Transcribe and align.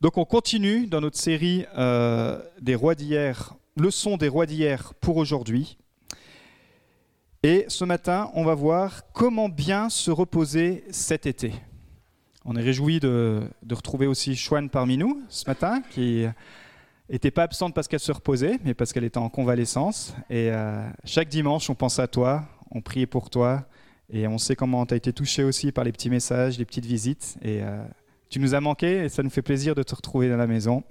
Donc 0.00 0.16
on 0.16 0.24
continue 0.24 0.86
dans 0.86 1.02
notre 1.02 1.18
série 1.18 1.66
euh, 1.76 2.40
des 2.60 2.74
rois 2.74 2.94
d'hier, 2.94 3.54
leçon 3.76 4.16
des 4.16 4.28
rois 4.28 4.46
d'hier 4.46 4.94
pour 4.94 5.18
aujourd'hui. 5.18 5.76
Et 7.42 7.66
ce 7.68 7.84
matin, 7.84 8.30
on 8.32 8.42
va 8.44 8.54
voir 8.54 9.12
comment 9.12 9.50
bien 9.50 9.90
se 9.90 10.10
reposer 10.10 10.84
cet 10.90 11.26
été. 11.26 11.52
On 12.46 12.56
est 12.56 12.62
réjoui 12.62 12.98
de, 12.98 13.42
retrouver 13.70 14.06
aussi 14.06 14.36
Chouane 14.36 14.70
parmi 14.70 14.96
nous 14.96 15.22
ce 15.28 15.44
matin, 15.46 15.82
qui 15.90 16.24
n'était 17.10 17.30
pas 17.30 17.42
absente 17.42 17.74
parce 17.74 17.86
qu'elle 17.86 18.00
se 18.00 18.12
reposait, 18.12 18.58
mais 18.64 18.72
parce 18.72 18.94
qu'elle 18.94 19.04
était 19.04 19.18
en 19.18 19.28
convalescence. 19.28 20.14
Et 20.30 20.50
euh, 20.50 20.82
chaque 21.04 21.28
dimanche, 21.28 21.68
on 21.68 21.74
pense 21.74 21.98
à 21.98 22.08
toi, 22.08 22.46
on 22.70 22.80
prie 22.80 23.04
pour 23.04 23.28
toi, 23.28 23.66
et 24.10 24.26
on 24.26 24.38
sait 24.38 24.56
comment 24.56 24.86
tu 24.86 24.94
as 24.94 24.96
été 24.96 25.12
touché 25.12 25.44
aussi 25.44 25.72
par 25.72 25.84
les 25.84 25.92
petits 25.92 26.10
messages, 26.10 26.58
les 26.58 26.64
petites 26.64 26.86
visites. 26.86 27.36
Euh, 27.44 27.84
tu 28.30 28.38
nous 28.38 28.54
as 28.54 28.60
manqué 28.60 29.04
et 29.04 29.08
ça 29.08 29.22
nous 29.22 29.30
fait 29.30 29.42
plaisir 29.42 29.74
de 29.74 29.82
te 29.82 29.94
retrouver 29.94 30.30
dans 30.30 30.36
la 30.36 30.46
maison. 30.46 30.84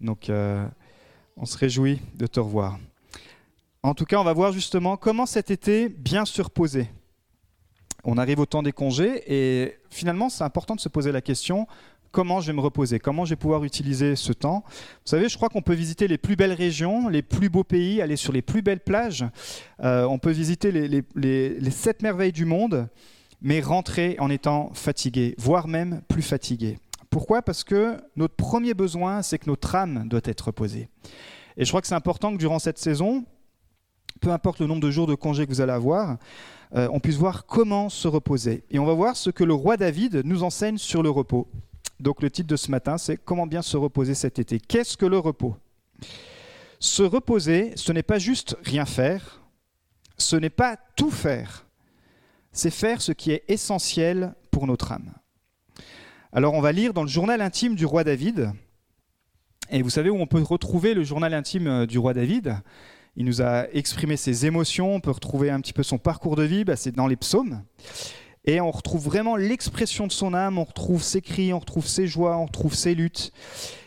Donc, 0.00 0.30
euh, 0.30 0.66
on 1.36 1.44
se 1.44 1.56
réjouit 1.56 2.00
de 2.16 2.26
te 2.26 2.40
revoir. 2.40 2.78
En 3.82 3.94
tout 3.94 4.06
cas, 4.06 4.18
on 4.18 4.24
va 4.24 4.32
voir 4.32 4.52
justement 4.52 4.96
comment 4.96 5.26
cet 5.26 5.50
été 5.50 5.90
bien 5.90 6.24
se 6.24 6.40
reposer. 6.40 6.88
On 8.04 8.16
arrive 8.16 8.40
au 8.40 8.46
temps 8.46 8.62
des 8.62 8.72
congés 8.72 9.22
et 9.26 9.76
finalement, 9.90 10.30
c'est 10.30 10.44
important 10.44 10.74
de 10.74 10.80
se 10.80 10.88
poser 10.88 11.12
la 11.12 11.20
question 11.20 11.66
comment 12.10 12.40
je 12.40 12.46
vais 12.46 12.54
me 12.54 12.62
reposer, 12.62 12.98
comment 12.98 13.26
je 13.26 13.30
vais 13.30 13.36
pouvoir 13.36 13.64
utiliser 13.64 14.16
ce 14.16 14.32
temps? 14.32 14.64
Vous 14.66 15.10
savez, 15.10 15.28
je 15.28 15.36
crois 15.36 15.50
qu'on 15.50 15.60
peut 15.60 15.74
visiter 15.74 16.08
les 16.08 16.16
plus 16.16 16.36
belles 16.36 16.54
régions, 16.54 17.08
les 17.08 17.20
plus 17.20 17.50
beaux 17.50 17.64
pays, 17.64 18.00
aller 18.00 18.16
sur 18.16 18.32
les 18.32 18.40
plus 18.40 18.62
belles 18.62 18.80
plages. 18.80 19.26
Euh, 19.84 20.04
on 20.04 20.18
peut 20.18 20.30
visiter 20.30 20.72
les, 20.72 21.04
les 21.14 21.70
sept 21.70 22.00
merveilles 22.00 22.32
du 22.32 22.46
monde 22.46 22.88
mais 23.40 23.60
rentrer 23.60 24.16
en 24.18 24.30
étant 24.30 24.70
fatigué, 24.74 25.34
voire 25.38 25.68
même 25.68 26.02
plus 26.08 26.22
fatigué. 26.22 26.78
Pourquoi? 27.10 27.42
Parce 27.42 27.64
que 27.64 27.96
notre 28.16 28.34
premier 28.34 28.74
besoin, 28.74 29.22
c'est 29.22 29.38
que 29.38 29.48
notre 29.48 29.74
âme 29.74 30.08
doit 30.08 30.20
être 30.24 30.46
reposée. 30.46 30.88
Et 31.56 31.64
je 31.64 31.70
crois 31.70 31.80
que 31.80 31.86
c'est 31.86 31.94
important 31.94 32.32
que 32.32 32.38
durant 32.38 32.58
cette 32.58 32.78
saison, 32.78 33.24
peu 34.20 34.30
importe 34.30 34.60
le 34.60 34.66
nombre 34.66 34.82
de 34.82 34.90
jours 34.90 35.06
de 35.06 35.14
congé 35.14 35.46
que 35.46 35.50
vous 35.50 35.60
allez 35.60 35.72
avoir, 35.72 36.18
euh, 36.74 36.88
on 36.92 37.00
puisse 37.00 37.16
voir 37.16 37.46
comment 37.46 37.88
se 37.88 38.08
reposer. 38.08 38.64
Et 38.70 38.78
on 38.78 38.84
va 38.84 38.92
voir 38.92 39.16
ce 39.16 39.30
que 39.30 39.44
le 39.44 39.54
roi 39.54 39.76
David 39.76 40.22
nous 40.24 40.42
enseigne 40.42 40.78
sur 40.78 41.02
le 41.02 41.10
repos. 41.10 41.48
Donc 42.00 42.22
le 42.22 42.30
titre 42.30 42.48
de 42.48 42.56
ce 42.56 42.70
matin, 42.70 42.98
c'est 42.98 43.16
Comment 43.16 43.46
bien 43.46 43.62
se 43.62 43.76
reposer 43.76 44.14
cet 44.14 44.38
été. 44.38 44.60
Qu'est-ce 44.60 44.96
que 44.96 45.06
le 45.06 45.18
repos? 45.18 45.56
Se 46.78 47.02
reposer, 47.02 47.72
ce 47.74 47.90
n'est 47.92 48.04
pas 48.04 48.18
juste 48.18 48.56
rien 48.62 48.84
faire, 48.84 49.42
ce 50.16 50.36
n'est 50.36 50.50
pas 50.50 50.76
tout 50.94 51.10
faire, 51.10 51.66
c'est 52.52 52.70
faire 52.70 53.00
ce 53.00 53.10
qui 53.10 53.32
est 53.32 53.42
essentiel 53.48 54.34
pour 54.52 54.66
notre 54.66 54.92
âme. 54.92 55.12
Alors 56.30 56.52
on 56.52 56.60
va 56.60 56.72
lire 56.72 56.92
dans 56.92 57.02
le 57.02 57.08
journal 57.08 57.40
intime 57.40 57.74
du 57.74 57.86
roi 57.86 58.04
David. 58.04 58.52
Et 59.70 59.80
vous 59.80 59.88
savez 59.88 60.10
où 60.10 60.16
on 60.16 60.26
peut 60.26 60.42
retrouver 60.42 60.92
le 60.92 61.02
journal 61.02 61.32
intime 61.32 61.66
euh, 61.66 61.86
du 61.86 61.98
roi 61.98 62.12
David? 62.12 62.56
Il 63.16 63.24
nous 63.24 63.40
a 63.40 63.66
exprimé 63.72 64.18
ses 64.18 64.44
émotions, 64.44 64.94
on 64.94 65.00
peut 65.00 65.10
retrouver 65.10 65.48
un 65.48 65.58
petit 65.60 65.72
peu 65.72 65.82
son 65.82 65.96
parcours 65.96 66.36
de 66.36 66.42
vie, 66.42 66.64
bah, 66.64 66.76
c'est 66.76 66.94
dans 66.94 67.06
les 67.06 67.16
psaumes. 67.16 67.62
Et 68.44 68.60
on 68.60 68.70
retrouve 68.70 69.04
vraiment 69.04 69.36
l'expression 69.36 70.06
de 70.06 70.12
son 70.12 70.34
âme, 70.34 70.58
on 70.58 70.64
retrouve 70.64 71.02
ses 71.02 71.22
cris, 71.22 71.54
on 71.54 71.60
retrouve 71.60 71.86
ses 71.86 72.06
joies, 72.06 72.36
on 72.36 72.44
retrouve 72.44 72.74
ses 72.74 72.94
luttes. 72.94 73.32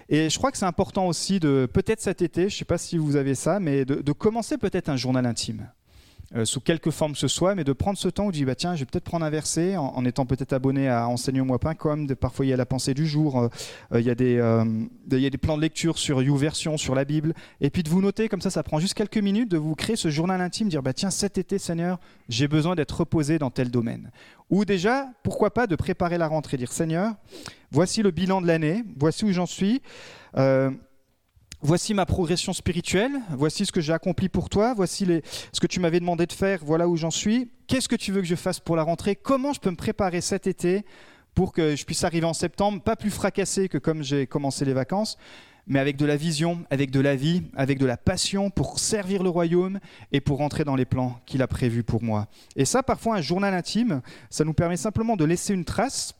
Et 0.09 0.31
je 0.31 0.37
crois 0.39 0.51
que 0.51 0.57
c'est 0.57 0.65
important 0.65 1.07
aussi 1.07 1.39
de, 1.39 1.69
peut-être 1.71 2.01
cet 2.01 2.23
été, 2.23 2.41
je 2.41 2.55
ne 2.55 2.59
sais 2.59 2.65
pas 2.65 2.79
si 2.79 2.97
vous 2.97 3.17
avez 3.17 3.35
ça, 3.35 3.59
mais 3.59 3.85
de 3.85 4.11
commencer 4.11 4.57
peut-être 4.57 4.89
un 4.89 4.97
journal 4.97 5.27
intime. 5.27 5.69
Euh, 6.33 6.45
sous 6.45 6.61
quelque 6.61 6.91
forme 6.91 7.13
ce 7.15 7.27
soit, 7.27 7.55
mais 7.55 7.65
de 7.65 7.73
prendre 7.73 7.97
ce 7.97 8.07
temps 8.07 8.27
où 8.27 8.31
tu 8.31 8.39
dis 8.39 8.45
bah, 8.45 8.55
tiens, 8.55 8.75
je 8.75 8.81
vais 8.81 8.85
peut-être 8.85 9.03
prendre 9.03 9.25
un 9.25 9.29
verset 9.29 9.75
en, 9.75 10.05
étant 10.05 10.25
peut-être 10.25 10.53
abonné 10.53 10.87
à 10.87 11.09
enseignemoi.com. 11.09 12.07
Parfois, 12.15 12.45
il 12.45 12.49
y 12.49 12.53
a 12.53 12.57
la 12.57 12.65
pensée 12.65 12.93
du 12.93 13.05
jour, 13.05 13.37
euh, 13.37 13.49
euh, 13.93 13.99
il, 13.99 14.05
y 14.05 14.09
a 14.09 14.15
des, 14.15 14.35
y 14.35 15.25
a 15.25 15.29
des 15.29 15.37
plans 15.37 15.57
de 15.57 15.61
lecture 15.61 15.97
sur 15.97 16.21
YouVersion, 16.21 16.77
sur 16.77 16.95
la 16.95 17.03
Bible, 17.03 17.33
et 17.59 17.69
puis 17.69 17.83
de 17.83 17.89
vous 17.89 18.01
noter 18.01 18.29
comme 18.29 18.39
ça, 18.39 18.49
ça 18.49 18.63
prend 18.63 18.79
juste 18.79 18.93
quelques 18.93 19.17
minutes 19.17 19.51
de 19.51 19.57
vous 19.57 19.75
créer 19.75 19.97
ce 19.97 20.09
journal 20.09 20.39
intime, 20.39 20.69
dire 20.69 20.81
bah, 20.81 20.93
tiens, 20.93 21.09
cet 21.09 21.37
été, 21.37 21.57
Seigneur, 21.57 21.99
j'ai 22.29 22.47
besoin 22.47 22.75
d'être 22.75 23.01
reposé 23.01 23.37
dans 23.37 23.49
tel 23.49 23.69
domaine. 23.69 24.09
Ou 24.49 24.63
déjà, 24.63 25.09
pourquoi 25.23 25.53
pas, 25.53 25.67
de 25.67 25.75
préparer 25.75 26.17
la 26.17 26.27
rentrée, 26.27 26.55
dire 26.55 26.71
Seigneur, 26.71 27.13
voici 27.71 28.03
le 28.03 28.11
bilan 28.11 28.41
de 28.41 28.47
l'année, 28.47 28.85
voici 28.97 29.25
où 29.25 29.33
j'en 29.33 29.45
suis 29.45 29.81
voici 31.61 31.93
ma 31.93 32.05
progression 32.05 32.53
spirituelle, 32.53 33.11
voici 33.31 33.65
ce 33.65 33.71
que 33.71 33.81
j'ai 33.81 33.93
accompli 33.93 34.29
pour 34.29 34.49
toi, 34.49 34.73
voici 34.73 35.05
ce 35.51 35.59
que 35.59 35.67
tu 35.67 35.79
m'avais 35.79 35.99
demandé 35.99 36.25
de 36.25 36.33
faire, 36.33 36.59
voilà 36.63 36.87
où 36.87 36.97
j'en 36.97 37.11
suis. 37.11 37.49
Qu'est-ce 37.67 37.87
que 37.87 37.95
tu 37.95 38.11
veux 38.11 38.21
que 38.21 38.27
je 38.27 38.35
fasse 38.35 38.59
pour 38.59 38.75
la 38.75 38.83
rentrée? 38.83 39.15
Comment 39.15 39.53
je 39.53 39.59
peux 39.59 39.71
me 39.71 39.75
préparer 39.75 40.21
cet 40.21 40.47
été 40.47 40.85
pour 41.33 41.53
que 41.53 41.75
je 41.75 41.85
puisse 41.85 42.03
arriver 42.03 42.25
en 42.25 42.33
septembre, 42.33 42.81
pas 42.81 42.95
plus 42.95 43.11
fracassé 43.11 43.69
que 43.69 43.77
comme 43.77 44.03
j'ai 44.03 44.27
commencé 44.27 44.65
les 44.65 44.73
vacances, 44.73 45.17
mais 45.67 45.79
avec 45.79 45.95
de 45.95 46.05
la 46.05 46.17
vision, 46.17 46.65
avec 46.69 46.91
de 46.91 46.99
la 46.99 47.15
vie, 47.15 47.43
avec 47.55 47.77
de 47.77 47.85
la 47.85 47.95
passion 47.95 48.49
pour 48.49 48.79
servir 48.79 49.23
le 49.23 49.29
royaume 49.29 49.79
et 50.11 50.19
pour 50.19 50.39
rentrer 50.39 50.63
dans 50.65 50.75
les 50.75 50.85
plans 50.85 51.21
qu'il 51.25 51.41
a 51.41 51.47
prévus 51.47 51.83
pour 51.83 52.03
moi. 52.03 52.27
Et 52.55 52.65
ça, 52.65 52.83
parfois, 52.83 53.15
un 53.17 53.21
journal 53.21 53.53
intime, 53.53 54.01
ça 54.29 54.43
nous 54.43 54.53
permet 54.53 54.75
simplement 54.75 55.15
de 55.15 55.23
laisser 55.23 55.53
une 55.53 55.63
trace 55.63 56.15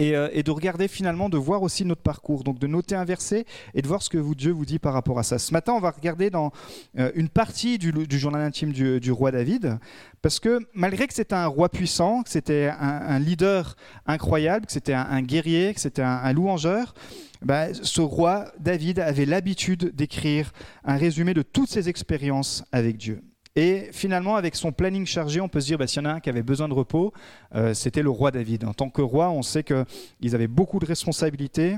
euh, 0.00 0.28
et, 0.32 0.42
de 0.42 0.50
regarder 0.50 0.88
finalement, 0.88 1.28
de 1.28 1.36
voir 1.36 1.62
aussi 1.62 1.84
notre 1.84 2.02
parcours, 2.02 2.44
donc 2.44 2.58
de 2.58 2.66
noter 2.66 2.94
un 2.94 3.04
verset 3.04 3.44
et 3.74 3.82
de 3.82 3.88
voir 3.88 4.02
ce 4.02 4.10
que 4.10 4.18
vous, 4.18 4.34
Dieu 4.34 4.52
vous 4.52 4.64
dit 4.64 4.78
par 4.78 4.92
rapport 4.92 5.18
à 5.18 5.22
ça. 5.22 5.38
Ce 5.38 5.52
matin, 5.52 5.72
on 5.74 5.80
va 5.80 5.90
regarder 5.90 6.30
dans 6.30 6.52
euh, 6.98 7.10
une 7.14 7.28
partie 7.28 7.78
du, 7.78 7.92
journal 8.18 8.42
intime 8.42 8.72
du, 8.72 9.12
roi 9.12 9.30
David, 9.30 9.78
parce 10.22 10.40
que 10.40 10.60
malgré 10.74 11.06
que 11.06 11.14
c'était 11.14 11.34
un 11.34 11.46
roi 11.46 11.68
puissant, 11.68 12.22
que 12.22 12.30
c'était 12.30 12.72
un, 12.78 13.18
leader 13.18 13.76
incroyable, 14.06 14.66
que 14.66 14.72
c'était 14.72 14.94
un, 14.94 15.22
guerrier, 15.22 15.74
que 15.74 15.80
c'était 15.80 16.02
un, 16.02 16.32
louangeur, 16.32 16.94
bah, 17.42 17.74
ce 17.74 18.00
roi 18.00 18.46
David 18.60 19.00
avait 19.00 19.26
l'habitude 19.26 19.94
d'écrire 19.94 20.52
un 20.84 20.96
résumé 20.96 21.34
de 21.34 21.42
toutes 21.42 21.68
ses 21.68 21.88
expériences 21.88 22.64
avec 22.72 22.96
Dieu. 22.96 23.22
Et 23.54 23.90
finalement, 23.92 24.36
avec 24.36 24.56
son 24.56 24.72
planning 24.72 25.04
chargé, 25.04 25.40
on 25.40 25.48
peut 25.48 25.60
se 25.60 25.66
dire, 25.66 25.78
bah, 25.78 25.86
s'il 25.86 26.02
y 26.02 26.06
en 26.06 26.10
a 26.10 26.14
un 26.14 26.20
qui 26.20 26.30
avait 26.30 26.42
besoin 26.42 26.68
de 26.68 26.74
repos, 26.74 27.12
euh, 27.54 27.74
c'était 27.74 28.02
le 28.02 28.08
roi 28.08 28.30
David. 28.30 28.64
En 28.64 28.72
tant 28.72 28.88
que 28.88 29.02
roi, 29.02 29.30
on 29.30 29.42
sait 29.42 29.62
qu'ils 29.62 30.34
avaient 30.34 30.48
beaucoup 30.48 30.78
de 30.78 30.86
responsabilités. 30.86 31.76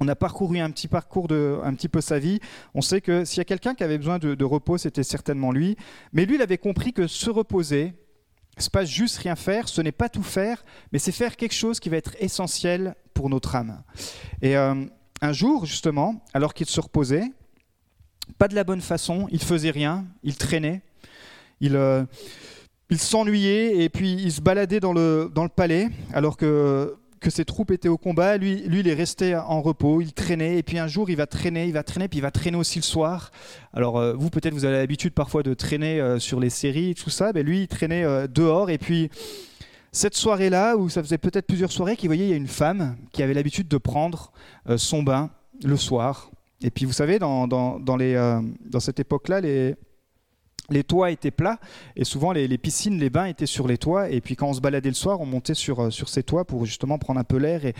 On 0.00 0.08
a 0.08 0.16
parcouru 0.16 0.58
un 0.58 0.70
petit 0.70 0.88
parcours 0.88 1.28
de 1.28 1.60
un 1.62 1.74
petit 1.74 1.88
peu 1.88 2.00
sa 2.00 2.18
vie. 2.18 2.40
On 2.74 2.80
sait 2.80 3.00
que 3.00 3.24
s'il 3.24 3.38
y 3.38 3.40
a 3.40 3.44
quelqu'un 3.44 3.74
qui 3.74 3.84
avait 3.84 3.98
besoin 3.98 4.18
de, 4.18 4.44
repos, 4.44 4.76
c'était 4.76 5.04
certainement 5.04 5.52
lui. 5.52 5.76
Mais 6.12 6.26
lui, 6.26 6.34
il 6.34 6.42
avait 6.42 6.58
compris 6.58 6.92
que 6.92 7.06
se 7.06 7.30
reposer, 7.30 7.92
c'est 8.56 8.72
pas 8.72 8.84
juste 8.84 9.18
rien 9.18 9.36
faire, 9.36 9.68
ce 9.68 9.80
n'est 9.80 9.92
pas 9.92 10.08
tout 10.08 10.24
faire, 10.24 10.64
mais 10.92 10.98
c'est 10.98 11.12
faire 11.12 11.36
quelque 11.36 11.54
chose 11.54 11.78
qui 11.78 11.88
va 11.88 11.98
être 11.98 12.16
essentiel 12.18 12.96
pour 13.14 13.30
notre 13.30 13.54
âme. 13.54 13.84
Et 14.40 14.56
euh, 14.56 14.84
un 15.20 15.32
jour, 15.32 15.66
justement, 15.66 16.20
alors 16.34 16.52
qu'il 16.52 16.66
se 16.66 16.80
reposait, 16.80 17.30
pas 18.38 18.48
de 18.48 18.54
la 18.54 18.64
bonne 18.64 18.80
façon, 18.80 19.28
il 19.30 19.42
faisait 19.42 19.70
rien, 19.70 20.04
il 20.22 20.36
traînait, 20.36 20.82
il, 21.60 21.76
euh, 21.76 22.04
s'ennuyait 22.96 23.82
et 23.82 23.88
puis 23.88 24.12
il 24.12 24.32
se 24.32 24.40
baladait 24.40 24.80
dans 24.80 24.92
le, 24.92 25.30
palais 25.54 25.88
alors 26.12 26.36
que, 26.36 26.94
que 27.20 27.30
ses 27.30 27.44
troupes 27.44 27.70
étaient 27.70 27.88
au 27.88 27.98
combat. 27.98 28.36
Lui, 28.36 28.56
lui, 28.62 28.80
il 28.80 28.88
est 28.88 28.94
resté 28.94 29.34
en 29.34 29.62
repos, 29.62 30.00
il 30.00 30.12
traînait 30.12 30.58
et 30.58 30.62
puis 30.62 30.78
un 30.78 30.88
jour 30.88 31.08
il 31.10 31.16
va 31.16 31.26
traîner, 31.26 31.66
il 31.66 31.72
va 31.72 31.82
traîner, 31.82 32.08
puis 32.08 32.18
il 32.18 32.22
va 32.22 32.30
traîner 32.30 32.56
aussi 32.56 32.78
le 32.78 32.84
soir. 32.84 33.30
Alors 33.72 33.98
euh, 33.98 34.12
vous, 34.14 34.30
peut-être, 34.30 34.54
vous 34.54 34.64
avez 34.64 34.78
l'habitude 34.78 35.14
parfois 35.14 35.42
de 35.42 35.54
traîner 35.54 36.00
euh, 36.00 36.18
sur 36.18 36.40
les 36.40 36.50
séries 36.50 36.90
et 36.90 36.94
tout 36.94 37.10
ça, 37.10 37.32
mais 37.34 37.42
lui, 37.42 37.62
il 37.62 37.68
traînait 37.68 38.28
dehors 38.28 38.70
et 38.70 38.78
puis 38.78 39.10
cette 39.94 40.14
soirée-là, 40.14 40.76
où 40.76 40.88
ça 40.88 41.02
faisait 41.02 41.18
peut-être 41.18 41.46
plusieurs 41.46 41.70
soirées, 41.70 41.96
qu'il 41.96 42.08
voyait, 42.08 42.24
il 42.24 42.30
y 42.30 42.34
a 42.34 42.36
une 42.36 42.48
femme 42.48 42.96
qui 43.12 43.22
avait 43.22 43.34
l'habitude 43.34 43.68
de 43.68 43.76
prendre 43.76 44.32
son 44.76 45.02
bain 45.02 45.30
le 45.62 45.76
soir 45.76 46.31
et 46.62 46.70
puis 46.70 46.84
vous 46.84 46.92
savez, 46.92 47.18
dans, 47.18 47.46
dans, 47.46 47.96
les, 47.96 48.14
euh, 48.14 48.40
dans 48.64 48.80
cette 48.80 49.00
époque-là, 49.00 49.40
les, 49.40 49.74
les 50.70 50.84
toits 50.84 51.10
étaient 51.10 51.30
plats 51.30 51.58
et 51.96 52.04
souvent 52.04 52.32
les, 52.32 52.58
piscines, 52.58 52.98
les 52.98 53.10
bains 53.10 53.26
étaient 53.26 53.46
sur 53.46 53.66
les 53.66 53.78
toits. 53.78 54.10
Et 54.10 54.20
puis 54.20 54.36
quand 54.36 54.48
on 54.48 54.54
se 54.54 54.60
baladait 54.60 54.88
le 54.88 54.94
soir, 54.94 55.20
on 55.20 55.26
montait 55.26 55.54
sur, 55.54 55.80
euh, 55.80 55.90
sur 55.90 56.08
ces 56.08 56.22
toits 56.22 56.44
pour 56.44 56.64
justement 56.64 56.98
prendre 56.98 57.20
un 57.20 57.24
peu 57.24 57.36
l'air 57.36 57.64
et, 57.64 57.74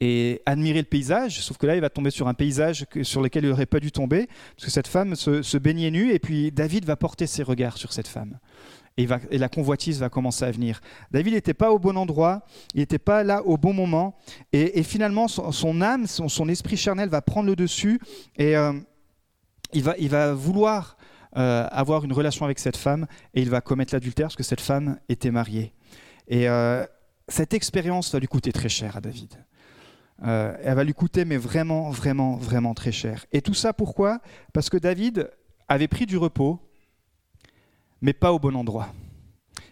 et 0.00 0.42
admirer 0.46 0.80
le 0.80 0.86
paysage. 0.86 1.40
Sauf 1.40 1.56
que 1.56 1.66
là, 1.66 1.76
il 1.76 1.80
va 1.80 1.90
tomber 1.90 2.10
sur 2.10 2.28
un 2.28 2.34
paysage 2.34 2.86
sur 3.02 3.22
lequel 3.22 3.44
il 3.44 3.50
n'aurait 3.50 3.66
pas 3.66 3.80
dû 3.80 3.92
tomber 3.92 4.26
parce 4.56 4.66
que 4.66 4.70
cette 4.70 4.88
femme 4.88 5.14
se, 5.14 5.42
se 5.42 5.58
baignait 5.58 5.90
nue 5.90 6.12
et 6.12 6.18
puis 6.18 6.50
David 6.50 6.84
va 6.84 6.96
porter 6.96 7.26
ses 7.26 7.42
regards 7.42 7.78
sur 7.78 7.92
cette 7.92 8.08
femme 8.08 8.38
et, 8.96 9.38
la 9.38 9.48
convoitise 9.48 9.98
va 10.00 10.08
commencer 10.08 10.44
à 10.44 10.50
venir. 10.50 10.80
David 11.10 11.34
n'était 11.34 11.54
pas 11.54 11.72
au 11.72 11.78
bon 11.78 11.96
endroit, 11.96 12.44
il 12.74 12.80
n'était 12.80 12.98
pas 12.98 13.24
là 13.24 13.42
au 13.44 13.56
bon 13.56 13.72
moment, 13.72 14.16
et, 14.52 14.82
finalement 14.82 15.28
son, 15.28 15.80
âme, 15.80 16.06
son, 16.06 16.48
esprit 16.48 16.76
charnel 16.76 17.08
va 17.08 17.20
prendre 17.20 17.48
le 17.48 17.56
dessus, 17.56 18.00
et 18.36 18.56
euh, 18.56 18.72
il, 19.72 19.82
va, 19.82 20.34
vouloir 20.34 20.96
euh, 21.36 21.66
avoir 21.70 22.04
une 22.04 22.12
relation 22.12 22.44
avec 22.44 22.58
cette 22.58 22.76
femme, 22.76 23.06
et 23.34 23.42
il 23.42 23.50
va 23.50 23.60
commettre 23.60 23.94
l'adultère 23.94 24.26
parce 24.26 24.36
que 24.36 24.42
cette 24.42 24.60
femme 24.60 24.98
était 25.08 25.32
mariée. 25.32 25.72
Et 26.28 26.48
euh, 26.48 26.84
cette 27.28 27.52
expérience 27.52 28.12
va 28.12 28.20
lui 28.20 28.28
coûter 28.28 28.52
très 28.52 28.68
cher 28.68 28.96
à 28.96 29.00
David. 29.00 29.34
elle 30.22 30.74
va 30.74 30.84
lui 30.84 30.94
coûter, 30.94 31.24
mais 31.24 31.36
vraiment, 31.36 31.90
vraiment, 31.90 32.36
vraiment 32.36 32.74
très 32.74 32.92
cher. 32.92 33.26
Et 33.32 33.42
tout 33.42 33.54
ça 33.54 33.72
pourquoi? 33.72 34.20
Parce 34.52 34.70
que 34.70 34.76
David 34.76 35.30
avait 35.68 35.88
pris 35.88 36.06
du 36.06 36.16
repos, 36.16 36.60
mais 38.04 38.12
pas 38.12 38.34
au 38.34 38.38
bon 38.38 38.54
endroit. 38.54 38.92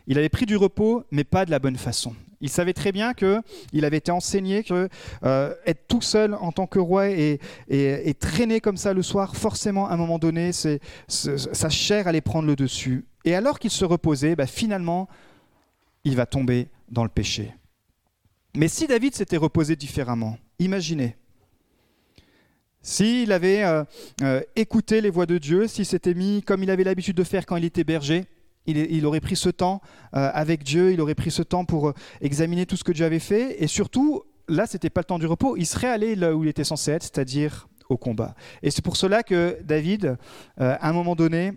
Il 0.06 0.18
avait 0.18 0.30
pris 0.30 0.46
du 0.46 0.56
repos, 0.56 1.04
mais 1.10 1.22
pas 1.22 1.44
de 1.44 1.50
la 1.50 1.58
bonne 1.58 1.76
façon. 1.76 2.14
Il 2.40 2.48
savait 2.48 2.72
très 2.72 2.90
bien 2.90 3.12
qu'il 3.12 3.84
avait 3.84 3.98
été 3.98 4.10
enseigné 4.10 4.64
que 4.64 4.88
euh, 5.22 5.54
être 5.66 5.86
tout 5.86 6.00
seul 6.00 6.34
en 6.34 6.50
tant 6.50 6.66
que 6.66 6.78
roi 6.78 7.10
et, 7.10 7.40
et, 7.68 8.14
traîner 8.14 8.60
comme 8.60 8.78
ça 8.78 8.94
le 8.94 9.02
soir, 9.02 9.36
forcément, 9.36 9.86
à 9.86 9.92
un 9.92 9.96
moment 9.98 10.18
donné, 10.18 10.50
sa 10.52 11.68
chair 11.68 12.08
allait 12.08 12.22
prendre 12.22 12.48
le 12.48 12.56
dessus. 12.56 13.04
Et 13.26 13.34
alors 13.34 13.58
qu'il 13.58 13.70
se 13.70 13.84
reposait, 13.84 14.34
bah, 14.34 14.46
finalement, 14.46 15.08
il 16.04 16.16
va 16.16 16.24
tomber 16.24 16.68
dans 16.90 17.04
le 17.04 17.10
péché. 17.10 17.54
Mais 18.56 18.68
si 18.68 18.86
David 18.86 19.14
s'était 19.14 19.36
reposé 19.36 19.76
différemment, 19.76 20.38
imaginez, 20.58 21.16
s'il 22.82 23.32
avait 23.32 23.64
euh, 23.64 23.84
euh, 24.22 24.40
écouté 24.56 25.00
les 25.00 25.10
voix 25.10 25.26
de 25.26 25.38
Dieu, 25.38 25.68
s'il 25.68 25.86
s'était 25.86 26.14
mis 26.14 26.42
comme 26.42 26.62
il 26.62 26.70
avait 26.70 26.84
l'habitude 26.84 27.16
de 27.16 27.24
faire 27.24 27.46
quand 27.46 27.56
il 27.56 27.64
était 27.64 27.84
berger, 27.84 28.24
il, 28.66 29.06
aurait 29.06 29.20
pris 29.20 29.34
ce 29.34 29.48
temps 29.48 29.80
euh, 30.14 30.30
avec 30.32 30.62
Dieu, 30.62 30.92
il 30.92 31.00
aurait 31.00 31.16
pris 31.16 31.32
ce 31.32 31.42
temps 31.42 31.64
pour 31.64 31.92
examiner 32.20 32.64
tout 32.64 32.76
ce 32.76 32.84
que 32.84 32.92
Dieu 32.92 33.04
avait 33.04 33.18
fait, 33.18 33.62
et 33.62 33.66
surtout, 33.66 34.22
là, 34.48 34.66
ce 34.66 34.74
n'était 34.74 34.90
pas 34.90 35.00
le 35.00 35.06
temps 35.06 35.18
du 35.18 35.26
repos, 35.26 35.56
il 35.56 35.66
serait 35.66 35.88
allé 35.88 36.14
là 36.14 36.34
où 36.34 36.44
il 36.44 36.48
était 36.48 36.64
censé 36.64 36.92
être, 36.92 37.02
c'est-à-dire 37.02 37.68
au 37.88 37.96
combat. 37.96 38.34
Et 38.62 38.70
c'est 38.70 38.82
pour 38.82 38.96
cela 38.96 39.24
que 39.24 39.58
David, 39.64 40.16
à 40.58 40.88
un 40.88 40.92
moment 40.92 41.16
donné, 41.16 41.54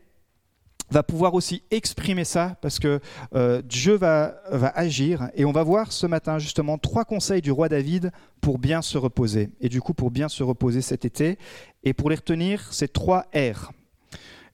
va 0.91 1.03
pouvoir 1.03 1.33
aussi 1.33 1.63
exprimer 1.71 2.23
ça 2.23 2.57
parce 2.61 2.79
que 2.79 2.99
euh, 3.33 3.61
Dieu 3.61 3.95
va, 3.95 4.35
va 4.51 4.67
agir 4.69 5.29
et 5.33 5.45
on 5.45 5.51
va 5.51 5.63
voir 5.63 5.91
ce 5.91 6.05
matin 6.05 6.37
justement 6.39 6.77
trois 6.77 7.05
conseils 7.05 7.41
du 7.41 7.51
roi 7.51 7.69
David 7.69 8.11
pour 8.41 8.59
bien 8.59 8.81
se 8.81 8.97
reposer 8.97 9.49
et 9.61 9.69
du 9.69 9.81
coup 9.81 9.93
pour 9.93 10.11
bien 10.11 10.29
se 10.29 10.43
reposer 10.43 10.81
cet 10.81 11.05
été 11.05 11.39
et 11.83 11.93
pour 11.93 12.09
les 12.09 12.15
retenir 12.15 12.71
c'est 12.71 12.91
trois 12.91 13.25
R. 13.33 13.71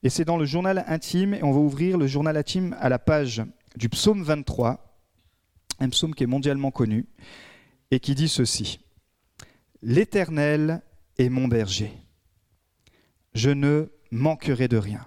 Et 0.02 0.08
c'est 0.08 0.24
dans 0.24 0.36
le 0.36 0.44
journal 0.44 0.84
intime 0.88 1.34
et 1.34 1.42
on 1.42 1.52
va 1.52 1.60
ouvrir 1.60 1.98
le 1.98 2.06
journal 2.06 2.36
intime 2.36 2.76
à 2.80 2.88
la 2.88 2.98
page 2.98 3.42
du 3.76 3.88
psaume 3.88 4.22
23 4.22 4.88
un 5.80 5.88
psaume 5.88 6.14
qui 6.14 6.24
est 6.24 6.28
mondialement 6.28 6.70
connu 6.70 7.06
et 7.90 8.00
qui 8.00 8.14
dit 8.14 8.28
ceci. 8.28 8.80
L'Éternel 9.82 10.82
est 11.18 11.28
mon 11.28 11.48
berger. 11.48 11.92
Je 13.34 13.50
ne 13.50 13.88
manquerai 14.10 14.68
de 14.68 14.76
rien 14.76 15.06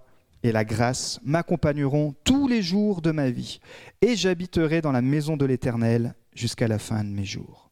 et 0.43 0.51
la 0.51 0.65
grâce 0.65 1.19
m'accompagneront 1.23 2.15
tous 2.23 2.47
les 2.47 2.61
jours 2.61 3.01
de 3.01 3.11
ma 3.11 3.29
vie, 3.29 3.59
et 4.01 4.15
j'habiterai 4.15 4.81
dans 4.81 4.91
la 4.91 5.01
maison 5.01 5.37
de 5.37 5.45
l'Éternel 5.45 6.15
jusqu'à 6.33 6.67
la 6.67 6.79
fin 6.79 7.03
de 7.03 7.09
mes 7.09 7.25
jours. 7.25 7.69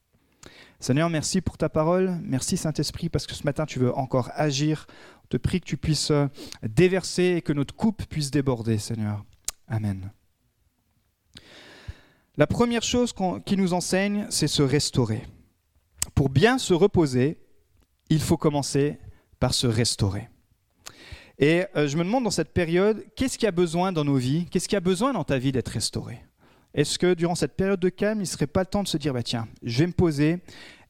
Seigneur, 0.79 1.09
merci 1.09 1.41
pour 1.41 1.57
ta 1.57 1.67
parole, 1.67 2.17
merci 2.23 2.55
Saint-Esprit, 2.55 3.09
parce 3.09 3.27
que 3.27 3.33
ce 3.33 3.43
matin 3.43 3.65
tu 3.65 3.79
veux 3.79 3.95
encore 3.97 4.31
agir. 4.35 4.87
Te 5.27 5.37
prie 5.37 5.59
que 5.59 5.65
tu 5.65 5.77
puisses 5.77 6.09
euh, 6.09 6.27
déverser 6.63 7.35
et 7.35 7.41
que 7.41 7.53
notre 7.53 7.75
coupe 7.75 8.05
puisse 8.05 8.31
déborder, 8.31 8.77
Seigneur. 8.77 9.25
Amen. 9.67 10.11
La 12.37 12.47
première 12.47 12.81
chose 12.81 13.13
qui 13.45 13.57
nous 13.57 13.73
enseigne, 13.73 14.25
c'est 14.29 14.47
se 14.47 14.63
restaurer. 14.63 15.27
Pour 16.15 16.29
bien 16.29 16.57
se 16.57 16.73
reposer, 16.73 17.37
il 18.09 18.21
faut 18.21 18.37
commencer 18.37 18.97
par 19.39 19.53
se 19.53 19.67
restaurer. 19.67 20.29
Et 21.39 21.63
euh, 21.77 21.87
je 21.87 21.95
me 21.95 22.03
demande 22.03 22.25
dans 22.25 22.31
cette 22.31 22.51
période, 22.53 23.05
qu'est-ce 23.15 23.37
qui 23.37 23.47
a 23.47 23.51
besoin 23.51 23.93
dans 23.93 24.03
nos 24.03 24.17
vies? 24.17 24.45
Qu'est-ce 24.51 24.67
qui 24.67 24.75
a 24.75 24.81
besoin 24.81 25.13
dans 25.13 25.23
ta 25.23 25.37
vie 25.37 25.53
d'être 25.53 25.69
restauré? 25.69 26.21
Est-ce 26.73 26.99
que 26.99 27.13
durant 27.13 27.33
cette 27.33 27.55
période 27.55 27.79
de 27.79 27.87
calme, 27.87 28.19
il 28.19 28.23
ne 28.23 28.27
serait 28.27 28.45
pas 28.45 28.59
le 28.59 28.65
temps 28.65 28.83
de 28.83 28.89
se 28.89 28.97
dire, 28.97 29.13
bah, 29.13 29.23
tiens, 29.23 29.47
je 29.63 29.79
vais 29.79 29.87
me 29.87 29.93
poser 29.93 30.39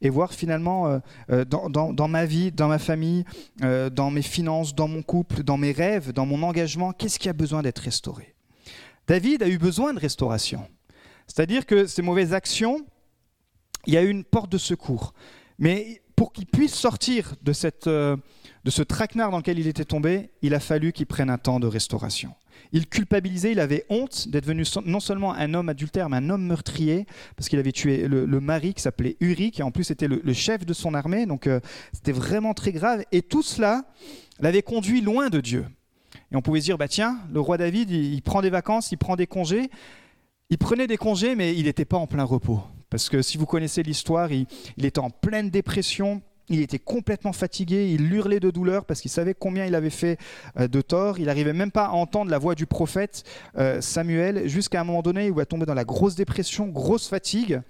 et 0.02 0.10
voir 0.10 0.34
finalement 0.34 0.88
euh, 0.88 1.00
euh, 1.30 1.46
dans, 1.46 2.08
ma 2.08 2.26
vie, 2.26 2.52
dans 2.52 2.68
ma 2.68 2.80
famille, 2.80 3.26
dans 3.60 4.10
mes 4.10 4.24
finances, 4.24 4.74
dans 4.74 4.88
mon 4.88 5.04
couple, 5.04 5.44
dans 5.44 5.58
mes 5.58 5.72
rêves, 5.72 6.14
dans 6.14 6.26
mon 6.26 6.42
engagement, 6.42 6.94
qu'est-ce 6.94 7.20
qui 7.20 7.30
a 7.30 7.34
besoin 7.34 7.62
d'être 7.62 7.80
restauré? 7.80 8.34
David 9.08 9.44
a 9.44 9.48
eu 9.48 9.60
besoin 9.60 9.94
de 9.94 10.00
restauration. 10.00 10.68
C'est-à-dire 11.28 11.66
que 11.68 11.86
ces 11.86 12.02
mauvaises 12.02 12.34
actions, 12.34 12.86
il 13.86 13.94
y 13.94 13.98
a 13.98 14.02
eu 14.02 14.10
une 14.10 14.24
porte 14.24 14.52
de 14.52 14.58
secours. 14.58 15.14
Mais 15.60 16.02
pour 16.20 16.34
qu'il 16.34 16.48
puisse 16.48 16.76
sortir 16.76 17.34
de 17.44 17.54
cette 17.54 17.88
de 17.88 18.72
ce 18.72 18.82
traquenard 18.84 19.32
dans 19.32 19.38
lequel 19.38 19.58
il 19.58 19.68
était 19.68 19.86
tombé, 19.86 20.32
il 20.42 20.54
a 20.54 20.60
fallu 20.60 20.92
qu'il 20.92 21.06
prenne 21.06 21.30
un 21.30 21.38
temps 21.38 21.62
de 21.62 21.68
restauration. 21.68 22.34
Il 22.74 22.90
culpabilisait, 22.90 23.54
il 23.54 23.60
avait 23.62 23.86
honte 23.88 24.28
d'être 24.28 24.44
devenu 24.44 24.66
non 24.86 25.00
seulement 25.00 25.34
un 25.34 25.54
homme 25.54 25.70
adultère, 25.70 26.10
mais 26.10 26.18
un 26.18 26.30
homme 26.30 26.46
meurtrier, 26.46 27.06
parce 27.38 27.48
qu'il 27.48 27.58
avait 27.58 27.72
tué 27.72 28.06
le, 28.10 28.40
mari 28.42 28.74
qui 28.74 28.82
s'appelait 28.82 29.16
Uri, 29.22 29.52
qui 29.52 29.64
en 29.64 29.72
plus 29.72 29.92
était 29.92 30.10
le, 30.10 30.34
chef 30.34 30.66
de 30.66 30.74
son 30.74 30.94
armée, 30.94 31.26
donc 31.26 31.48
euh, 31.48 31.62
c'était 31.94 32.12
vraiment 32.12 32.54
très 32.54 32.74
grave. 32.74 33.06
Et 33.14 33.22
tout 33.22 33.42
cela 33.42 33.86
l'avait 34.42 34.62
conduit 34.62 35.00
loin 35.00 35.30
de 35.30 35.40
Dieu. 35.40 35.66
Et 36.34 36.36
on 36.36 36.42
pouvait 36.42 36.60
se 36.60 36.66
dire, 36.66 36.78
bah 36.78 36.90
tiens, 36.90 37.18
le 37.32 37.40
roi 37.40 37.58
David, 37.58 37.90
il, 37.92 38.22
prend 38.22 38.42
des 38.42 38.50
vacances, 38.50 38.92
il 38.92 38.98
prend 38.98 39.16
des 39.16 39.26
congés. 39.26 39.70
Il 40.50 40.58
prenait 40.58 40.86
des 40.86 40.98
congés, 40.98 41.36
mais 41.36 41.56
il 41.56 41.64
n'était 41.64 41.86
pas 41.86 41.98
en 41.98 42.08
plein 42.08 42.26
repos. 42.26 42.62
Parce 42.90 43.10
que 43.10 43.22
si 43.22 43.38
vous 43.38 43.46
connaissez 43.46 43.84
l'histoire, 43.84 44.32
il, 44.32 44.48
était 44.78 45.00
en 45.00 45.10
pleine 45.10 45.50
dépression, 45.50 46.22
il 46.50 46.60
était 46.62 46.80
complètement 46.80 47.34
fatigué, 47.34 47.92
il 47.94 48.12
hurlait 48.12 48.40
de 48.40 48.50
douleur 48.50 48.86
parce 48.86 49.02
qu'il 49.02 49.12
savait 49.12 49.36
combien 49.36 49.66
il 49.66 49.76
avait 49.76 49.92
fait 49.92 50.18
euh, 50.60 50.68
de 50.68 50.82
tort. 50.82 51.20
Il 51.20 51.26
n'arrivait 51.26 51.54
même 51.54 51.72
pas 51.72 51.86
à 51.86 51.92
entendre 51.92 52.32
la 52.32 52.40
voix 52.40 52.56
du 52.56 52.66
prophète 52.66 53.24
euh, 53.58 53.82
Samuel, 53.82 54.48
jusqu'à 54.48 54.82
un 54.82 54.84
moment 54.84 55.04
donné 55.04 55.30
où 55.30 55.34
il 55.34 55.38
va 55.38 55.46
tomber 55.46 55.66
dans 55.66 55.76
la 55.76 55.86
grosse 55.86 56.16
dépression, 56.16 56.68
grosse 56.68 57.08
fatigue. 57.08 57.62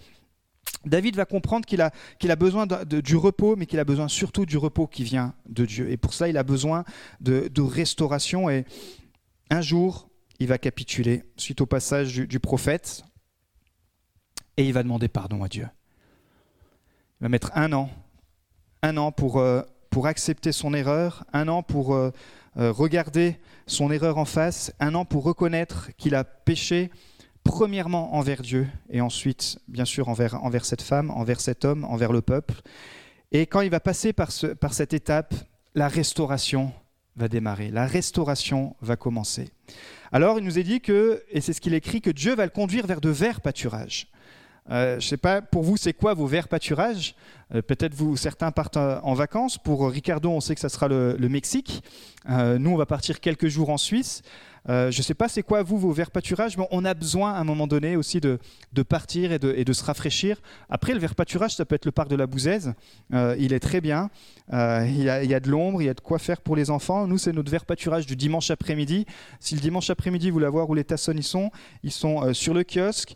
David 0.85 1.15
va 1.15 1.25
comprendre 1.25 1.65
qu'il 1.65 1.81
a, 1.81 1.91
qu'il 2.19 2.31
a 2.31 2.35
besoin 2.35 2.65
du 2.65 3.15
repos, 3.17 3.55
mais 3.57 3.65
qu'il 3.65 3.79
a 3.79 3.83
besoin 3.83 4.07
surtout 4.07 4.45
du 4.45 4.57
repos 4.57 4.87
qui 4.87 5.03
vient 5.03 5.33
de 5.49 5.65
Dieu. 5.65 5.91
Et 5.91 5.97
pour 5.97 6.13
ça, 6.13 6.29
il 6.29 6.37
a 6.37 6.43
besoin 6.43 6.85
de, 7.19 7.61
restauration. 7.61 8.49
Et 8.49 8.65
un 9.49 9.61
jour, 9.61 10.09
il 10.39 10.47
va 10.47 10.57
capituler 10.57 11.23
suite 11.35 11.59
au 11.59 11.65
passage 11.65 12.15
du 12.15 12.39
prophète 12.39 13.03
et 14.59 14.65
il 14.65 14.73
va 14.73 14.83
demander 14.83 15.07
pardon 15.07 15.43
à 15.43 15.47
Dieu. 15.47 15.67
Il 17.19 17.23
va 17.23 17.29
mettre 17.29 17.51
un 17.55 17.73
an 17.73 17.89
un 18.81 18.97
an 18.97 19.11
pour, 19.11 19.37
euh, 19.37 19.61
pour 19.89 20.07
accepter 20.07 20.51
son 20.51 20.73
erreur, 20.73 21.25
un 21.33 21.47
an 21.47 21.63
pour 21.63 21.93
euh, 21.93 22.11
euh, 22.57 22.71
regarder 22.71 23.37
son 23.67 23.91
erreur 23.91 24.17
en 24.17 24.25
face, 24.25 24.73
un 24.79 24.95
an 24.95 25.05
pour 25.05 25.23
reconnaître 25.23 25.89
qu'il 25.97 26.15
a 26.15 26.23
péché, 26.23 26.89
premièrement 27.43 28.15
envers 28.15 28.41
Dieu, 28.41 28.67
et 28.89 29.01
ensuite, 29.01 29.59
bien 29.67 29.85
sûr, 29.85 30.09
envers, 30.09 30.43
envers 30.43 30.65
cette 30.65 30.81
femme, 30.81 31.11
envers 31.11 31.41
cet 31.41 31.65
homme, 31.65 31.83
envers 31.85 32.11
le 32.11 32.21
peuple. 32.21 32.55
Et 33.31 33.45
quand 33.45 33.61
il 33.61 33.69
va 33.69 33.79
passer 33.79 34.13
par, 34.13 34.31
ce, 34.31 34.47
par 34.47 34.73
cette 34.73 34.93
étape, 34.93 35.33
la 35.75 35.87
restauration 35.87 36.71
va 37.15 37.27
démarrer, 37.27 37.69
la 37.69 37.85
restauration 37.85 38.75
va 38.81 38.95
commencer. 38.95 39.49
Alors 40.11 40.39
il 40.39 40.45
nous 40.45 40.57
est 40.57 40.63
dit 40.63 40.81
que, 40.81 41.23
et 41.29 41.41
c'est 41.41 41.53
ce 41.53 41.61
qu'il 41.61 41.73
écrit, 41.73 42.01
que 42.01 42.09
Dieu 42.09 42.33
va 42.33 42.45
le 42.45 42.51
conduire 42.51 42.87
vers 42.87 43.01
de 43.01 43.09
verts 43.09 43.41
pâturages. 43.41 44.07
Je 44.69 44.95
ne 44.95 44.99
sais 44.99 45.17
pas, 45.17 45.41
pour 45.41 45.63
vous, 45.63 45.77
c'est 45.77 45.93
quoi 45.93 46.13
vos 46.13 46.27
verts 46.27 46.47
pâturages? 46.47 47.15
Euh, 47.55 47.61
peut-être 47.61 47.95
vous, 47.95 48.15
certains 48.15 48.51
partent 48.51 48.77
euh, 48.77 48.99
en 49.03 49.13
vacances. 49.13 49.57
Pour 49.57 49.89
Ricardo, 49.89 50.29
on 50.29 50.39
sait 50.39 50.53
que 50.55 50.61
ça 50.61 50.69
sera 50.69 50.87
le, 50.87 51.17
Mexique. 51.29 51.83
Euh, 52.29 52.59
nous, 52.59 52.71
on 52.71 52.77
va 52.77 52.85
partir 52.85 53.19
quelques 53.19 53.47
jours 53.47 53.69
en 53.69 53.77
Suisse. 53.77 54.21
Euh, 54.67 54.91
je 54.91 54.99
ne 54.99 55.03
sais 55.03 55.13
pas 55.13 55.27
c'est 55.29 55.43
quoi 55.43 55.63
vous 55.63 55.77
vos 55.77 55.91
verts 55.91 56.11
pâturage, 56.11 56.57
mais 56.57 56.67
on 56.71 56.83
a 56.85 56.93
besoin 56.93 57.33
à 57.33 57.39
un 57.39 57.43
moment 57.43 57.67
donné 57.67 57.95
aussi 57.95 58.19
de, 58.19 58.39
partir 58.87 59.31
et 59.31 59.39
de, 59.39 59.73
se 59.73 59.83
rafraîchir. 59.83 60.41
Après, 60.69 60.93
le 60.93 60.99
vert 60.99 61.15
pâturage, 61.15 61.55
ça 61.55 61.65
peut 61.65 61.75
être 61.75 61.85
le 61.85 61.91
parc 61.91 62.09
de 62.09 62.15
la 62.15 62.27
Bouzaise. 62.27 62.73
Euh, 63.13 63.35
il 63.39 63.53
est 63.53 63.59
très 63.59 63.81
bien. 63.81 64.09
Euh, 64.51 64.85
il, 64.87 65.03
y 65.03 65.09
a, 65.09 65.39
de 65.39 65.49
l'ombre, 65.49 65.81
il 65.81 65.85
y 65.85 65.89
a 65.89 65.93
de 65.93 66.01
quoi 66.01 66.17
faire 66.17 66.41
pour 66.41 66.55
les 66.55 66.69
enfants. 66.71 67.07
Nous, 67.07 67.17
c'est 67.17 67.31
notre 67.31 67.51
vert 67.51 67.65
pâturage 67.65 68.05
du 68.05 68.15
dimanche 68.15 68.49
après-midi. 68.49 69.05
Si 69.39 69.55
le 69.55 69.61
dimanche 69.61 69.89
après-midi, 69.89 70.29
vous 70.29 70.35
voulez 70.35 70.47
voir 70.47 70.69
où 70.69 70.73
les 70.73 70.83
tassons 70.83 71.13
y 71.13 71.23
sont, 71.23 71.51
ils 71.83 71.91
sont 71.91 72.33
sur 72.33 72.53
le 72.53 72.63
kiosque 72.63 73.13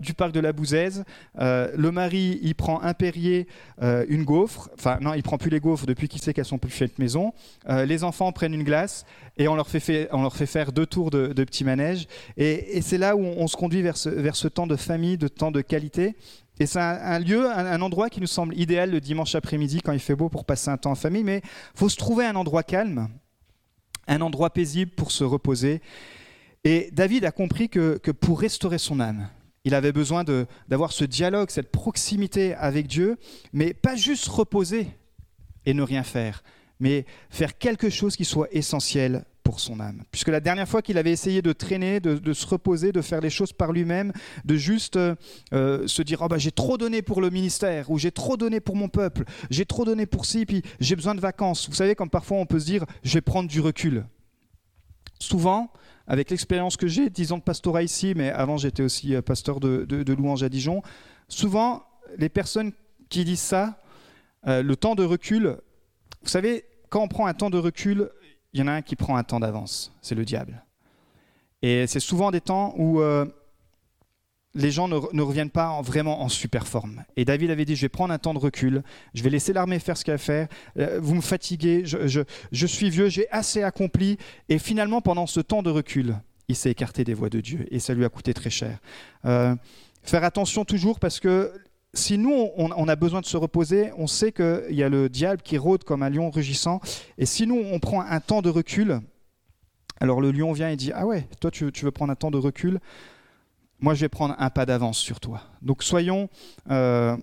du 0.00 0.14
parc 0.14 0.32
de 0.32 0.40
la 0.40 0.52
Bouzaise. 0.52 1.04
le 1.38 1.90
mari, 1.90 2.38
il 2.42 2.54
prend 2.54 2.82
un 2.82 2.94
Perrier, 2.94 3.46
une 3.80 4.24
gaufre. 4.24 4.68
Enfin, 4.74 4.98
non, 5.00 5.14
il 5.14 5.22
prend 5.22 5.38
plus 5.38 5.50
les 5.50 5.60
gaufres 5.60 5.86
depuis 5.86 6.08
qu'il 6.08 6.20
sait 6.20 6.34
qu'elles 6.34 6.44
sont 6.44 6.58
plus 6.58 6.70
faites 6.70 6.98
maison. 6.98 7.32
les 7.68 8.04
enfants 8.04 8.30
prennent 8.32 8.54
une 8.54 8.64
glace 8.64 9.04
et 9.38 9.48
on 9.48 9.54
leur 9.54 9.68
fait, 9.68 10.08
on 10.12 10.22
leur 10.22 10.35
fait 10.36 10.46
faire 10.46 10.72
deux 10.72 10.86
tours 10.86 11.10
de, 11.10 11.28
de 11.28 11.44
petits 11.44 11.64
manèges. 11.64 12.06
Et, 12.36 12.80
c'est 12.82 12.98
là 12.98 13.16
où 13.16 13.20
on, 13.20 13.46
se 13.46 13.56
conduit 13.56 13.82
vers 13.82 13.96
ce, 13.96 14.08
vers 14.08 14.36
ce, 14.36 14.48
temps 14.48 14.66
de 14.66 14.76
famille, 14.76 15.18
de 15.18 15.28
temps 15.28 15.50
de 15.50 15.60
qualité. 15.60 16.16
Et 16.58 16.66
c'est 16.66 16.80
un, 16.80 17.18
lieu, 17.18 17.50
un, 17.50 17.80
endroit 17.82 18.08
qui 18.08 18.20
nous 18.20 18.26
semble 18.26 18.56
idéal 18.58 18.90
le 18.90 19.00
dimanche 19.00 19.34
après-midi 19.34 19.80
quand 19.82 19.92
il 19.92 20.00
fait 20.00 20.14
beau 20.14 20.28
pour 20.28 20.44
passer 20.44 20.70
un 20.70 20.76
temps 20.76 20.92
en 20.92 20.94
famille. 20.94 21.24
Mais 21.24 21.42
il 21.44 21.78
faut 21.78 21.88
se 21.88 21.96
trouver 21.96 22.24
un 22.24 22.36
endroit 22.36 22.62
calme, 22.62 23.08
un 24.06 24.20
endroit 24.20 24.50
paisible 24.50 24.92
pour 24.92 25.10
se 25.10 25.24
reposer. 25.24 25.82
Et 26.64 26.90
David 26.92 27.24
a 27.24 27.30
compris 27.30 27.68
que, 27.68 27.98
que 27.98 28.10
pour 28.10 28.40
restaurer 28.40 28.78
son 28.78 29.00
âme, 29.00 29.28
il 29.66 29.74
avait 29.74 29.92
besoin 29.92 30.22
d'avoir 30.68 30.92
ce 30.92 31.04
dialogue, 31.04 31.50
cette 31.50 31.72
proximité 31.72 32.54
avec 32.54 32.86
Dieu, 32.86 33.18
mais 33.52 33.74
pas 33.74 33.96
juste 33.96 34.28
reposer 34.28 34.86
et 35.64 35.74
ne 35.74 35.82
rien 35.82 36.04
faire, 36.04 36.44
mais 36.78 37.04
faire 37.30 37.58
quelque 37.58 37.90
chose 37.90 38.14
qui 38.14 38.24
soit 38.24 38.46
essentiel 38.52 39.24
pour 39.46 39.60
son 39.60 39.78
âme. 39.78 40.02
Puisque 40.10 40.26
la 40.26 40.40
dernière 40.40 40.68
fois 40.68 40.82
qu'il 40.82 40.98
avait 40.98 41.12
essayé 41.12 41.40
de 41.40 41.52
traîner, 41.52 42.00
de, 42.00 42.32
se 42.32 42.46
reposer, 42.46 42.90
de 42.90 43.00
faire 43.00 43.20
les 43.20 43.30
choses 43.30 43.52
par 43.52 43.70
lui-même, 43.70 44.12
de 44.44 44.56
juste 44.56 44.96
euh, 44.96 45.86
se 45.86 46.02
dire 46.02 46.20
oh 46.22 46.26
bah, 46.26 46.36
j'ai 46.36 46.50
trop 46.50 46.76
donné 46.76 47.00
pour 47.00 47.20
le 47.20 47.30
ministère, 47.30 47.88
ou 47.88 47.96
j'ai 47.96 48.10
trop 48.10 48.36
donné 48.36 48.58
pour 48.58 48.74
mon 48.74 48.88
peuple, 48.88 49.22
j'ai 49.48 49.64
trop 49.64 49.84
donné 49.84 50.04
pour 50.04 50.26
ci, 50.26 50.46
puis 50.46 50.62
j'ai 50.80 50.96
besoin 50.96 51.14
de 51.14 51.20
vacances. 51.20 51.68
Vous 51.68 51.76
savez, 51.76 51.94
comme 51.94 52.10
parfois 52.10 52.38
on 52.38 52.46
peut 52.46 52.58
se 52.58 52.64
dire 52.64 52.84
je 53.04 53.14
vais 53.14 53.20
prendre 53.20 53.48
du 53.48 53.60
recul. 53.60 54.04
Souvent, 55.20 55.72
avec 56.08 56.28
l'expérience 56.30 56.76
que 56.76 56.88
j'ai, 56.88 57.08
10 57.08 57.30
ans 57.30 57.38
de 57.38 57.44
pastorat 57.44 57.84
ici, 57.84 58.14
mais 58.16 58.30
avant 58.30 58.56
j'étais 58.56 58.82
aussi 58.82 59.14
euh, 59.14 59.22
pasteur 59.22 59.60
de, 59.60 60.12
louange 60.12 60.42
à 60.42 60.48
Dijon, 60.48 60.82
souvent 61.28 61.84
les 62.18 62.28
personnes 62.28 62.72
qui 63.10 63.24
disent 63.24 63.38
ça, 63.38 63.80
euh, 64.48 64.64
le 64.64 64.74
temps 64.74 64.96
de 64.96 65.04
recul, 65.04 65.56
vous 66.22 66.28
savez, 66.28 66.64
quand 66.88 67.02
on 67.02 67.08
prend 67.08 67.26
un 67.26 67.34
temps 67.34 67.50
de 67.50 67.58
recul, 67.58 68.10
il 68.56 68.60
y 68.60 68.62
en 68.62 68.68
a 68.68 68.72
un 68.72 68.82
qui 68.82 68.96
prend 68.96 69.16
un 69.16 69.22
temps 69.22 69.38
d'avance, 69.38 69.92
c'est 70.00 70.14
le 70.14 70.24
diable. 70.24 70.64
Et 71.60 71.86
c'est 71.86 72.00
souvent 72.00 72.30
des 72.30 72.40
temps 72.40 72.72
où 72.78 73.00
euh, 73.02 73.26
les 74.54 74.70
gens 74.70 74.88
ne, 74.88 75.20
reviennent 75.20 75.50
pas 75.50 75.82
vraiment 75.82 76.22
en 76.22 76.30
super 76.30 76.66
forme. 76.66 77.04
Et 77.18 77.26
David 77.26 77.50
avait 77.50 77.66
dit, 77.66 77.76
je 77.76 77.82
vais 77.82 77.90
prendre 77.90 78.14
un 78.14 78.18
temps 78.18 78.32
de 78.32 78.38
recul, 78.38 78.82
je 79.12 79.22
vais 79.22 79.28
laisser 79.28 79.52
l'armée 79.52 79.78
faire 79.78 79.98
ce 79.98 80.06
qu'elle 80.06 80.18
fait, 80.18 80.48
euh, 80.78 80.98
vous 81.02 81.14
me 81.14 81.20
fatiguez, 81.20 81.82
je, 81.84 82.66
suis 82.66 82.88
vieux, 82.88 83.10
j'ai 83.10 83.30
assez 83.30 83.62
accompli. 83.62 84.16
Et 84.48 84.58
finalement, 84.58 85.02
pendant 85.02 85.26
ce 85.26 85.40
temps 85.40 85.62
de 85.62 85.70
recul, 85.70 86.16
il 86.48 86.56
s'est 86.56 86.70
écarté 86.70 87.04
des 87.04 87.12
voies 87.12 87.28
de 87.28 87.40
Dieu 87.40 87.66
et 87.70 87.78
ça 87.78 87.92
lui 87.92 88.06
a 88.06 88.08
coûté 88.08 88.32
très 88.32 88.50
cher. 88.50 88.78
Euh, 89.26 89.54
faire 90.02 90.24
attention 90.24 90.64
toujours 90.64 90.98
parce 90.98 91.20
que 91.20 91.52
si 91.96 92.18
nous, 92.18 92.50
on, 92.56 92.88
a 92.88 92.96
besoin 92.96 93.20
de 93.20 93.26
se 93.26 93.36
reposer, 93.36 93.90
on 93.96 94.06
sait 94.06 94.32
qu'il 94.32 94.64
y 94.70 94.82
a 94.82 94.88
le 94.88 95.08
diable 95.08 95.42
qui 95.42 95.58
rôde 95.58 95.84
comme 95.84 96.02
un 96.02 96.10
lion 96.10 96.30
rugissant. 96.30 96.80
Et 97.18 97.26
si 97.26 97.46
nous, 97.46 97.60
on 97.72 97.78
prend 97.78 98.02
un 98.02 98.20
temps 98.20 98.42
de 98.42 98.50
recul, 98.50 99.00
alors 100.00 100.20
le 100.20 100.30
lion 100.30 100.52
vient 100.52 100.68
et 100.68 100.76
dit, 100.76 100.92
ah 100.92 101.06
ouais, 101.06 101.26
toi, 101.40 101.50
tu, 101.50 101.70
veux 101.70 101.90
prendre 101.90 102.12
un 102.12 102.16
temps 102.16 102.30
de 102.30 102.38
recul 102.38 102.80
Moi, 103.80 103.94
je 103.94 104.02
vais 104.02 104.08
prendre 104.08 104.34
un 104.38 104.50
pas 104.50 104.66
d'avance 104.66 104.98
sur 104.98 105.20
toi. 105.20 105.42
Donc 105.62 105.82
soyons, 105.82 106.28
euh, 106.70 107.16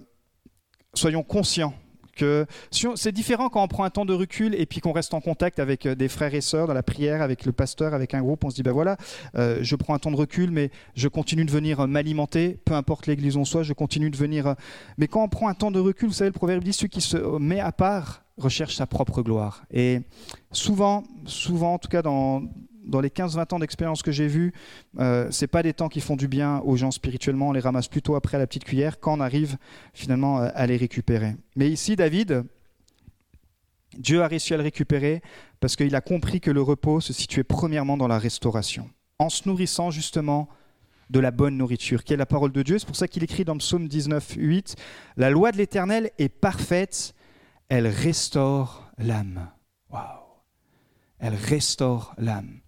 soyons 0.93 1.23
conscients 1.23 1.73
c'est 2.95 3.11
différent 3.11 3.49
quand 3.49 3.63
on 3.63 3.67
prend 3.67 3.83
un 3.83 3.89
temps 3.89 4.05
de 4.05 4.13
recul 4.13 4.55
et 4.55 4.65
puis 4.65 4.79
qu'on 4.79 4.91
reste 4.91 5.13
en 5.13 5.21
contact 5.21 5.59
avec 5.59 5.85
euh, 5.85 5.95
des 5.95 6.07
frères 6.07 6.33
et 6.33 6.41
sœurs 6.41 6.67
dans 6.67 6.73
la 6.73 6.83
prière, 6.83 7.21
avec 7.21 7.45
le 7.45 7.51
pasteur, 7.51 7.93
avec 7.93 8.13
un 8.13 8.21
groupe. 8.21 8.43
On 8.43 8.49
se 8.49 8.55
dit, 8.55 8.63
ben 8.63 8.71
voilà, 8.71 8.97
euh, 9.35 9.59
je 9.61 9.75
prends 9.75 9.93
un 9.93 9.99
temps 9.99 10.11
de 10.11 10.15
recul, 10.15 10.51
mais 10.51 10.71
je 10.95 11.07
continue 11.07 11.45
de 11.45 11.51
venir 11.51 11.81
euh, 11.81 11.87
m'alimenter, 11.87 12.59
peu 12.65 12.73
importe 12.73 13.07
l'église 13.07 13.37
on 13.37 13.45
soit, 13.45 13.63
je 13.63 13.73
continue 13.73 14.09
de 14.09 14.17
venir. 14.17 14.55
Mais 14.97 15.07
quand 15.07 15.23
on 15.23 15.29
prend 15.29 15.47
un 15.47 15.53
temps 15.53 15.71
de 15.71 15.79
recul, 15.79 16.07
vous 16.07 16.13
savez, 16.13 16.29
le 16.29 16.33
proverbe 16.33 16.63
dit, 16.63 16.73
celui 16.73 16.89
qui 16.89 17.01
se 17.01 17.17
met 17.39 17.59
à 17.59 17.71
part 17.71 18.23
recherche 18.37 18.75
sa 18.75 18.87
propre 18.87 19.21
gloire. 19.21 19.63
Et 19.71 20.01
souvent, 20.51 21.03
souvent, 21.25 21.75
en 21.75 21.77
tout 21.77 21.89
cas 21.89 22.01
dans, 22.01 22.43
dans 22.83 23.01
les 23.01 23.09
15-20 23.09 23.55
ans 23.55 23.59
d'expérience 23.59 24.01
que 24.01 24.11
j'ai 24.11 24.27
vu, 24.27 24.53
euh, 24.99 25.29
ce 25.31 25.45
pas 25.45 25.63
des 25.63 25.73
temps 25.73 25.89
qui 25.89 26.01
font 26.01 26.15
du 26.15 26.27
bien 26.27 26.59
aux 26.59 26.75
gens 26.75 26.91
spirituellement, 26.91 27.49
on 27.49 27.51
les 27.51 27.59
ramasse 27.59 27.87
plutôt 27.87 28.15
après 28.15 28.37
à 28.37 28.39
la 28.39 28.47
petite 28.47 28.63
cuillère 28.63 28.99
quand 28.99 29.17
on 29.17 29.19
arrive 29.19 29.57
finalement 29.93 30.41
euh, 30.41 30.49
à 30.53 30.67
les 30.67 30.77
récupérer. 30.77 31.35
Mais 31.55 31.69
ici, 31.69 31.95
David, 31.95 32.43
Dieu 33.97 34.21
a 34.21 34.27
réussi 34.27 34.53
à 34.53 34.57
le 34.57 34.63
récupérer 34.63 35.21
parce 35.59 35.75
qu'il 35.75 35.95
a 35.95 36.01
compris 36.01 36.41
que 36.41 36.51
le 36.51 36.61
repos 36.61 36.99
se 36.99 37.13
situait 37.13 37.43
premièrement 37.43 37.97
dans 37.97 38.07
la 38.07 38.19
restauration, 38.19 38.89
en 39.19 39.29
se 39.29 39.47
nourrissant 39.47 39.91
justement 39.91 40.49
de 41.09 41.19
la 41.19 41.31
bonne 41.31 41.57
nourriture, 41.57 42.03
qui 42.03 42.13
est 42.13 42.17
la 42.17 42.25
parole 42.25 42.51
de 42.51 42.63
Dieu. 42.63 42.79
C'est 42.79 42.87
pour 42.87 42.95
ça 42.95 43.07
qu'il 43.07 43.23
écrit 43.23 43.45
dans 43.45 43.57
Psaume 43.57 43.87
19, 43.87 44.35
8, 44.37 44.75
La 45.17 45.29
loi 45.29 45.51
de 45.51 45.57
l'Éternel 45.57 46.11
est 46.17 46.29
parfaite, 46.29 47.13
elle 47.69 47.87
restaure 47.87 48.91
l'âme. 48.97 49.49
Waouh 49.91 50.23
Elle 51.19 51.35
restaure 51.35 52.13
l'âme. 52.17 52.61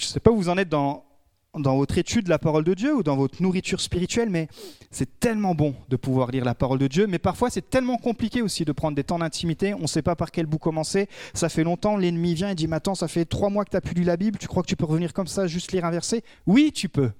Je 0.00 0.06
ne 0.06 0.08
sais 0.08 0.20
pas 0.20 0.30
où 0.30 0.36
vous 0.36 0.48
en 0.48 0.56
êtes 0.56 0.70
dans, 0.70 1.04
votre 1.52 1.98
étude 1.98 2.24
de 2.24 2.30
la 2.30 2.38
parole 2.38 2.64
de 2.64 2.72
Dieu 2.72 2.96
ou 2.96 3.02
dans 3.02 3.16
votre 3.16 3.42
nourriture 3.42 3.82
spirituelle, 3.82 4.30
mais 4.30 4.48
c'est 4.90 5.20
tellement 5.20 5.54
bon 5.54 5.74
de 5.90 5.96
pouvoir 5.96 6.30
lire 6.30 6.42
la 6.42 6.54
parole 6.54 6.78
de 6.78 6.86
Dieu. 6.86 7.06
Mais 7.06 7.18
parfois, 7.18 7.50
c'est 7.50 7.68
tellement 7.68 7.98
compliqué 7.98 8.40
aussi 8.40 8.64
de 8.64 8.72
prendre 8.72 8.96
des 8.96 9.04
temps 9.04 9.18
d'intimité. 9.18 9.74
On 9.74 9.82
ne 9.82 9.86
sait 9.86 10.00
pas 10.00 10.16
par 10.16 10.30
quel 10.30 10.46
bout 10.46 10.58
commencer. 10.58 11.06
Ça 11.34 11.50
fait 11.50 11.64
longtemps, 11.64 11.98
l'ennemi 11.98 12.32
vient 12.34 12.48
et 12.48 12.54
dit 12.54 12.66
Maintenant, 12.66 12.94
ça 12.94 13.08
fait 13.08 13.26
trois 13.26 13.50
mois 13.50 13.66
que 13.66 13.70
tu 13.70 13.76
n'as 13.76 13.82
plus 13.82 13.94
lu 13.94 14.04
la 14.04 14.16
Bible. 14.16 14.38
Tu 14.38 14.48
crois 14.48 14.62
que 14.62 14.68
tu 14.68 14.76
peux 14.76 14.86
revenir 14.86 15.12
comme 15.12 15.26
ça, 15.26 15.46
juste 15.46 15.72
lire 15.72 15.84
un 15.84 15.90
verset? 15.90 16.22
Oui, 16.46 16.72
tu 16.72 16.88
peux. 16.88 17.10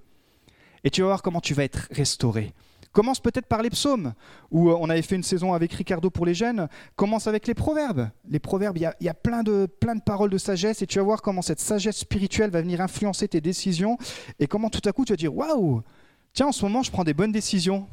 Et 0.85 0.91
tu 0.91 1.03
vas 1.03 1.09
voir 1.09 1.23
comment 1.23 1.43
tu 1.43 1.53
vas 1.53 1.65
être 1.65 1.87
restauré. 1.91 2.55
Commence 2.93 3.21
peut-être 3.21 3.47
par 3.47 3.63
les 3.63 3.71
psaumes, 3.71 4.15
où 4.51 4.69
euh, 4.69 4.77
on 4.81 4.91
avait 4.91 5.03
fait 5.03 5.15
une 5.15 5.23
saison 5.23 5.53
avec 5.53 5.73
Ricardo 5.73 6.11
pour 6.11 6.27
les 6.27 6.35
jeunes. 6.35 6.69
Commence 6.97 7.29
avec 7.29 7.47
les 7.47 7.55
proverbes. 7.55 8.11
Les 8.29 8.41
proverbes, 8.41 8.79
il 8.79 8.91
y 9.01 9.09
a, 9.09 9.15
plein, 9.15 9.45
de, 9.45 9.67
plein 9.67 9.95
de 9.95 10.03
paroles 10.03 10.31
de 10.31 10.39
sagesse, 10.39 10.83
et 10.83 10.87
tu 10.87 10.99
vas 10.99 11.05
voir 11.05 11.23
comment 11.23 11.43
cette 11.43 11.61
sagesse 11.61 11.99
spirituelle 11.99 12.51
va 12.51 12.63
venir 12.63 12.81
influencer 12.81 13.29
tes 13.29 13.41
décisions, 13.41 13.97
et 14.41 14.49
comment 14.49 14.71
tout 14.71 14.87
à 14.89 14.93
coup 14.93 15.05
tu 15.05 15.13
vas 15.13 15.17
dire 15.17 15.35
Waouh, 15.35 15.83
tiens, 16.33 16.49
en 16.49 16.53
ce 16.53 16.65
moment, 16.65 16.83
je 16.83 16.91
prends 16.91 17.05
des 17.05 17.15
bonnes 17.15 17.33
décisions. 17.33 17.87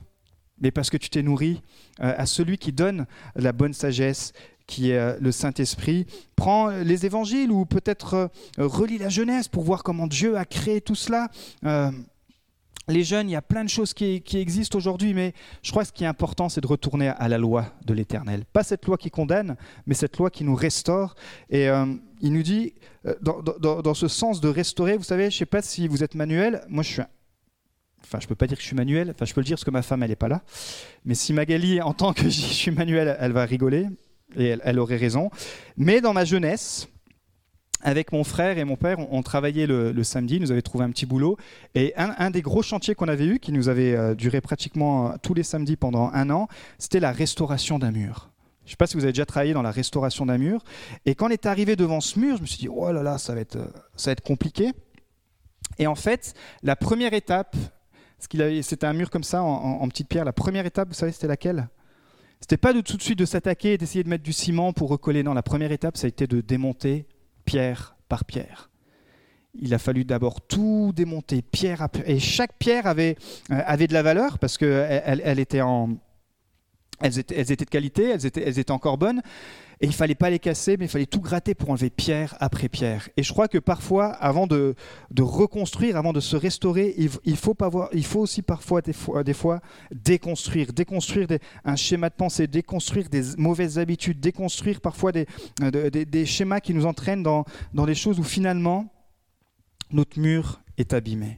Mais 0.59 0.71
parce 0.71 0.89
que 0.89 0.97
tu 0.97 1.11
t'es 1.11 1.21
nourri 1.21 1.61
euh, 1.99 2.15
à 2.17 2.25
celui 2.25 2.57
qui 2.57 2.71
donne 2.71 3.05
la 3.35 3.51
bonne 3.51 3.73
sagesse, 3.73 4.33
qui 4.65 4.89
est 4.89 4.97
euh, 4.97 5.15
le 5.21 5.31
Saint-Esprit. 5.31 6.07
Prends 6.35 6.69
les 6.69 7.05
évangiles 7.05 7.51
ou 7.51 7.67
peut-être 7.67 8.31
relis 8.57 8.97
la 8.97 9.09
Genèse 9.09 9.47
pour 9.47 9.61
voir 9.61 9.83
comment 9.83 10.07
Dieu 10.07 10.35
a 10.35 10.45
créé 10.45 10.81
tout 10.81 10.95
cela 10.95 11.29
les 12.87 13.03
jeunes, 13.03 13.29
il 13.29 13.33
y 13.33 13.35
a 13.35 13.41
plein 13.41 13.63
de 13.63 13.69
choses 13.69 13.93
qui, 13.93 14.23
existent 14.33 14.77
aujourd'hui, 14.77 15.13
mais 15.13 15.33
je 15.61 15.71
crois 15.71 15.83
que 15.83 15.89
ce 15.89 15.93
qui 15.93 16.03
est 16.03 16.07
important, 16.07 16.49
c'est 16.49 16.61
de 16.61 16.67
retourner 16.67 17.09
à 17.09 17.27
la 17.27 17.37
loi 17.37 17.73
de 17.85 17.93
l'Éternel. 17.93 18.45
Pas 18.53 18.63
cette 18.63 18.85
loi 18.85 18.97
qui 18.97 19.09
condamne, 19.09 19.57
mais 19.85 19.93
cette 19.93 20.17
loi 20.17 20.29
qui 20.29 20.43
nous 20.43 20.55
restaure. 20.55 21.15
Et 21.49 21.69
euh, 21.69 21.85
il 22.21 22.33
nous 22.33 22.43
dit, 22.43 22.73
euh, 23.05 23.15
dans, 23.21 23.93
ce 23.93 24.07
sens 24.07 24.41
de 24.41 24.47
restaurer, 24.47 24.97
vous 24.97 25.03
savez, 25.03 25.23
je 25.23 25.35
ne 25.35 25.39
sais 25.39 25.45
pas 25.45 25.61
si 25.61 25.87
vous 25.87 26.03
êtes 26.03 26.15
manuel, 26.15 26.63
moi 26.69 26.83
je 26.83 26.91
suis 26.91 27.01
Enfin, 28.03 28.19
je 28.21 28.25
ne 28.25 28.29
peux 28.29 28.35
pas 28.35 28.47
dire 28.47 28.55
que 28.55 28.61
je 28.63 28.67
suis 28.67 28.75
manuel, 28.75 29.09
enfin, 29.09 29.25
je 29.25 29.33
peux 29.33 29.41
le 29.41 29.45
dire 29.45 29.55
parce 29.55 29.65
que 29.65 29.71
ma 29.71 29.81
femme, 29.81 30.01
elle 30.01 30.11
n'est 30.11 30.15
pas 30.15 30.29
là. 30.29 30.41
Mais 31.03 31.13
si 31.13 31.33
Magali 31.33 31.81
entend 31.81 32.13
que 32.13 32.23
je 32.23 32.29
suis 32.29 32.71
manuel, 32.71 33.17
elle 33.19 33.33
va 33.33 33.43
rigoler, 33.43 33.87
et 34.37 34.45
elle, 34.45 34.61
elle 34.63 34.79
aurait 34.79 34.95
raison. 34.95 35.29
Mais 35.75 35.99
dans 35.99 36.13
ma 36.13 36.23
jeunesse, 36.23 36.87
avec 37.81 38.11
mon 38.11 38.23
frère 38.23 38.57
et 38.57 38.63
mon 38.63 38.75
père, 38.75 38.97
on, 39.11 39.21
travaillait 39.21 39.67
le, 39.67 40.03
samedi, 40.03 40.39
nous 40.39 40.51
avait 40.51 40.61
trouvé 40.61 40.83
un 40.83 40.89
petit 40.89 41.05
boulot. 41.05 41.37
Et 41.75 41.93
un, 41.95 42.31
des 42.31 42.41
gros 42.41 42.61
chantiers 42.61 42.95
qu'on 42.95 43.07
avait 43.07 43.25
eu, 43.25 43.39
qui 43.39 43.51
nous 43.51 43.69
avait 43.69 43.95
euh, 43.95 44.15
duré 44.15 44.41
pratiquement 44.41 45.11
euh, 45.11 45.15
tous 45.21 45.33
les 45.33 45.43
samedis 45.43 45.75
pendant 45.75 46.09
un 46.13 46.29
an, 46.29 46.47
c'était 46.79 46.99
la 46.99 47.11
restauration 47.11 47.77
d'un 47.79 47.91
mur. 47.91 48.29
Je 48.63 48.69
ne 48.69 48.71
sais 48.71 48.77
pas 48.77 48.87
si 48.87 48.95
vous 48.95 49.03
avez 49.03 49.13
déjà 49.13 49.25
travaillé 49.25 49.53
dans 49.53 49.61
la 49.61 49.71
restauration 49.71 50.25
d'un 50.25 50.37
mur. 50.37 50.63
Et 51.05 51.15
quand 51.15 51.27
on 51.27 51.29
est 51.29 51.45
arrivé 51.45 51.75
devant 51.75 52.01
ce 52.01 52.19
mur, 52.19 52.37
je 52.37 52.41
me 52.41 52.47
suis 52.47 52.57
dit, 52.57 52.67
oh 52.69 52.91
là 52.91 53.03
là, 53.03 53.17
ça 53.17 53.33
va 53.33 53.41
être, 53.41 53.57
euh, 53.57 54.15
compliqué. 54.25 54.73
Et 55.77 55.87
en 55.87 55.95
fait, 55.95 56.33
la 56.63 56.75
première 56.75 57.13
étape, 57.13 57.55
c'était 58.19 58.85
un 58.85 58.93
mur 58.93 59.09
comme 59.09 59.23
ça, 59.23 59.43
en, 59.43 59.81
en, 59.81 59.87
petite 59.87 60.09
pierre, 60.09 60.25
la 60.25 60.33
première 60.33 60.65
étape, 60.65 60.89
vous 60.89 60.95
savez, 60.95 61.11
c'était 61.11 61.27
laquelle? 61.27 61.69
C'était 62.39 62.57
pas 62.57 62.73
de 62.73 62.81
tout 62.81 62.97
de 62.97 63.01
suite 63.01 63.19
de 63.19 63.25
s'attaquer 63.25 63.73
et 63.73 63.77
d'essayer 63.77 64.03
de 64.03 64.09
mettre 64.09 64.23
du 64.23 64.33
ciment 64.33 64.73
pour 64.73 64.89
recoller. 64.89 65.23
Non, 65.23 65.33
la 65.33 65.43
première 65.43 65.71
étape, 65.71 65.97
ça 65.97 66.05
a 66.05 66.07
été 66.07 66.27
de 66.27 66.41
démonter 66.41 67.07
pierre 67.47 67.95
par 68.09 68.25
pierre. 68.25 68.69
Il 69.59 69.73
a 69.73 69.79
fallu 69.79 70.05
d'abord 70.05 70.41
tout 70.41 70.91
démonter, 70.95 71.41
pierre 71.41 71.81
à 71.81 71.89
pierre. 71.89 72.07
Et 72.07 72.19
chaque 72.19 72.53
pierre 72.59 72.85
avait, 72.85 73.15
euh, 73.51 73.59
avait 73.65 73.87
de 73.87 73.93
la 73.93 74.03
valeur 74.03 74.37
parce 74.37 74.59
qu'elle 74.59 75.21
elle 75.23 75.39
était 75.39 75.61
en, 75.61 75.97
elles 76.99 77.19
étaient, 77.19 77.55
de 77.55 77.69
qualité, 77.69 78.09
elles 78.09 78.59
étaient, 78.59 78.71
encore 78.71 78.97
bonnes. 78.97 79.21
Et 79.79 79.85
il 79.85 79.93
fallait 79.93 80.15
pas 80.15 80.31
les 80.31 80.39
casser, 80.39 80.75
mais 80.77 80.85
il 80.85 80.87
fallait 80.87 81.05
tout 81.05 81.21
gratter 81.21 81.53
pour 81.53 81.69
enlever 81.69 81.91
pierre 81.91 82.35
après 82.39 82.67
pierre. 82.67 83.09
Et 83.15 83.21
je 83.21 83.31
crois 83.31 83.47
que 83.47 83.59
parfois, 83.59 84.07
avant 84.07 84.47
de, 84.47 84.75
reconstruire, 85.19 85.97
avant 85.97 86.13
de 86.13 86.19
se 86.19 86.35
restaurer, 86.35 86.95
il, 86.97 87.37
faut, 87.37 87.55
aussi 88.19 88.41
parfois 88.41 88.81
des, 88.81 88.93
fois, 88.93 89.61
déconstruire, 89.91 90.73
déconstruire 90.73 91.27
un 91.63 91.75
schéma 91.75 92.09
de 92.09 92.15
pensée, 92.15 92.47
déconstruire 92.47 93.09
des 93.09 93.21
mauvaises 93.37 93.77
habitudes, 93.77 94.19
déconstruire 94.19 94.81
parfois 94.81 95.11
des 95.11 96.25
schémas 96.25 96.59
qui 96.59 96.73
nous 96.73 96.87
entraînent 96.87 97.23
dans, 97.23 97.45
dans 97.73 97.85
des 97.85 97.95
choses 97.95 98.19
où 98.19 98.23
finalement 98.23 98.91
notre 99.91 100.19
mur 100.19 100.61
est 100.79 100.93
abîmé. 100.93 101.37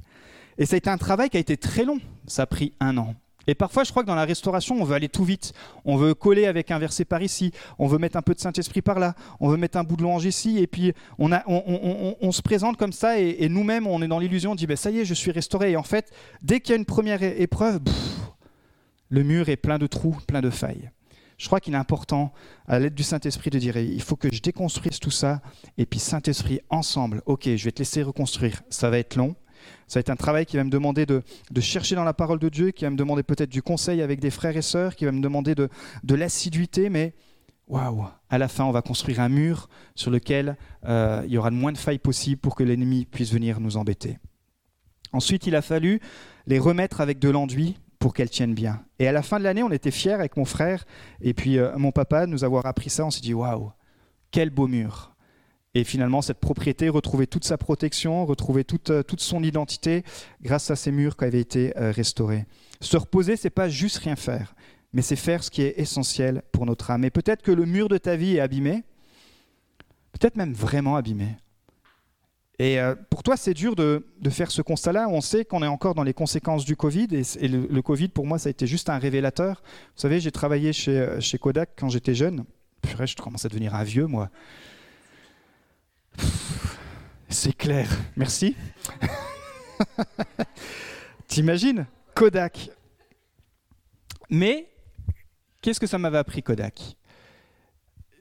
Et 0.57 0.65
ça 0.65 0.75
a 0.75 0.77
été 0.77 0.89
un 0.89 0.97
travail 0.97 1.29
qui 1.29 1.37
a 1.37 1.39
été 1.39 1.57
très 1.57 1.83
long. 1.83 1.99
Ça 2.27 2.43
a 2.43 2.45
pris 2.45 2.73
un 2.79 2.97
an. 2.97 3.15
Et 3.49 3.55
parfois, 3.55 3.83
je 3.83 3.89
crois 3.89 4.03
que 4.03 4.07
dans 4.07 4.15
la 4.15 4.25
restauration, 4.25 4.79
on 4.79 4.83
veut 4.83 4.93
aller 4.93 5.09
tout 5.09 5.23
vite. 5.23 5.53
On 5.83 5.97
veut 5.97 6.13
coller 6.13 6.45
avec 6.45 6.69
un 6.69 6.77
verset 6.77 7.03
par 7.03 7.23
ici, 7.23 7.51
on 7.79 7.87
veut 7.87 7.97
mettre 7.97 8.15
un 8.15 8.21
peu 8.21 8.35
de 8.35 8.39
Saint-Esprit 8.39 8.83
par 8.83 8.99
là, 8.99 9.15
on 9.39 9.49
veut 9.49 9.57
mettre 9.57 9.79
un 9.79 9.83
bout 9.83 9.95
de 9.95 10.03
louange 10.03 10.25
ici, 10.25 10.59
et 10.59 10.67
puis 10.67 10.93
on, 11.17 12.31
se 12.31 12.41
présente 12.43 12.77
comme 12.77 12.93
ça, 12.93 13.19
et, 13.19 13.49
nous-mêmes, 13.49 13.87
on 13.87 14.03
est 14.03 14.07
dans 14.07 14.19
l'illusion, 14.19 14.51
on 14.51 14.55
dit, 14.55 14.67
ben, 14.67 14.77
ça 14.77 14.91
y 14.91 14.99
est, 14.99 15.05
je 15.05 15.15
suis 15.15 15.31
restauré. 15.31 15.71
Et 15.71 15.77
en 15.77 15.83
fait, 15.83 16.11
dès 16.43 16.59
qu'il 16.59 16.73
y 16.73 16.73
a 16.73 16.77
une 16.77 16.85
première 16.85 17.23
épreuve, 17.23 17.79
le 19.09 19.23
mur 19.23 19.49
est 19.49 19.57
plein 19.57 19.79
de 19.79 19.87
trous, 19.87 20.15
plein 20.27 20.41
de 20.41 20.51
failles. 20.51 20.91
Je 21.39 21.47
crois 21.47 21.59
qu'il 21.59 21.73
est 21.73 21.77
important, 21.77 22.31
à 22.67 22.77
l'aide 22.77 22.93
du 22.93 23.01
Saint-Esprit, 23.01 23.49
de 23.49 23.57
dire, 23.57 23.77
il 23.77 24.01
faut 24.03 24.15
que 24.15 24.31
je 24.31 24.41
déconstruise 24.41 24.99
tout 24.99 25.09
ça, 25.09 25.41
et 25.79 25.87
puis 25.87 25.99
Saint-Esprit, 25.99 26.59
ensemble, 26.69 27.23
ok, 27.25 27.55
je 27.55 27.65
vais 27.65 27.71
te 27.71 27.79
laisser 27.79 28.03
reconstruire, 28.03 28.61
ça 28.69 28.91
va 28.91 28.99
être 28.99 29.15
long, 29.15 29.35
Ça 29.87 29.99
va 29.99 30.01
être 30.01 30.09
un 30.09 30.15
travail 30.15 30.45
qui 30.45 30.57
va 30.57 30.63
me 30.63 30.69
demander 30.69 31.05
de, 31.05 31.21
chercher 31.59 31.95
dans 31.95 32.03
la 32.03 32.13
parole 32.13 32.39
de 32.39 32.49
Dieu, 32.49 32.71
qui 32.71 32.85
va 32.85 32.91
me 32.91 32.95
demander 32.95 33.23
peut-être 33.23 33.49
du 33.49 33.61
conseil 33.61 34.01
avec 34.01 34.19
des 34.19 34.29
frères 34.29 34.55
et 34.55 34.61
sœurs, 34.61 34.95
qui 34.95 35.05
va 35.05 35.11
me 35.11 35.21
demander 35.21 35.55
de, 35.55 35.69
l'assiduité, 36.15 36.89
mais 36.89 37.13
waouh, 37.67 38.05
à 38.29 38.37
la 38.37 38.47
fin, 38.47 38.63
on 38.65 38.71
va 38.71 38.81
construire 38.81 39.19
un 39.19 39.29
mur 39.29 39.69
sur 39.95 40.11
lequel 40.11 40.57
euh, 40.85 41.21
il 41.25 41.31
y 41.31 41.37
aura 41.37 41.49
le 41.49 41.55
moins 41.55 41.71
de 41.71 41.77
failles 41.77 41.99
possible 41.99 42.39
pour 42.41 42.55
que 42.55 42.63
l'ennemi 42.63 43.05
puisse 43.05 43.31
venir 43.31 43.59
nous 43.59 43.77
embêter. 43.77 44.17
Ensuite, 45.11 45.47
il 45.47 45.55
a 45.55 45.61
fallu 45.61 45.99
les 46.45 46.59
remettre 46.59 47.01
avec 47.01 47.19
de 47.19 47.29
l'enduit 47.29 47.77
pour 47.99 48.13
qu'elles 48.13 48.29
tiennent 48.29 48.53
bien. 48.53 48.83
Et 48.97 49.07
à 49.07 49.11
la 49.11 49.21
fin 49.21 49.39
de 49.39 49.43
l'année, 49.43 49.63
on 49.63 49.71
était 49.71 49.91
fiers 49.91 50.13
avec 50.13 50.37
mon 50.37 50.45
frère 50.45 50.85
et 51.21 51.33
puis 51.33 51.57
euh, 51.57 51.77
mon 51.77 51.91
papa 51.91 52.25
de 52.25 52.31
nous 52.31 52.43
avoir 52.43 52.65
appris 52.65 52.89
ça. 52.89 53.05
On 53.05 53.11
s'est 53.11 53.21
dit 53.21 53.33
waouh, 53.33 53.71
quel 54.31 54.49
beau 54.49 54.67
mur. 54.67 55.15
Et 55.75 55.83
finalement, 55.83 56.21
cette 56.21 56.39
propriété 56.39 56.89
retrouvait 56.89 57.27
toute 57.27 57.45
sa 57.45 57.57
protection, 57.57 58.25
retrouvait 58.25 58.63
toute, 58.63 58.89
euh, 58.89 59.03
toute 59.03 59.21
son 59.21 59.43
identité 59.43 60.03
grâce 60.41 60.71
à 60.71 60.75
ces 60.75 60.91
murs 60.91 61.15
qui 61.15 61.25
avaient 61.25 61.39
été 61.39 61.73
restaurés. 61.75 62.45
Se 62.81 62.97
reposer, 62.97 63.35
c'est 63.35 63.49
pas 63.49 63.69
juste 63.69 63.97
rien 63.97 64.15
faire 64.15 64.55
mais 64.93 65.01
c'est 65.01 65.15
faire 65.15 65.43
ce 65.43 65.51
qui 65.51 65.61
est 65.61 65.75
essentiel 65.77 66.41
pour 66.51 66.65
notre 66.65 66.91
âme. 66.91 67.03
Et 67.03 67.09
peut-être 67.09 67.41
que 67.41 67.51
le 67.51 67.65
mur 67.65 67.89
de 67.89 67.97
ta 67.97 68.15
vie 68.15 68.37
est 68.37 68.39
abîmé, 68.39 68.83
peut-être 70.11 70.35
même 70.35 70.53
vraiment 70.53 70.95
abîmé. 70.95 71.37
Et 72.57 72.79
euh, 72.79 72.95
pour 73.09 73.23
toi, 73.23 73.37
c'est 73.37 73.53
dur 73.53 73.75
de, 73.75 74.03
faire 74.29 74.51
ce 74.51 74.61
constat-là. 74.61 75.07
On 75.07 75.21
sait 75.21 75.45
qu'on 75.45 75.63
est 75.63 75.67
encore 75.67 75.95
dans 75.95 76.03
les 76.03 76.13
conséquences 76.13 76.65
du 76.65 76.75
Covid. 76.75 77.07
Et, 77.39 77.47
le, 77.47 77.81
Covid, 77.81 78.09
pour 78.09 78.25
moi, 78.25 78.37
ça 78.37 78.47
a 78.47 78.49
été 78.49 78.67
juste 78.67 78.89
un 78.89 78.97
révélateur. 78.97 79.61
Vous 79.95 80.01
savez, 80.01 80.19
j'ai 80.19 80.31
travaillé 80.31 80.73
chez, 80.73 80.99
euh, 80.99 81.21
chez, 81.21 81.37
Kodak 81.37 81.69
quand 81.77 81.87
j'étais 81.87 82.15
jeune. 82.15 82.43
Purée, 82.81 83.07
je 83.07 83.15
commence 83.15 83.45
à 83.45 83.49
devenir 83.49 83.75
un 83.75 83.83
vieux, 83.83 84.07
moi. 84.07 84.29
C'est 87.29 87.55
clair. 87.55 87.89
Merci. 88.15 88.55
T'imagines 91.27 91.85
Kodak. 92.15 92.69
Mais 94.29 94.69
Qu'est-ce 95.61 95.79
que 95.79 95.87
ça 95.87 95.97
m'avait 95.97 96.17
appris 96.17 96.41
Kodak? 96.41 96.95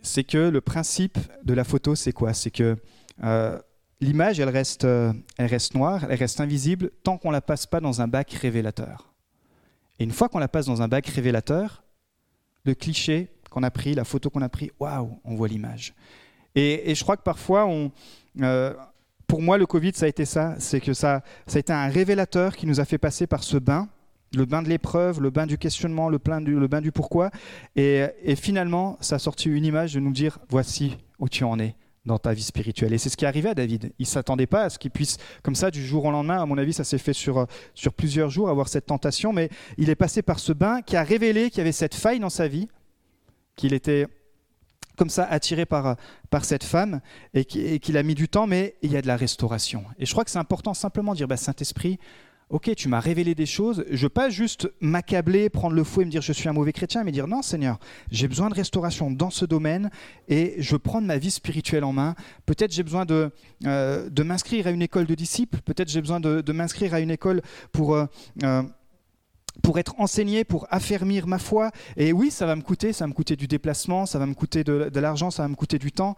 C'est 0.02 0.24
que 0.24 0.38
le 0.38 0.60
principe 0.60 1.18
de 1.44 1.54
la 1.54 1.64
photo, 1.64 1.94
c'est 1.94 2.12
quoi? 2.12 2.34
C'est 2.34 2.50
que 2.50 2.76
euh, 3.22 3.58
l'image, 4.00 4.40
elle 4.40 4.48
reste, 4.48 4.84
euh, 4.84 5.12
elle 5.36 5.46
reste 5.46 5.74
noire, 5.74 6.04
elle 6.08 6.18
reste 6.18 6.40
invisible 6.40 6.90
tant 7.04 7.16
qu'on 7.16 7.28
ne 7.28 7.34
la 7.34 7.40
passe 7.40 7.66
pas 7.66 7.80
dans 7.80 8.00
un 8.00 8.08
bac 8.08 8.32
révélateur. 8.32 9.12
Et 10.00 10.04
une 10.04 10.10
fois 10.10 10.28
qu'on 10.28 10.38
la 10.38 10.48
passe 10.48 10.66
dans 10.66 10.82
un 10.82 10.88
bac 10.88 11.06
révélateur, 11.06 11.84
le 12.64 12.74
cliché 12.74 13.30
qu'on 13.50 13.62
a 13.62 13.70
pris, 13.70 13.94
la 13.94 14.04
photo 14.04 14.30
qu'on 14.30 14.42
a 14.42 14.48
pris, 14.48 14.72
waouh, 14.80 15.20
on 15.24 15.36
voit 15.36 15.48
l'image. 15.48 15.94
Et, 16.58 16.94
je 16.94 17.02
crois 17.02 17.16
que 17.16 17.22
parfois, 17.22 17.68
euh, 18.40 18.74
pour 19.26 19.42
moi, 19.42 19.58
le 19.58 19.66
Covid, 19.66 19.92
ça 19.94 20.06
a 20.06 20.08
été 20.08 20.24
ça. 20.24 20.56
C'est 20.58 20.80
que 20.80 20.92
ça, 20.92 21.22
ça 21.46 21.56
a 21.56 21.60
été 21.60 21.72
un 21.72 21.88
révélateur 21.88 22.56
qui 22.56 22.66
nous 22.66 22.80
a 22.80 22.84
fait 22.84 22.98
passer 22.98 23.26
par 23.26 23.44
ce 23.44 23.56
bain 23.56 23.88
le 24.34 24.44
bain 24.44 24.60
de 24.60 24.68
l'épreuve, 24.68 25.22
le 25.22 25.30
bain 25.30 25.46
du 25.46 25.56
questionnement, 25.56 26.10
le, 26.10 26.18
bain 26.18 26.42
du, 26.42 26.58
le 26.58 26.68
bain 26.68 26.82
du 26.82 26.92
pourquoi. 26.92 27.30
Et, 27.76 28.08
finalement, 28.36 28.98
ça 29.00 29.16
a 29.16 29.18
sorti 29.18 29.48
une 29.48 29.64
image 29.64 29.94
de 29.94 30.00
nous 30.00 30.12
dire, 30.12 30.38
voici 30.50 30.98
où 31.18 31.30
tu 31.30 31.44
en 31.44 31.58
es 31.58 31.74
dans 32.04 32.18
ta 32.18 32.34
vie 32.34 32.42
spirituelle. 32.42 32.92
Et 32.92 32.98
c'est 32.98 33.08
ce 33.08 33.16
qui 33.16 33.24
est 33.24 33.28
arrivé 33.28 33.48
à 33.48 33.54
David. 33.54 33.92
Il 33.98 34.02
ne 34.02 34.06
s'attendait 34.06 34.46
pas 34.46 34.64
à 34.64 34.70
ce 34.70 34.78
qu'il 34.78 34.90
puisse, 34.90 35.16
comme 35.42 35.54
ça, 35.54 35.70
du 35.70 35.82
jour 35.84 36.04
au 36.04 36.10
lendemain, 36.10 36.42
à 36.42 36.46
mon 36.46 36.58
avis, 36.58 36.74
ça 36.74 36.84
s'est 36.84 36.98
fait 36.98 37.14
sur, 37.14 37.46
sur 37.74 37.94
plusieurs 37.94 38.28
jours, 38.28 38.50
avoir 38.50 38.68
cette 38.68 38.86
tentation, 38.86 39.32
mais 39.32 39.48
il 39.78 39.88
est 39.88 39.94
passé 39.94 40.20
par 40.20 40.38
ce 40.38 40.52
bain 40.52 40.82
qui 40.82 40.96
a 40.96 41.02
révélé 41.02 41.48
qu'il 41.48 41.58
y 41.58 41.60
avait 41.62 41.72
cette 41.72 41.94
faille 41.94 42.20
dans 42.20 42.30
sa 42.30 42.48
vie, 42.48 42.68
qu'il 43.56 43.72
était 43.72 44.06
comme 44.98 45.08
ça 45.10 45.24
attiré 45.24 45.64
par, 45.64 45.96
par 46.28 46.44
cette 46.44 46.64
femme 46.64 47.00
et 47.32 47.44
qu'il 47.44 47.96
a 47.96 48.02
mis 48.02 48.14
du 48.14 48.28
temps, 48.28 48.46
mais 48.46 48.74
il 48.82 48.92
y 48.92 48.96
a 48.96 49.02
de 49.02 49.06
la 49.06 49.16
restauration. 49.16 49.84
Et 49.98 50.04
je 50.04 50.12
crois 50.12 50.24
que 50.24 50.30
c'est 50.30 50.38
important 50.38 50.74
simplement 50.74 51.12
de 51.12 51.18
dire, 51.18 51.28
bah, 51.28 51.38
Saint-Esprit, 51.38 51.98
ok, 52.50 52.74
tu 52.74 52.88
m'as 52.88 53.00
révélé 53.00 53.34
des 53.34 53.46
choses, 53.46 53.84
je 53.90 54.02
veux 54.02 54.08
pas 54.08 54.30
juste 54.30 54.70
m'accabler, 54.80 55.50
prendre 55.50 55.74
le 55.74 55.84
fouet 55.84 56.02
et 56.02 56.06
me 56.06 56.10
dire 56.10 56.22
je 56.22 56.32
suis 56.32 56.48
un 56.48 56.52
mauvais 56.52 56.72
chrétien, 56.72 57.04
mais 57.04 57.12
dire 57.12 57.26
non 57.26 57.42
Seigneur, 57.42 57.78
j'ai 58.10 58.28
besoin 58.28 58.48
de 58.48 58.54
restauration 58.54 59.10
dans 59.10 59.30
ce 59.30 59.44
domaine 59.44 59.90
et 60.28 60.54
je 60.58 60.72
veux 60.72 60.78
prendre 60.78 61.06
ma 61.06 61.18
vie 61.18 61.30
spirituelle 61.30 61.84
en 61.84 61.92
main. 61.92 62.14
Peut-être 62.46 62.72
j'ai 62.72 62.82
besoin 62.82 63.04
de, 63.04 63.30
euh, 63.66 64.08
de 64.08 64.22
m'inscrire 64.22 64.66
à 64.66 64.70
une 64.70 64.82
école 64.82 65.06
de 65.06 65.14
disciples, 65.14 65.60
peut-être 65.60 65.90
j'ai 65.90 66.00
besoin 66.00 66.20
de, 66.20 66.52
m'inscrire 66.52 66.94
à 66.94 67.00
une 67.00 67.10
école 67.10 67.42
pour... 67.72 67.94
Euh, 67.94 68.06
euh, 68.44 68.62
pour 69.62 69.78
être 69.78 69.94
enseigné, 69.98 70.44
pour 70.44 70.66
affermir 70.70 71.26
ma 71.26 71.38
foi. 71.38 71.70
Et 71.96 72.12
oui, 72.12 72.30
ça 72.30 72.46
va 72.46 72.56
me 72.56 72.62
coûter, 72.62 72.92
ça 72.92 73.04
va 73.04 73.08
me 73.08 73.14
coûter 73.14 73.36
du 73.36 73.46
déplacement, 73.46 74.06
ça 74.06 74.18
va 74.18 74.26
me 74.26 74.34
coûter 74.34 74.64
de, 74.64 74.90
de 74.92 75.00
l'argent, 75.00 75.30
ça 75.30 75.42
va 75.42 75.48
me 75.48 75.56
coûter 75.56 75.78
du 75.78 75.92
temps. 75.92 76.16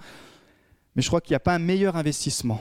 Mais 0.96 1.02
je 1.02 1.08
crois 1.08 1.20
qu'il 1.20 1.32
n'y 1.32 1.36
a 1.36 1.40
pas 1.40 1.54
un 1.54 1.58
meilleur 1.60 1.96
investissement, 1.96 2.60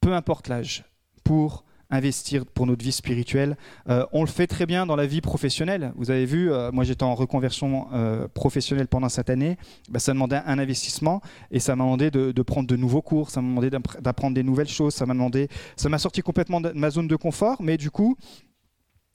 peu 0.00 0.14
importe 0.14 0.48
l'âge, 0.48 0.84
pour 1.24 1.64
investir 1.92 2.46
pour 2.46 2.66
notre 2.66 2.82
vie 2.82 2.92
spirituelle. 2.92 3.56
Euh, 3.88 4.04
on 4.12 4.22
le 4.22 4.28
fait 4.28 4.46
très 4.46 4.66
bien 4.66 4.86
dans 4.86 4.96
la 4.96 5.06
vie 5.06 5.20
professionnelle. 5.20 5.92
Vous 5.96 6.10
avez 6.10 6.24
vu, 6.24 6.50
euh, 6.50 6.72
moi 6.72 6.84
j'étais 6.84 7.04
en 7.04 7.14
reconversion 7.14 7.86
euh, 7.92 8.26
professionnelle 8.28 8.88
pendant 8.88 9.08
cette 9.08 9.30
année. 9.30 9.58
Bah, 9.90 9.98
ça 10.00 10.12
demandait 10.12 10.40
un 10.46 10.58
investissement 10.58 11.20
et 11.50 11.60
ça 11.60 11.76
m'a 11.76 11.84
demandé 11.84 12.10
de, 12.10 12.42
prendre 12.42 12.66
de 12.66 12.76
nouveaux 12.76 13.02
cours, 13.02 13.30
ça 13.30 13.40
m'a 13.40 13.48
demandé 13.48 13.70
d'apprendre 14.00 14.34
des 14.34 14.42
nouvelles 14.42 14.68
choses, 14.68 14.94
ça 14.94 15.06
m'a 15.06 15.14
demandé, 15.14 15.48
ça 15.76 15.88
m'a 15.88 15.98
sorti 15.98 16.22
complètement 16.22 16.60
de 16.60 16.72
ma 16.74 16.90
zone 16.90 17.06
de 17.06 17.16
confort, 17.16 17.58
mais 17.60 17.76
du 17.76 17.90
coup, 17.90 18.16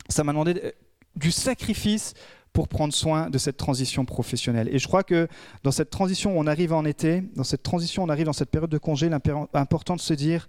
ça 0.10 0.24
m'a 0.24 0.32
demandé 0.32 0.74
du 1.16 1.32
sacrifice 1.32 2.14
pour 2.54 2.68
prendre 2.68 2.94
soin 2.94 3.30
de 3.30 3.38
cette 3.38 3.58
transition 3.58 4.06
professionnelle. 4.06 4.68
Et 4.72 4.80
je 4.80 4.88
crois 4.88 5.04
que 5.04 5.28
dans 5.64 5.72
cette 5.72 5.90
transition, 5.90 6.38
on 6.38 6.48
arrive 6.48 6.74
en 6.74 6.86
été, 6.86 7.22
dans 7.36 7.44
cette 7.44 7.64
transition, 7.64 8.04
on 8.04 8.10
arrive 8.10 8.26
dans 8.26 8.34
cette 8.34 8.50
période 8.50 8.70
de 8.70 8.78
congé, 8.78 9.10
l'important 9.10 9.96
de 9.96 10.02
se 10.02 10.14
dire, 10.14 10.48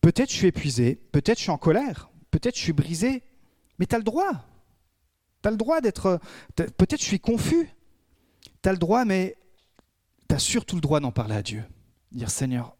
Peut-être 0.00 0.30
je 0.30 0.36
suis 0.36 0.46
épuisé, 0.46 0.96
peut-être 1.12 1.38
je 1.38 1.44
suis 1.44 1.50
en 1.50 1.58
colère, 1.58 2.10
peut-être 2.30 2.56
je 2.56 2.60
suis 2.60 2.72
brisé, 2.72 3.22
mais 3.78 3.86
tu 3.86 3.94
as 3.94 3.98
le 3.98 4.04
droit. 4.04 4.30
Tu 5.42 5.48
as 5.48 5.50
le 5.50 5.56
droit 5.56 5.80
d'être... 5.80 6.20
Peut-être 6.54 7.00
je 7.00 7.06
suis 7.06 7.20
confus. 7.20 7.68
Tu 8.62 8.68
as 8.68 8.72
le 8.72 8.78
droit, 8.78 9.04
mais 9.04 9.36
tu 10.28 10.34
as 10.34 10.38
surtout 10.38 10.76
le 10.76 10.80
droit 10.80 11.00
d'en 11.00 11.12
parler 11.12 11.34
à 11.34 11.42
Dieu. 11.42 11.64
Dire 12.12 12.30
Seigneur, 12.30 12.76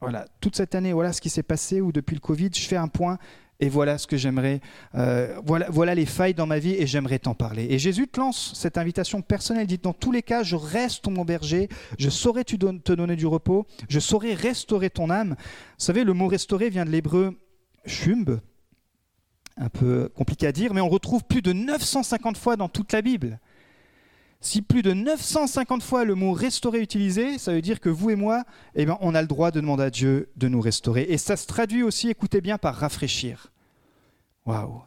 voilà, 0.00 0.26
toute 0.40 0.56
cette 0.56 0.74
année, 0.74 0.92
voilà 0.92 1.12
ce 1.12 1.20
qui 1.20 1.30
s'est 1.30 1.42
passé, 1.42 1.80
ou 1.80 1.92
depuis 1.92 2.14
le 2.14 2.20
Covid, 2.20 2.50
je 2.54 2.60
fais 2.60 2.76
un 2.76 2.88
point, 2.88 3.18
et 3.60 3.68
voilà 3.68 3.98
ce 3.98 4.06
que 4.06 4.16
j'aimerais, 4.16 4.60
euh, 4.94 5.38
voilà, 5.44 5.94
les 5.94 6.06
failles 6.06 6.34
dans 6.34 6.46
ma 6.46 6.58
vie 6.58 6.74
et 6.74 6.86
j'aimerais 6.86 7.18
t'en 7.18 7.34
parler. 7.34 7.66
Et 7.70 7.78
Jésus 7.78 8.08
te 8.08 8.18
lance 8.18 8.52
cette 8.54 8.78
invitation 8.78 9.22
personnelle, 9.22 9.66
dit 9.66 9.78
dans 9.78 9.92
tous 9.92 10.12
les 10.12 10.22
cas, 10.22 10.42
je 10.42 10.56
reste 10.56 11.08
mon 11.08 11.24
berger, 11.24 11.68
je 11.98 12.10
saurai 12.10 12.44
te 12.44 12.92
donner 12.92 13.16
du 13.16 13.26
repos, 13.26 13.66
je 13.88 14.00
saurai 14.00 14.34
restaurer 14.34 14.90
ton 14.90 15.10
âme. 15.10 15.36
Vous 15.38 15.84
savez, 15.84 16.04
le 16.04 16.12
mot 16.12 16.26
restaurer 16.26 16.68
vient 16.68 16.84
de 16.84 16.90
l'hébreu 16.90 17.38
shumb, 17.86 18.40
un 19.56 19.68
peu 19.68 20.08
compliqué 20.16 20.46
à 20.46 20.52
dire, 20.52 20.74
mais 20.74 20.80
on 20.80 20.88
retrouve 20.88 21.24
plus 21.24 21.42
de 21.42 21.52
950 21.52 22.36
fois 22.36 22.56
dans 22.56 22.68
toute 22.68 22.92
la 22.92 23.02
Bible. 23.02 23.38
Si 24.44 24.60
plus 24.60 24.82
de 24.82 24.92
950 24.92 25.82
fois 25.82 26.04
le 26.04 26.14
mot 26.14 26.32
restaurer 26.32 26.80
est 26.80 26.82
utilisé, 26.82 27.38
ça 27.38 27.54
veut 27.54 27.62
dire 27.62 27.80
que 27.80 27.88
vous 27.88 28.10
et 28.10 28.14
moi, 28.14 28.44
eh 28.74 28.84
ben, 28.84 28.98
on 29.00 29.14
a 29.14 29.22
le 29.22 29.26
droit 29.26 29.50
de 29.50 29.58
demander 29.58 29.84
à 29.84 29.90
Dieu 29.90 30.28
de 30.36 30.48
nous 30.48 30.60
restaurer. 30.60 31.06
Et 31.08 31.16
ça 31.16 31.38
se 31.38 31.46
traduit 31.46 31.82
aussi, 31.82 32.10
écoutez 32.10 32.42
bien, 32.42 32.58
par 32.58 32.74
rafraîchir. 32.74 33.50
Waouh 34.44 34.82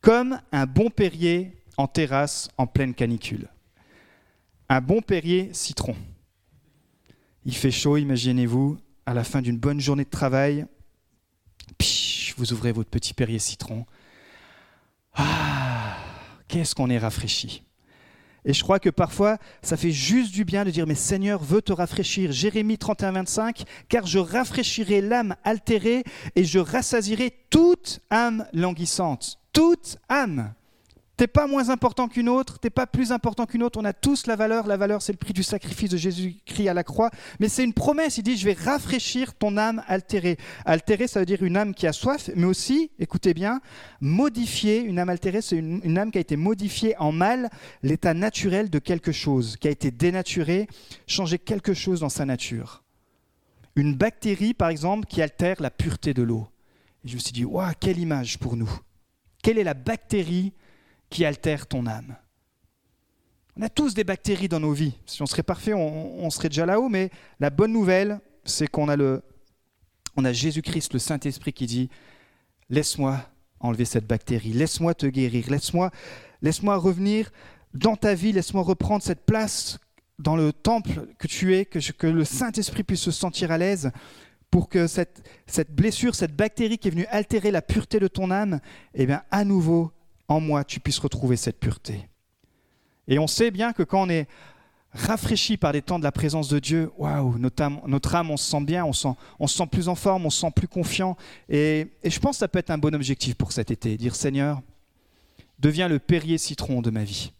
Comme 0.00 0.40
un 0.52 0.64
bon 0.64 0.88
Perrier 0.88 1.52
en 1.76 1.86
terrasse 1.86 2.48
en 2.56 2.66
pleine 2.66 2.94
canicule. 2.94 3.48
Un 4.70 4.80
bon 4.80 5.02
Perrier 5.02 5.50
citron. 5.52 5.94
Il 7.44 7.54
fait 7.54 7.70
chaud, 7.70 7.98
imaginez-vous, 7.98 8.78
à 9.04 9.12
la 9.12 9.22
fin 9.22 9.42
d'une 9.42 9.58
bonne 9.58 9.80
journée 9.80 10.04
de 10.04 10.10
travail. 10.10 10.64
vous 12.38 12.54
ouvrez 12.54 12.72
votre 12.72 12.88
petit 12.88 13.12
Perrier 13.12 13.38
citron. 13.38 13.84
Ah, 15.12 15.98
qu'est-ce 16.48 16.74
qu'on 16.74 16.88
est 16.88 16.98
rafraîchi. 16.98 17.67
Et 18.44 18.52
je 18.52 18.62
crois 18.62 18.78
que 18.78 18.90
parfois, 18.90 19.38
ça 19.62 19.76
fait 19.76 19.90
juste 19.90 20.32
du 20.32 20.44
bien 20.44 20.64
de 20.64 20.70
dire, 20.70 20.86
mais 20.86 20.94
Seigneur 20.94 21.42
veut 21.42 21.62
te 21.62 21.72
rafraîchir? 21.72 22.32
Jérémie 22.32 22.78
31, 22.78 23.12
25, 23.12 23.64
car 23.88 24.06
je 24.06 24.18
rafraîchirai 24.18 25.00
l'âme 25.00 25.34
altérée 25.44 26.04
et 26.36 26.44
je 26.44 26.58
rassasirai 26.58 27.32
toute 27.50 28.00
âme 28.10 28.46
languissante. 28.52 29.38
Toute 29.52 29.98
âme. 30.08 30.54
T'es 31.18 31.26
pas 31.26 31.48
moins 31.48 31.68
important 31.68 32.06
qu'une 32.06 32.28
autre, 32.28 32.60
t'es 32.60 32.70
pas 32.70 32.86
plus 32.86 33.10
important 33.10 33.44
qu'une 33.44 33.64
autre. 33.64 33.80
On 33.82 33.84
a 33.84 33.92
tous 33.92 34.28
la 34.28 34.36
valeur. 34.36 34.68
La 34.68 34.76
valeur, 34.76 35.02
c'est 35.02 35.10
le 35.10 35.18
prix 35.18 35.32
du 35.32 35.42
sacrifice 35.42 35.90
de 35.90 35.96
Jésus-Christ 35.96 36.68
à 36.68 36.74
la 36.74 36.84
croix. 36.84 37.10
Mais 37.40 37.48
c'est 37.48 37.64
une 37.64 37.72
promesse. 37.72 38.18
Il 38.18 38.22
dit 38.22 38.36
Je 38.36 38.44
vais 38.44 38.52
rafraîchir 38.52 39.34
ton 39.34 39.56
âme 39.56 39.82
altérée. 39.88 40.38
Altérée, 40.64 41.08
ça 41.08 41.18
veut 41.18 41.26
dire 41.26 41.42
une 41.42 41.56
âme 41.56 41.74
qui 41.74 41.88
a 41.88 41.92
soif, 41.92 42.30
mais 42.36 42.44
aussi, 42.44 42.92
écoutez 43.00 43.34
bien, 43.34 43.60
modifier. 44.00 44.78
Une 44.80 45.00
âme 45.00 45.08
altérée, 45.08 45.42
c'est 45.42 45.56
une, 45.56 45.98
âme 45.98 46.12
qui 46.12 46.18
a 46.18 46.20
été 46.20 46.36
modifiée 46.36 46.96
en 46.98 47.10
mal, 47.10 47.50
l'état 47.82 48.14
naturel 48.14 48.70
de 48.70 48.78
quelque 48.78 49.10
chose, 49.10 49.56
qui 49.56 49.66
a 49.66 49.72
été 49.72 49.90
dénaturé, 49.90 50.68
changer 51.08 51.40
quelque 51.40 51.74
chose 51.74 51.98
dans 51.98 52.08
sa 52.08 52.26
nature. 52.26 52.84
Une 53.74 53.96
bactérie, 53.96 54.54
par 54.54 54.68
exemple, 54.68 55.08
qui 55.08 55.20
altère 55.20 55.60
la 55.60 55.72
pureté 55.72 56.14
de 56.14 56.22
l'eau. 56.22 56.46
Je 57.04 57.16
me 57.16 57.18
suis 57.18 57.32
dit 57.32 57.44
Waouh, 57.44 57.72
quelle 57.80 57.98
image 57.98 58.38
pour 58.38 58.56
nous 58.56 58.70
Quelle 59.42 59.58
est 59.58 59.64
la 59.64 59.74
bactérie 59.74 60.52
qui 61.10 61.24
altère 61.24 61.66
ton 61.66 61.86
âme. 61.86 62.16
On 63.56 63.62
a 63.62 63.68
tous 63.68 63.94
des 63.94 64.04
bactéries 64.04 64.48
dans 64.48 64.60
nos 64.60 64.72
vies. 64.72 64.94
Si 65.04 65.20
on 65.20 65.26
serait 65.26 65.42
parfait, 65.42 65.74
on, 65.74 66.30
serait 66.30 66.48
déjà 66.48 66.64
là-haut, 66.64 66.88
mais 66.88 67.10
la 67.40 67.50
bonne 67.50 67.72
nouvelle, 67.72 68.20
c'est 68.44 68.68
qu'on 68.68 68.88
a, 68.88 68.96
le, 68.96 69.22
on 70.16 70.24
a 70.24 70.32
Jésus-Christ, 70.32 70.92
le 70.92 71.00
Saint-Esprit, 71.00 71.52
qui 71.52 71.66
dit 71.66 71.90
laisse-moi 72.70 73.18
enlever 73.58 73.84
cette 73.84 74.06
bactérie, 74.06 74.52
laisse-moi 74.52 74.94
te 74.94 75.06
guérir, 75.06 75.50
laisse-moi 75.50 75.90
laisse-moi 76.42 76.76
revenir 76.76 77.30
dans 77.74 77.96
ta 77.96 78.14
vie, 78.14 78.32
laisse-moi 78.32 78.62
reprendre 78.62 79.02
cette 79.02 79.26
place 79.26 79.78
dans 80.18 80.36
le 80.36 80.52
temple 80.52 81.06
que 81.18 81.26
tu 81.26 81.56
es, 81.56 81.64
que, 81.64 81.78
que 81.92 82.06
le 82.06 82.24
Saint-Esprit 82.24 82.82
puisse 82.82 83.00
se 83.00 83.10
sentir 83.10 83.50
à 83.50 83.58
l'aise 83.58 83.90
pour 84.50 84.68
que 84.68 84.86
cette, 84.86 85.28
cette 85.46 85.74
blessure, 85.74 86.14
cette 86.14 86.34
bactérie 86.34 86.78
qui 86.78 86.88
est 86.88 86.90
venue 86.92 87.06
altérer 87.06 87.50
la 87.50 87.62
pureté 87.62 88.00
de 88.00 88.08
ton 88.08 88.30
âme, 88.30 88.60
eh 88.94 89.06
bien, 89.06 89.22
à 89.30 89.44
nouveau, 89.44 89.92
en 90.28 90.40
moi, 90.40 90.64
tu 90.64 90.78
puisses 90.80 90.98
retrouver 90.98 91.36
cette 91.36 91.58
pureté. 91.58 92.08
Et 93.08 93.18
on 93.18 93.26
sait 93.26 93.50
bien 93.50 93.72
que 93.72 93.82
quand 93.82 94.02
on 94.02 94.10
est 94.10 94.28
rafraîchi 94.92 95.56
par 95.56 95.72
des 95.72 95.82
temps 95.82 95.98
de 95.98 96.04
la 96.04 96.12
présence 96.12 96.48
de 96.48 96.58
Dieu, 96.58 96.90
waouh, 96.98 97.38
notre 97.38 97.62
âme, 98.14 98.30
on 98.30 98.36
se 98.36 98.50
sent 98.50 98.60
bien, 98.62 98.84
on 98.84 98.92
se 98.92 99.02
sent, 99.02 99.14
on 99.38 99.46
sent 99.46 99.66
plus 99.66 99.88
en 99.88 99.94
forme, 99.94 100.26
on 100.26 100.30
se 100.30 100.40
sent 100.40 100.52
plus 100.54 100.68
confiant. 100.68 101.16
Et, 101.48 101.88
je 102.04 102.18
pense 102.18 102.36
que 102.36 102.40
ça 102.40 102.48
peut 102.48 102.58
être 102.58 102.70
un 102.70 102.78
bon 102.78 102.94
objectif 102.94 103.34
pour 103.34 103.52
cet 103.52 103.70
été, 103.70 103.96
dire 103.96 104.14
Seigneur, 104.14 104.60
deviens 105.58 105.88
le 105.88 105.98
Perrier 105.98 106.38
citron 106.38 106.82
de 106.82 106.90
ma 106.90 107.04
vie. 107.04 107.32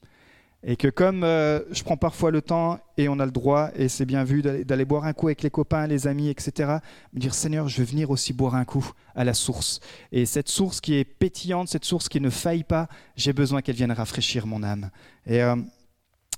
Et 0.64 0.77
que 0.77 0.88
comme 0.88 1.23
euh, 1.23 1.61
je 1.71 1.85
prends 1.85 1.97
parfois 1.97 2.33
le 2.33 2.42
temps 2.42 2.81
et 2.97 3.09
on 3.09 3.21
a 3.21 3.25
le 3.25 3.31
droit, 3.31 3.71
et 3.77 3.88
c'est 3.88 4.05
bien 4.05 4.25
vu 4.25 4.42
d'aller 4.42 4.85
boire 4.85 5.05
un 5.05 5.12
coup 5.12 5.29
avec 5.29 5.42
les 5.42 5.51
copains, 5.51 5.87
les 5.87 6.09
amis, 6.09 6.31
etc., 6.31 6.79
me 7.12 7.21
dire 7.21 7.33
Seigneur, 7.33 7.68
je 7.68 7.79
veux 7.79 7.85
venir 7.85 8.11
aussi 8.11 8.33
boire 8.33 8.57
un 8.57 8.64
coup 8.64 8.90
à 9.14 9.23
la 9.23 9.35
source. 9.35 9.79
Et 10.11 10.27
cette 10.27 10.49
source 10.49 10.81
qui 10.81 10.94
est 10.94 11.05
pétillante, 11.05 11.68
cette 11.68 11.85
source 11.85 12.09
qui 12.09 12.21
ne 12.21 12.31
faille 12.31 12.64
pas, 12.64 12.88
j'ai 13.14 13.33
besoin 13.33 13.62
qu'elle 13.62 13.77
vienne 13.77 13.92
rafraîchir 13.92 14.49
mon 14.49 14.64
âme. 14.64 14.90
Et 15.27 15.42
euh, 15.42 15.55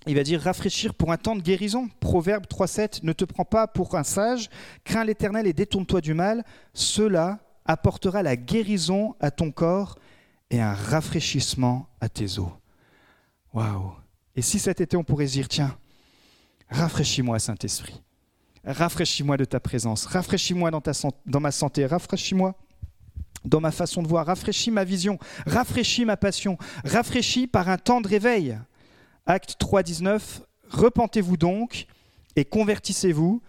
il 0.06 0.16
va 0.16 0.22
dire 0.22 0.42
rafraîchir 0.42 0.94
pour 0.94 1.12
un 1.12 1.16
temps 1.16 1.36
de 1.36 1.42
guérison. 1.42 1.88
Proverbe 2.00 2.44
3.7, 2.44 3.00
ne 3.02 3.14
te 3.14 3.24
prends 3.24 3.46
pas 3.46 3.66
pour 3.66 3.94
un 3.94 4.04
sage, 4.04 4.50
crains 4.84 5.04
l'Éternel 5.04 5.46
et 5.46 5.54
détourne-toi 5.54 6.02
du 6.02 6.12
mal. 6.12 6.44
Cela 6.74 7.38
apportera 7.64 8.22
la 8.22 8.36
guérison 8.36 9.14
à 9.20 9.30
ton 9.30 9.50
corps 9.50 9.96
et 10.50 10.60
un 10.60 10.74
rafraîchissement 10.74 11.88
à 12.02 12.10
tes 12.10 12.38
os. 12.38 12.50
Waouh 13.54 13.94
et 14.40 14.42
si 14.42 14.58
cet 14.58 14.80
été 14.80 14.96
on 14.96 15.04
pourrait 15.04 15.26
dire, 15.26 15.48
tiens, 15.48 15.76
rafraîchis-moi 16.70 17.38
Saint-Esprit, 17.38 18.00
rafraîchis-moi 18.64 19.36
de 19.36 19.44
ta 19.44 19.60
présence, 19.60 20.06
rafraîchis-moi 20.06 20.70
dans, 20.70 20.80
dans 21.26 21.40
ma 21.40 21.50
santé, 21.50 21.84
rafraîchis-moi 21.84 22.54
dans 23.44 23.60
ma 23.60 23.70
façon 23.70 24.02
de 24.02 24.08
voir, 24.08 24.24
rafraîchis 24.24 24.70
ma 24.70 24.84
vision, 24.84 25.18
rafraîchis 25.44 26.06
ma 26.06 26.16
passion, 26.16 26.56
rafraîchis 26.86 27.48
par 27.48 27.68
un 27.68 27.76
temps 27.76 28.00
de 28.00 28.08
réveil. 28.08 28.58
Acte 29.26 29.56
3, 29.58 29.82
19, 29.82 30.40
repentez-vous 30.70 31.36
donc 31.36 31.86
et 32.34 32.46
convertissez-vous 32.46 33.42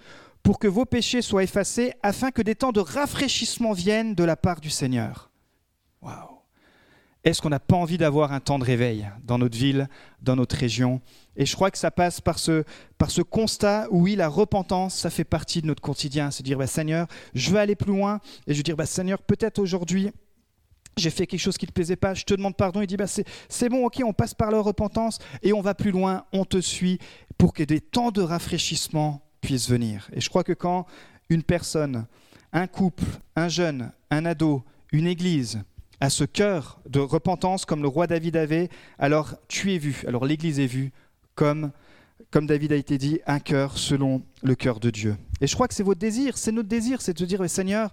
pour 0.44 0.60
que 0.60 0.68
vos 0.68 0.84
péchés 0.84 1.22
soient 1.22 1.44
effacés 1.44 1.94
afin 2.04 2.32
que 2.32 2.42
des 2.42 2.56
temps 2.56 2.74
de 2.74 2.82
rafraîchissement 2.82 3.72
viennent 3.72 4.14
de 4.14 4.26
la 4.26 4.36
part 4.36 4.60
du 4.60 4.70
Seigneur. 4.70 5.32
Waouh 6.02 6.41
est-ce 7.24 7.42
qu'on 7.42 7.50
n'a 7.50 7.60
pas 7.60 7.76
envie 7.76 7.98
d'avoir 7.98 8.32
un 8.32 8.40
temps 8.40 8.58
de 8.58 8.64
réveil 8.64 9.08
dans 9.24 9.38
notre 9.38 9.58
ville, 9.58 9.88
dans 10.22 10.36
notre 10.36 10.56
région? 10.56 11.02
Et 11.36 11.46
je 11.46 11.56
crois 11.56 11.70
que 11.70 11.78
ça 11.78 11.92
passe 11.92 12.20
par 12.20 12.40
ce, 12.40 12.64
par 12.98 13.12
ce 13.12 13.22
constat 13.22 13.88
où, 13.92 14.04
oui, 14.04 14.16
la 14.16 14.28
repentance, 14.28 14.96
ça 14.96 15.10
fait 15.10 15.24
partie 15.24 15.62
de 15.62 15.68
notre 15.68 15.82
quotidien. 15.82 16.32
C'est 16.32 16.44
dire, 16.44 16.58
bah, 16.58 16.68
Seigneur, 16.68 17.08
je 17.36 17.52
veux 17.52 17.60
aller 17.60 17.76
plus 17.76 17.92
loin. 17.92 18.20
Et 18.48 18.54
je 18.54 18.58
veux 18.58 18.64
dire, 18.64 18.76
bah, 18.76 18.88
Seigneur, 18.88 19.22
peut-être 19.22 19.60
aujourd'hui, 19.60 20.12
j'ai 20.98 21.10
fait 21.10 21.28
quelque 21.28 21.40
chose 21.40 21.58
qui 21.58 21.66
ne 21.66 21.70
te 21.70 21.74
plaisait 21.74 21.96
pas, 21.96 22.14
je 22.14 22.24
te 22.24 22.34
demande 22.34 22.56
pardon. 22.56 22.82
Il 22.82 22.88
dit, 22.88 22.98
bah, 22.98 23.08
c'est 23.08 23.70
bon, 23.70 23.86
ok, 23.86 24.02
on 24.04 24.14
passe 24.14 24.34
par 24.34 24.52
la 24.52 24.60
repentance 24.60 25.20
et 25.44 25.54
on 25.54 25.62
va 25.62 25.76
plus 25.76 25.92
loin, 25.92 26.26
on 26.34 26.44
te 26.44 26.60
suit 26.60 27.00
pour 27.38 27.54
que 27.54 27.64
des 27.64 27.82
temps 27.82 28.12
de 28.12 28.22
rafraîchissement 28.22 29.22
puissent 29.42 29.70
venir. 29.70 30.10
Et 30.14 30.22
je 30.22 30.30
crois 30.30 30.44
que 30.44 30.54
quand 30.54 30.86
une 31.30 31.44
personne, 31.44 32.06
un 32.52 32.68
couple, 32.68 33.06
un 33.36 33.48
jeune, 33.48 33.92
un 34.10 34.26
ado, 34.26 34.64
une 34.92 35.08
église, 35.08 35.64
à 36.02 36.10
ce 36.10 36.24
cœur 36.24 36.80
de 36.90 37.00
repentance 37.00 37.64
comme 37.64 37.84
le 37.84 37.88
roi 37.88 38.08
David 38.08 38.36
avait, 38.36 38.70
alors 39.00 39.36
tu 39.48 39.74
es 39.74 39.78
vu, 39.78 40.04
alors 40.08 40.26
l'Église 40.26 40.60
est 40.60 40.68
vue 40.68 40.92
comme, 41.36 41.72
comme 42.32 42.48
David 42.48 42.74
a 42.74 42.76
été 42.76 42.98
dit, 42.98 43.20
un 43.28 43.40
cœur 43.40 43.78
selon 43.78 44.24
le 44.42 44.56
cœur 44.56 44.80
de 44.80 44.90
Dieu. 44.90 45.16
Et 45.40 45.48
je 45.48 45.54
crois 45.54 45.68
que 45.68 45.76
c'est 45.76 45.84
votre 45.84 46.00
désir, 46.00 46.38
c'est 46.38 46.52
notre 46.52 46.68
désir, 46.68 47.02
c'est 47.02 47.16
de 47.16 47.26
dire, 47.26 47.48
Seigneur, 47.48 47.92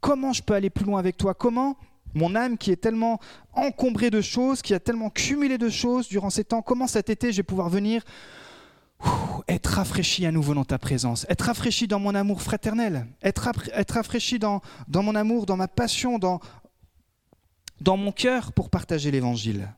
comment 0.00 0.32
je 0.32 0.42
peux 0.42 0.54
aller 0.54 0.70
plus 0.70 0.84
loin 0.84 1.00
avec 1.00 1.16
toi? 1.16 1.34
Comment 1.34 1.76
mon 2.14 2.34
âme 2.36 2.56
qui 2.56 2.70
est 2.70 2.76
tellement 2.76 3.20
encombrée 3.52 4.10
de 4.10 4.20
choses, 4.20 4.62
qui 4.62 4.72
a 4.72 4.80
tellement 4.80 5.10
cumulé 5.10 5.58
de 5.58 5.68
choses 5.68 6.08
durant 6.08 6.30
ces 6.30 6.44
temps, 6.44 6.62
comment 6.62 6.86
cet 6.86 7.10
été 7.10 7.32
je 7.32 7.38
vais 7.38 7.42
pouvoir 7.42 7.68
venir 7.68 8.02
être 9.46 9.66
rafraîchi 9.66 10.26
à 10.26 10.32
nouveau 10.32 10.54
dans 10.54 10.64
ta 10.64 10.78
présence, 10.78 11.24
être 11.28 11.42
rafraîchi 11.42 11.86
dans 11.86 12.00
mon 12.00 12.14
amour 12.14 12.42
fraternel, 12.42 13.06
être, 13.22 13.48
être 13.72 13.92
rafraîchi 13.92 14.38
dans, 14.38 14.60
dans 14.88 15.02
mon 15.02 15.14
amour, 15.14 15.46
dans 15.46 15.56
ma 15.56 15.68
passion, 15.68 16.18
dans, 16.18 16.40
dans 17.80 17.96
mon 17.96 18.12
cœur 18.12 18.52
pour 18.52 18.70
partager 18.70 19.10
l'évangile. 19.10 19.72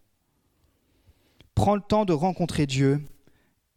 Prends 1.54 1.74
le 1.74 1.82
temps 1.82 2.04
de 2.04 2.12
rencontrer 2.12 2.66
Dieu 2.66 3.04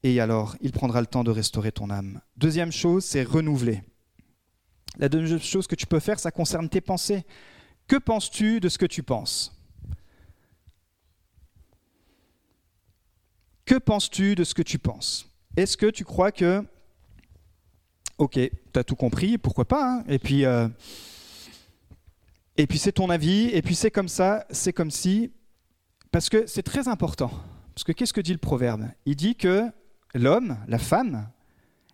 et 0.03 0.19
alors 0.19 0.55
il 0.61 0.71
prendra 0.71 1.01
le 1.01 1.07
temps 1.07 1.23
de 1.23 1.31
restaurer 1.31 1.71
ton 1.71 1.89
âme. 1.89 2.21
Deuxième 2.37 2.71
chose, 2.71 3.03
c'est 3.05 3.23
renouveler. 3.23 3.83
La 4.97 5.09
deuxième 5.09 5.39
chose 5.39 5.67
que 5.67 5.75
tu 5.75 5.87
peux 5.87 5.99
faire, 5.99 6.19
ça 6.19 6.31
concerne 6.31 6.69
tes 6.69 6.81
pensées. 6.81 7.25
Que 7.87 7.95
penses-tu 7.95 8.59
de 8.59 8.69
ce 8.69 8.77
que 8.77 8.85
tu 8.85 9.03
penses? 9.03 9.51
Que 13.65 13.75
penses-tu 13.75 14.35
de 14.35 14.43
ce 14.43 14.53
que 14.53 14.61
tu 14.61 14.77
penses? 14.77 15.27
Est-ce 15.55 15.77
que 15.77 15.89
tu 15.89 16.03
crois 16.03 16.31
que, 16.31 16.63
ok, 18.17 18.33
tu 18.33 18.79
as 18.79 18.83
tout 18.83 18.95
compris, 18.95 19.37
pourquoi 19.37 19.65
pas, 19.65 19.99
hein 19.99 20.03
et 20.07 20.19
puis 20.19 20.45
euh, 20.45 20.67
et 22.57 22.67
puis 22.67 22.77
c'est 22.77 22.93
ton 22.93 23.09
avis, 23.09 23.49
et 23.49 23.61
puis 23.61 23.75
c'est 23.75 23.91
comme 23.91 24.07
ça, 24.07 24.45
c'est 24.49 24.73
comme 24.73 24.91
si, 24.91 25.31
parce 26.11 26.29
que 26.29 26.45
c'est 26.45 26.63
très 26.63 26.87
important. 26.87 27.31
Parce 27.73 27.83
que 27.83 27.91
qu'est-ce 27.91 28.13
que 28.13 28.21
dit 28.21 28.33
le 28.33 28.37
proverbe? 28.37 28.87
Il 29.05 29.15
dit 29.15 29.35
que 29.35 29.71
l'homme, 30.13 30.57
la 30.67 30.77
femme, 30.77 31.27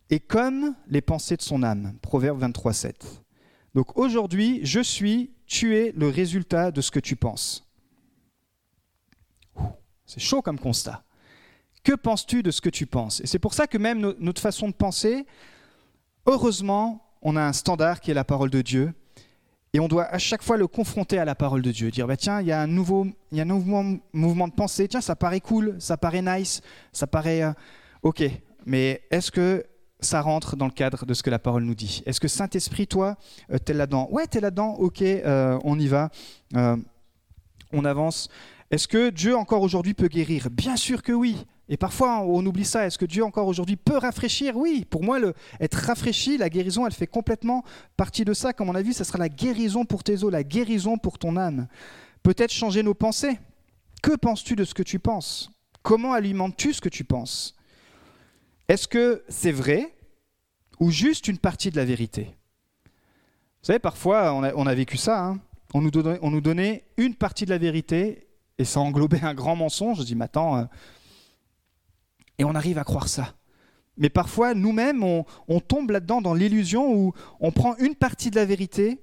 est 0.09 0.19
comme 0.19 0.75
les 0.87 1.01
pensées 1.01 1.37
de 1.37 1.41
son 1.41 1.63
âme. 1.63 1.97
Proverbe 2.01 2.39
23, 2.39 2.73
7. 2.73 3.23
Donc 3.75 3.97
aujourd'hui, 3.97 4.59
je 4.63 4.81
suis, 4.81 5.31
tu 5.45 5.77
es 5.77 5.93
le 5.95 6.09
résultat 6.09 6.71
de 6.71 6.81
ce 6.81 6.91
que 6.91 6.99
tu 6.99 7.15
penses. 7.15 7.65
C'est 10.05 10.19
chaud 10.19 10.41
comme 10.41 10.59
constat. 10.59 11.03
Que 11.83 11.93
penses-tu 11.93 12.43
de 12.43 12.51
ce 12.51 12.61
que 12.61 12.69
tu 12.69 12.87
penses? 12.87 13.21
Et 13.21 13.27
c'est 13.27 13.39
pour 13.39 13.53
ça 13.53 13.67
que 13.67 13.77
même 13.77 13.99
notre 14.19 14.41
façon 14.41 14.67
de 14.67 14.73
penser, 14.73 15.25
heureusement, 16.25 17.15
on 17.21 17.35
a 17.35 17.41
un 17.41 17.53
standard 17.53 18.01
qui 18.01 18.11
est 18.11 18.15
la 18.15 18.25
parole 18.25 18.49
de 18.49 18.61
Dieu. 18.61 18.93
Et 19.73 19.79
on 19.79 19.87
doit 19.87 20.05
à 20.05 20.17
chaque 20.17 20.41
fois 20.41 20.57
le 20.57 20.67
confronter 20.67 21.19
à 21.19 21.25
la 21.25 21.35
parole 21.35 21.61
de 21.61 21.71
Dieu, 21.71 21.91
dire 21.91 22.07
bah 22.07 22.17
tiens, 22.17 22.41
il 22.41 22.47
y 22.47 22.51
a 22.51 22.59
un 22.59 22.67
nouveau, 22.67 23.05
y 23.31 23.39
a 23.39 23.43
un 23.43 23.45
mouvement, 23.45 24.47
de 24.47 24.53
pensée, 24.53 24.87
tiens, 24.87 25.01
ça 25.01 25.15
paraît 25.15 25.41
cool, 25.41 25.75
ça 25.79 25.95
paraît 25.95 26.23
nice, 26.23 26.61
ça 26.91 27.05
paraît 27.05 27.43
euh, 27.43 27.51
ok, 28.01 28.23
mais 28.65 29.03
est-ce 29.11 29.31
que 29.31 29.63
ça 29.99 30.21
rentre 30.21 30.55
dans 30.55 30.65
le 30.65 30.71
cadre 30.71 31.05
de 31.05 31.13
ce 31.13 31.21
que 31.21 31.29
la 31.29 31.37
parole 31.37 31.63
nous 31.63 31.75
dit? 31.75 32.01
Est-ce 32.07 32.19
que 32.19 32.27
Saint-Esprit, 32.27 32.87
toi, 32.87 33.15
euh, 33.51 33.59
t'es 33.59 33.73
là-dedans? 33.73 34.07
Ouais, 34.11 34.25
t'es 34.25 34.39
là-dedans, 34.39 34.73
ok, 34.73 35.03
euh, 35.03 35.59
on 35.63 35.79
y 35.79 35.87
va, 35.87 36.09
on 36.55 37.85
avance. 37.85 38.29
Est-ce 38.71 38.87
que 38.87 39.11
Dieu 39.11 39.35
encore 39.35 39.61
aujourd'hui 39.61 39.93
peut 39.93 40.07
guérir? 40.07 40.49
Bien 40.49 40.77
sûr 40.77 41.03
que 41.03 41.11
oui. 41.11 41.45
Et 41.71 41.77
parfois, 41.77 42.21
on 42.23 42.43
oublie 42.45 42.65
ça. 42.65 42.87
Est-ce 42.87 42.97
que 42.97 43.05
Dieu 43.05 43.23
encore 43.23 43.47
aujourd'hui 43.47 43.75
peut 43.75 43.97
rafraîchir? 43.97 44.57
Oui, 44.57 44.85
pour 44.89 45.03
moi, 45.03 45.19
le, 45.19 45.35
être 45.59 45.75
rafraîchi, 45.75 46.37
la 46.37 46.49
guérison, 46.49 46.87
elle 46.87 46.93
fait 46.93 47.07
complètement 47.07 47.63
partie 47.95 48.25
de 48.25 48.33
ça. 48.33 48.53
Comme 48.53 48.69
on 48.69 48.75
a 48.75 48.81
vu, 48.81 48.91
ce 48.91 49.03
sera 49.03 49.19
la 49.19 49.29
guérison 49.29 49.85
pour 49.85 50.03
tes 50.03 50.23
os, 50.23 50.31
la 50.31 50.43
guérison 50.43 50.97
pour 50.97 51.19
ton 51.19 51.37
âme. 51.37 51.67
Peut-être 52.23 52.51
changer 52.51 52.81
nos 52.81 52.95
pensées. 52.95 53.39
Que 54.01 54.15
penses-tu 54.15 54.55
de 54.55 54.63
ce 54.63 54.73
que 54.73 54.81
tu 54.81 54.97
penses? 54.97 55.51
Comment 55.83 56.13
alimentes-tu 56.13 56.73
ce 56.73 56.81
que 56.81 56.89
tu 56.89 57.03
penses? 57.03 57.55
Est-ce 58.67 58.87
que 58.87 59.23
c'est 59.29 59.51
vrai 59.51 59.95
ou 60.79 60.89
juste 60.89 61.27
une 61.27 61.37
partie 61.37 61.69
de 61.69 61.75
la 61.75 61.85
vérité? 61.85 62.35
Vous 63.61 63.65
savez, 63.65 63.79
parfois, 63.79 64.33
on 64.33 64.65
a, 64.65 64.73
vécu 64.73 64.97
ça. 64.97 65.23
Hein. 65.23 65.39
on, 65.73 65.81
nous 65.81 65.91
donnait, 65.91 66.17
on 66.23 66.31
nous 66.31 66.41
donnait 66.41 66.85
une 66.97 67.13
partie 67.13 67.45
de 67.45 67.51
la 67.51 67.57
vérité 67.59 68.27
et 68.57 68.65
ça 68.65 68.79
englobait 68.79 69.21
un 69.21 69.35
grand 69.35 69.55
mensonge. 69.55 69.99
Je 69.99 70.03
dis, 70.03 70.15
mais 70.15 70.25
attends, 70.25 70.57
euh, 70.57 70.63
et 72.39 72.43
on 72.45 72.55
arrive 72.55 72.79
à 72.79 72.83
croire 72.83 73.07
ça. 73.07 73.35
Mais 73.97 74.09
parfois, 74.09 74.53
nous-mêmes, 74.53 75.03
on, 75.03 75.59
tombe 75.59 75.91
là-dedans 75.91 76.21
dans 76.21 76.33
l'illusion 76.33 76.91
où 76.93 77.13
on 77.41 77.51
prend 77.51 77.75
une 77.77 77.95
partie 77.95 78.31
de 78.31 78.37
la 78.37 78.45
vérité, 78.45 79.01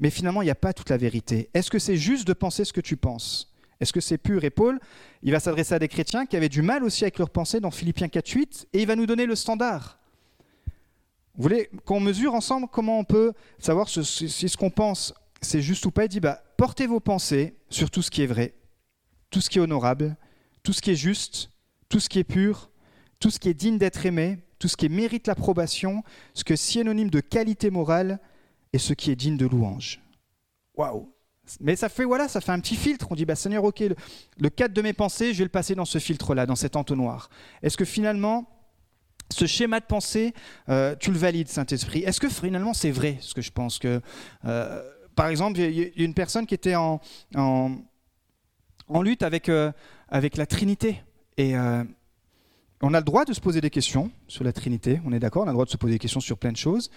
mais 0.00 0.10
finalement, 0.10 0.42
il 0.42 0.46
n'y 0.46 0.50
a 0.50 0.56
pas 0.56 0.72
toute 0.72 0.90
la 0.90 0.96
vérité. 0.96 1.48
Est-ce 1.54 1.70
que 1.70 1.78
c'est 1.78 1.96
juste 1.96 2.26
de 2.26 2.32
penser 2.32 2.64
ce 2.64 2.72
que 2.72 2.80
tu 2.80 2.96
penses? 2.96 3.54
Est-ce 3.80 3.92
que 3.92 4.00
c'est 4.00 4.18
pur 4.18 4.42
Et 4.42 4.50
Paul, 4.50 4.80
il 5.22 5.30
va 5.30 5.38
s'adresser 5.38 5.74
à 5.74 5.78
des 5.78 5.86
chrétiens 5.86 6.26
qui 6.26 6.36
avaient 6.36 6.48
du 6.48 6.60
mal 6.60 6.82
aussi 6.82 7.04
avec 7.04 7.18
leurs 7.18 7.30
pensées 7.30 7.60
dans 7.60 7.70
Philippiens 7.70 8.08
4.8, 8.08 8.66
et 8.72 8.82
il 8.82 8.86
va 8.86 8.96
nous 8.96 9.06
donner 9.06 9.26
le 9.26 9.36
standard. 9.36 10.00
Vous 11.36 11.44
voulez 11.44 11.70
qu'on 11.84 12.00
mesure 12.00 12.34
ensemble 12.34 12.66
comment 12.70 12.98
on 12.98 13.04
peut 13.04 13.32
savoir 13.60 13.88
si 13.88 14.04
ce 14.04 14.56
qu'on 14.56 14.70
pense, 14.70 15.14
c'est 15.40 15.62
juste 15.62 15.86
ou 15.86 15.92
pas? 15.92 16.06
Il 16.06 16.08
dit, 16.08 16.20
bah, 16.20 16.42
portez 16.56 16.88
vos 16.88 17.00
pensées 17.00 17.54
sur 17.70 17.92
tout 17.92 18.02
ce 18.02 18.10
qui 18.10 18.22
est 18.22 18.26
vrai, 18.26 18.54
tout 19.30 19.40
ce 19.40 19.48
qui 19.48 19.58
est 19.58 19.62
honorable, 19.62 20.16
tout 20.64 20.72
ce 20.72 20.82
qui 20.82 20.90
est 20.90 20.96
juste, 20.96 21.50
tout 21.88 22.00
ce 22.00 22.08
qui 22.08 22.18
est 22.18 22.24
pur, 22.24 22.71
tout 23.22 23.30
ce 23.30 23.38
qui 23.38 23.48
est 23.48 23.54
digne 23.54 23.78
d'être 23.78 24.04
aimé, 24.04 24.40
tout 24.58 24.66
ce 24.66 24.76
qui 24.76 24.88
mérite 24.88 25.28
l'approbation, 25.28 26.02
ce 26.34 26.42
que 26.42 26.56
synonyme 26.56 27.08
de 27.08 27.20
qualité 27.20 27.70
morale 27.70 28.18
et 28.72 28.78
ce 28.78 28.94
qui 28.94 29.12
est 29.12 29.16
digne 29.16 29.36
de 29.36 29.46
louange. 29.46 30.00
Waouh 30.74 31.08
Mais 31.60 31.76
ça 31.76 31.88
fait 31.88 32.04
voilà, 32.04 32.26
ça 32.26 32.40
fait 32.40 32.50
un 32.50 32.58
petit 32.58 32.74
filtre. 32.74 33.06
On 33.10 33.14
dit 33.14 33.24
bah 33.24 33.36
Seigneur, 33.36 33.62
ok, 33.62 33.84
le, 34.38 34.50
cadre 34.50 34.74
de 34.74 34.82
mes 34.82 34.92
pensées, 34.92 35.32
je 35.34 35.38
vais 35.38 35.44
le 35.44 35.50
passer 35.50 35.76
dans 35.76 35.84
ce 35.84 35.98
filtre-là, 35.98 36.46
dans 36.46 36.56
cet 36.56 36.74
entonnoir. 36.74 37.30
Est-ce 37.62 37.76
que 37.76 37.84
finalement 37.84 38.48
ce 39.30 39.46
schéma 39.46 39.78
de 39.78 39.86
pensée, 39.86 40.34
euh, 40.68 40.96
tu 40.98 41.12
le 41.12 41.18
valides, 41.18 41.48
Saint-Esprit? 41.48 42.02
Est-ce 42.02 42.20
que 42.20 42.28
finalement 42.28 42.74
c'est 42.74 42.90
vrai 42.90 43.18
ce 43.20 43.34
que 43.34 43.40
je 43.40 43.52
pense 43.52 43.78
que, 43.78 44.00
euh, 44.46 44.82
par 45.14 45.28
exemple, 45.28 45.60
il 45.60 45.78
y 45.78 45.84
a 45.84 46.04
une 46.04 46.14
personne 46.14 46.44
qui 46.44 46.54
était 46.54 46.74
en, 46.74 47.00
en, 47.36 47.70
lutte 49.00 49.22
avec, 49.22 49.48
euh, 49.48 49.70
avec 50.08 50.36
la 50.36 50.46
Trinité. 50.46 51.04
Et 51.38 51.54
on 52.82 52.94
a 52.94 52.98
le 52.98 53.04
droit 53.04 53.24
de 53.24 53.32
se 53.32 53.40
poser 53.40 53.60
des 53.60 53.70
questions 53.70 54.10
sur 54.28 54.44
la 54.44 54.52
Trinité, 54.52 55.00
on 55.06 55.12
est 55.12 55.18
d'accord, 55.18 55.44
on 55.44 55.46
a 55.46 55.50
le 55.50 55.54
droit 55.54 55.64
de 55.64 55.70
se 55.70 55.76
poser 55.76 55.94
des 55.94 55.98
questions 55.98 56.20
sur 56.20 56.36
plein 56.36 56.52
de 56.52 56.56
choses. 56.56 56.90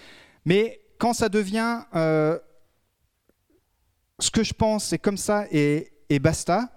Mais 0.46 0.82
quand 0.98 1.14
ça 1.14 1.30
devient 1.30 1.84
ce 4.20 4.32
que 4.32 4.44
je 4.44 4.54
pense, 4.54 4.86
c'est 4.86 5.00
comme 5.00 5.18
ça 5.18 5.46
et, 5.52 5.92
basta, 6.20 6.70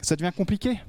ça 0.00 0.16
devient 0.16 0.32
compliqué. 0.36 0.80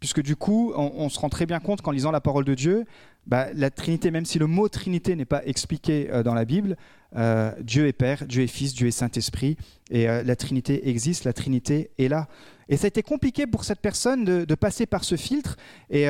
Puisque 0.00 0.22
du 0.22 0.36
coup, 0.36 0.72
on, 0.76 1.08
se 1.08 1.18
rend 1.18 1.28
très 1.28 1.44
bien 1.44 1.58
compte 1.58 1.82
qu'en 1.82 1.90
lisant 1.90 2.12
la 2.12 2.20
parole 2.20 2.44
de 2.44 2.54
Dieu, 2.54 2.84
bah, 3.26 3.48
la 3.52 3.70
Trinité, 3.70 4.12
même 4.12 4.24
si 4.24 4.38
le 4.38 4.46
mot 4.46 4.68
Trinité 4.68 5.16
n'est 5.16 5.24
pas 5.24 5.44
expliqué 5.44 6.08
euh, 6.10 6.22
dans 6.22 6.34
la 6.34 6.44
Bible, 6.44 6.76
euh, 7.16 7.52
Dieu 7.60 7.88
est 7.88 7.92
Père, 7.92 8.24
Dieu 8.26 8.42
est 8.42 8.46
Fils, 8.46 8.74
Dieu 8.74 8.86
est 8.86 8.92
Saint-Esprit, 8.92 9.56
et 9.90 10.08
euh, 10.08 10.22
la 10.22 10.36
Trinité 10.36 10.88
existe, 10.88 11.24
la 11.24 11.32
Trinité 11.32 11.90
est 11.98 12.08
là. 12.08 12.28
Et 12.68 12.76
ça 12.76 12.86
a 12.86 12.88
été 12.88 13.02
compliqué 13.02 13.46
pour 13.48 13.64
cette 13.64 13.80
personne 13.80 14.24
de, 14.24 14.54
passer 14.54 14.86
par 14.86 15.02
ce 15.02 15.16
filtre, 15.16 15.56
et 15.90 16.06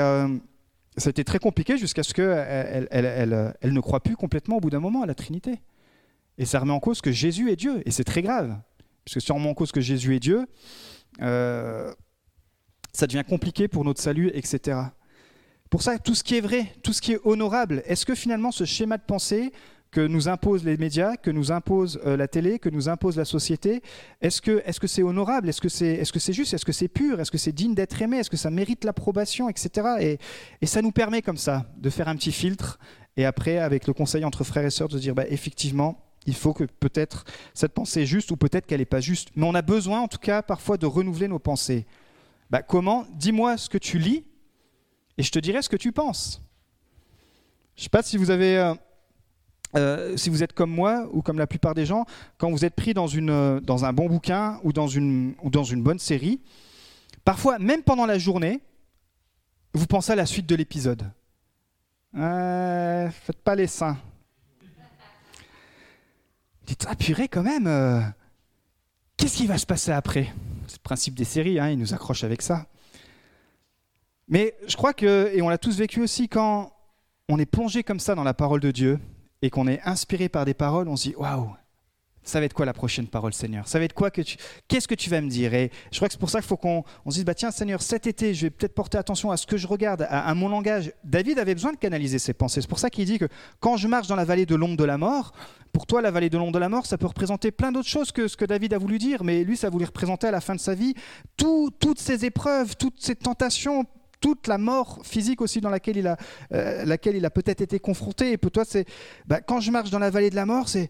ça 0.98 1.08
a 1.08 1.10
été 1.10 1.24
très 1.24 1.38
compliqué 1.38 1.78
jusqu'à 1.78 2.02
ce 2.02 2.14
qu'elle 2.14 2.88
elle, 2.90 3.54
elle, 3.60 3.72
ne 3.72 3.80
croit 3.80 4.00
plus 4.00 4.16
complètement 4.16 4.56
au 4.56 4.60
bout 4.60 4.70
d'un 4.70 4.80
moment 4.80 5.02
à 5.02 5.06
la 5.06 5.14
Trinité. 5.14 5.60
Et 6.38 6.44
ça 6.44 6.60
remet 6.60 6.72
en 6.72 6.80
cause 6.80 7.00
que 7.00 7.10
Jésus 7.10 7.50
est 7.50 7.56
Dieu, 7.56 7.82
et 7.86 7.90
c'est 7.90 8.04
très 8.04 8.22
grave. 8.22 8.56
Parce 9.04 9.14
que 9.14 9.20
si 9.20 9.32
on 9.32 9.36
remet 9.36 9.48
en 9.48 9.54
cause 9.54 9.72
que 9.72 9.80
Jésus 9.80 10.14
est 10.14 10.20
Dieu, 10.20 10.46
ça 11.18 13.06
devient 13.06 13.24
compliqué 13.28 13.68
pour 13.68 13.84
notre 13.84 14.00
salut, 14.00 14.30
etc. 14.34 14.78
Pour 15.70 15.82
ça, 15.82 15.98
tout 15.98 16.14
ce 16.14 16.24
qui 16.24 16.36
est 16.36 16.40
vrai, 16.40 16.72
tout 16.82 16.92
ce 16.92 17.02
qui 17.02 17.12
est 17.12 17.20
honorable, 17.24 17.82
est-ce 17.86 18.06
que 18.06 18.14
finalement 18.14 18.50
ce 18.50 18.64
schéma 18.64 18.96
de 18.96 19.02
pensée 19.02 19.52
que 19.90 20.06
nous 20.06 20.28
imposent 20.28 20.64
les 20.64 20.76
médias, 20.76 21.16
que 21.16 21.30
nous 21.30 21.50
impose 21.50 22.00
euh, 22.04 22.16
la 22.16 22.28
télé, 22.28 22.58
que 22.58 22.68
nous 22.68 22.88
impose 22.88 23.16
la 23.16 23.24
société, 23.24 23.82
est-ce 24.20 24.42
que 24.42 24.62
est-ce 24.66 24.86
c'est 24.86 25.02
honorable, 25.02 25.48
est-ce 25.48 25.60
que 25.60 25.68
c'est 25.68 25.94
est-ce 25.94 26.32
juste, 26.32 26.52
est-ce 26.52 26.64
que 26.64 26.72
c'est 26.72 26.88
pur, 26.88 27.20
est-ce 27.20 27.30
que 27.30 27.38
c'est 27.38 27.52
digne 27.52 27.74
d'être 27.74 28.00
aimé, 28.02 28.18
est-ce 28.18 28.30
que 28.30 28.36
ça 28.36 28.50
mérite 28.50 28.84
l'approbation, 28.84 29.48
etc. 29.48 30.18
Et, 30.60 30.66
ça 30.66 30.82
nous 30.82 30.92
permet 30.92 31.22
comme 31.22 31.38
ça 31.38 31.66
de 31.78 31.88
faire 31.88 32.08
un 32.08 32.16
petit 32.16 32.32
filtre 32.32 32.78
et 33.16 33.24
après 33.24 33.58
avec 33.58 33.86
le 33.86 33.94
conseil 33.94 34.24
entre 34.24 34.44
frères 34.44 34.64
et 34.64 34.70
sœurs 34.70 34.88
de 34.88 34.98
dire 34.98 35.14
bah, 35.14 35.24
effectivement 35.28 36.04
il 36.26 36.34
faut 36.34 36.52
que 36.52 36.64
peut-être 36.64 37.24
cette 37.54 37.72
pensée 37.72 38.02
est 38.02 38.06
juste 38.06 38.30
ou 38.30 38.36
peut-être 38.36 38.66
qu'elle 38.66 38.80
n'est 38.80 38.84
pas 38.84 39.00
juste. 39.00 39.30
Mais 39.34 39.46
on 39.46 39.54
a 39.54 39.62
besoin 39.62 40.00
en 40.00 40.08
tout 40.08 40.18
cas 40.18 40.42
parfois 40.42 40.76
de 40.76 40.84
renouveler 40.84 41.28
nos 41.28 41.38
pensées. 41.38 41.86
Bah, 42.50 42.62
comment? 42.62 43.06
Dis-moi 43.14 43.56
ce 43.56 43.70
que 43.70 43.78
tu 43.78 43.98
lis 43.98 44.24
et 45.16 45.22
je 45.22 45.30
te 45.30 45.38
dirai 45.38 45.62
ce 45.62 45.70
que 45.70 45.76
tu 45.76 45.92
penses. 45.92 46.42
Je 47.76 47.80
ne 47.80 47.84
sais 47.84 47.90
pas 47.90 48.02
si 48.02 48.18
vous 48.18 48.30
avez... 48.30 48.74
Euh, 49.78 49.98
euh, 49.98 50.16
si 50.16 50.28
vous 50.30 50.42
êtes 50.42 50.52
comme 50.52 50.70
moi 50.70 51.08
ou 51.12 51.22
comme 51.22 51.38
la 51.38 51.46
plupart 51.46 51.74
des 51.74 51.86
gens, 51.86 52.04
quand 52.36 52.50
vous 52.50 52.64
êtes 52.64 52.74
pris 52.74 52.94
dans, 52.94 53.06
euh, 53.08 53.60
un 53.66 53.92
bon 53.92 54.06
bouquin 54.06 54.60
ou 54.64 54.72
dans, 54.72 54.88
une, 54.88 55.34
bonne 55.76 55.98
série, 55.98 56.40
parfois, 57.24 57.58
même 57.58 57.82
pendant 57.82 58.06
la 58.06 58.18
journée, 58.18 58.60
vous 59.74 59.86
pensez 59.86 60.12
à 60.12 60.16
la 60.16 60.26
suite 60.26 60.46
de 60.46 60.54
l'épisode. 60.54 61.10
faites 62.12 63.42
pas 63.44 63.54
les 63.54 63.66
seins. 63.66 63.98
Dites, 66.66 66.86
ah 66.88 66.96
purée 66.96 67.28
quand 67.28 67.42
même, 67.42 68.12
qu'est-ce 69.16 69.36
qui 69.36 69.46
va 69.46 69.56
se 69.56 69.66
passer 69.66 69.92
après? 69.92 70.32
C'est 70.66 70.76
le 70.76 70.82
principe 70.82 71.14
des 71.14 71.24
séries, 71.24 71.58
hein, 71.58 71.70
ils 71.70 71.78
nous 71.78 71.94
accrochent 71.94 72.24
avec 72.24 72.42
ça. 72.42 72.66
Mais 74.26 74.54
je 74.66 74.76
crois 74.76 74.92
que, 74.92 75.30
et 75.32 75.40
on 75.40 75.48
l'a 75.48 75.56
tous 75.56 75.78
vécu 75.78 76.02
aussi, 76.02 76.28
quand 76.28 76.72
on 77.30 77.38
est 77.38 77.46
plongé 77.46 77.82
comme 77.82 78.00
ça 78.00 78.14
dans 78.14 78.24
la 78.24 78.34
parole 78.34 78.60
de 78.60 78.70
Dieu 78.70 78.98
et 79.42 79.50
qu'on 79.50 79.66
est 79.66 79.80
inspiré 79.84 80.28
par 80.28 80.44
des 80.44 80.54
paroles, 80.54 80.88
on 80.88 80.96
se 80.96 81.08
dit 81.08 81.14
waouh, 81.16 81.54
ça 82.28 82.40
va 82.40 82.46
être 82.46 82.52
quoi 82.52 82.66
la 82.66 82.74
prochaine 82.74 83.06
parole, 83.06 83.32
Seigneur? 83.32 83.66
Ça 83.66 83.78
va 83.78 83.86
être 83.86 83.94
quoi 83.94 84.10
que 84.10 84.20
tu... 84.20 84.36
Qu'est-ce 84.68 84.86
que 84.86 84.94
tu 84.94 85.08
vas 85.08 85.20
me 85.20 85.30
dire? 85.30 85.54
Et 85.54 85.70
je 85.90 85.96
crois 85.96 86.08
que 86.08 86.12
c'est 86.12 86.20
pour 86.20 86.28
ça 86.28 86.40
qu'il 86.40 86.48
faut 86.48 86.58
qu'on 86.58 86.84
se 87.06 87.14
dise 87.14 87.24
bah 87.24 87.34
tiens, 87.34 87.50
Seigneur, 87.50 87.80
cet 87.80 88.06
été, 88.06 88.34
je 88.34 88.46
vais 88.46 88.50
peut-être 88.50 88.74
porter 88.74 88.98
attention 88.98 89.30
à 89.30 89.36
ce 89.36 89.46
que 89.46 89.56
je 89.56 89.66
regarde, 89.66 90.06
à, 90.10 90.34
mon 90.34 90.48
langage. 90.48 90.92
David 91.04 91.38
avait 91.38 91.54
besoin 91.54 91.72
de 91.72 91.78
canaliser 91.78 92.18
ses 92.18 92.34
pensées. 92.34 92.60
C'est 92.60 92.68
pour 92.68 92.78
ça 92.78 92.90
qu'il 92.90 93.06
dit 93.06 93.18
que 93.18 93.28
quand 93.60 93.76
je 93.76 93.88
marche 93.88 94.08
dans 94.08 94.16
la 94.16 94.26
vallée 94.26 94.44
de 94.44 94.54
l'ombre 94.54 94.76
de 94.76 94.84
la 94.84 94.98
mort, 94.98 95.32
pour 95.72 95.86
toi, 95.86 96.02
la 96.02 96.10
vallée 96.10 96.28
de 96.28 96.36
l'ombre 96.36 96.52
de 96.52 96.58
la 96.58 96.68
mort, 96.68 96.86
ça 96.86 96.98
peut 96.98 97.06
représenter 97.06 97.50
plein 97.50 97.72
d'autres 97.72 97.88
choses 97.88 98.12
que 98.12 98.28
ce 98.28 98.36
que 98.36 98.44
David 98.44 98.74
a 98.74 98.78
voulu 98.78 98.98
dire, 98.98 99.24
mais 99.24 99.42
lui, 99.42 99.56
ça 99.56 99.70
voulait 99.70 99.86
représenter 99.86 100.26
à 100.26 100.30
la 100.30 100.40
fin 100.40 100.54
de 100.54 100.60
sa 100.60 100.74
vie 100.74 100.94
toutes 101.36 101.98
ces 101.98 102.24
épreuves, 102.26 102.76
toutes 102.76 103.00
ces 103.00 103.14
tentations, 103.14 103.86
toute 104.20 104.46
la 104.46 104.58
mort 104.58 105.00
physique 105.04 105.40
aussi 105.40 105.60
dans 105.60 105.70
laquelle 105.70 105.96
il 105.96 106.06
a, 106.06 106.16
euh, 106.52 106.84
laquelle 106.84 107.16
il 107.16 107.24
a 107.24 107.30
peut-être 107.30 107.60
été 107.60 107.78
confronté. 107.78 108.32
Et 108.32 108.36
pour 108.36 108.50
toi, 108.50 108.64
c'est 108.66 108.86
bah, 109.26 109.40
quand 109.40 109.60
je 109.60 109.70
marche 109.70 109.90
dans 109.90 109.98
la 109.98 110.10
vallée 110.10 110.30
de 110.30 110.36
la 110.36 110.46
mort, 110.46 110.68
c'est 110.68 110.88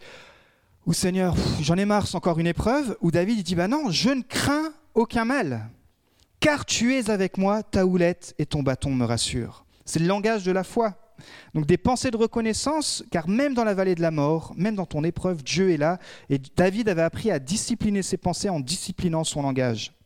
ou 0.86 0.94
Seigneur, 0.94 1.36
j'en 1.60 1.76
ai 1.76 1.84
marre, 1.84 2.06
c'est 2.06 2.16
encore 2.16 2.38
une 2.38 2.46
épreuve. 2.46 2.96
Ou 3.00 3.10
David 3.10 3.38
il 3.38 3.42
dit 3.42 3.54
bah 3.54 3.68
non, 3.68 3.90
je 3.90 4.10
ne 4.10 4.22
crains 4.22 4.72
aucun 4.94 5.24
mal, 5.24 5.68
car 6.40 6.64
tu 6.64 6.94
es 6.94 7.10
avec 7.10 7.36
moi, 7.36 7.62
ta 7.62 7.84
houlette 7.86 8.34
et 8.38 8.46
ton 8.46 8.62
bâton 8.62 8.94
me 8.94 9.04
rassurent. 9.04 9.64
C'est 9.84 9.98
le 9.98 10.06
langage 10.06 10.44
de 10.44 10.52
la 10.52 10.64
foi. 10.64 10.94
Donc 11.54 11.66
des 11.66 11.78
pensées 11.78 12.10
de 12.10 12.16
reconnaissance, 12.16 13.04
car 13.10 13.28
même 13.28 13.54
dans 13.54 13.64
la 13.64 13.74
vallée 13.74 13.94
de 13.94 14.00
la 14.00 14.10
mort, 14.10 14.54
même 14.56 14.76
dans 14.76 14.86
ton 14.86 15.02
épreuve, 15.04 15.42
Dieu 15.42 15.70
est 15.70 15.76
là. 15.76 15.98
Et 16.30 16.38
David 16.56 16.88
avait 16.88 17.02
appris 17.02 17.30
à 17.30 17.38
discipliner 17.38 18.02
ses 18.02 18.16
pensées 18.16 18.48
en 18.48 18.60
disciplinant 18.60 19.24
son 19.24 19.42
langage. 19.42 19.97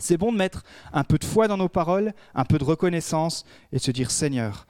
C'est 0.00 0.16
bon 0.16 0.32
de 0.32 0.38
mettre 0.38 0.64
un 0.92 1.04
peu 1.04 1.18
de 1.18 1.24
foi 1.24 1.46
dans 1.46 1.56
nos 1.56 1.68
paroles, 1.68 2.12
un 2.34 2.44
peu 2.44 2.58
de 2.58 2.64
reconnaissance 2.64 3.44
et 3.72 3.78
se 3.78 3.90
dire 3.90 4.10
Seigneur, 4.10 4.66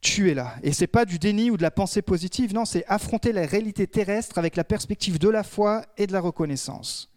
tu 0.00 0.30
es 0.30 0.34
là. 0.34 0.56
Et 0.62 0.72
c'est 0.72 0.88
pas 0.88 1.04
du 1.04 1.18
déni 1.18 1.50
ou 1.50 1.56
de 1.56 1.62
la 1.62 1.70
pensée 1.70 2.02
positive, 2.02 2.52
non, 2.52 2.64
c'est 2.64 2.84
affronter 2.86 3.32
la 3.32 3.46
réalité 3.46 3.86
terrestre 3.86 4.36
avec 4.36 4.56
la 4.56 4.64
perspective 4.64 5.18
de 5.18 5.28
la 5.28 5.44
foi 5.44 5.84
et 5.96 6.06
de 6.06 6.12
la 6.12 6.20
reconnaissance. 6.20 7.08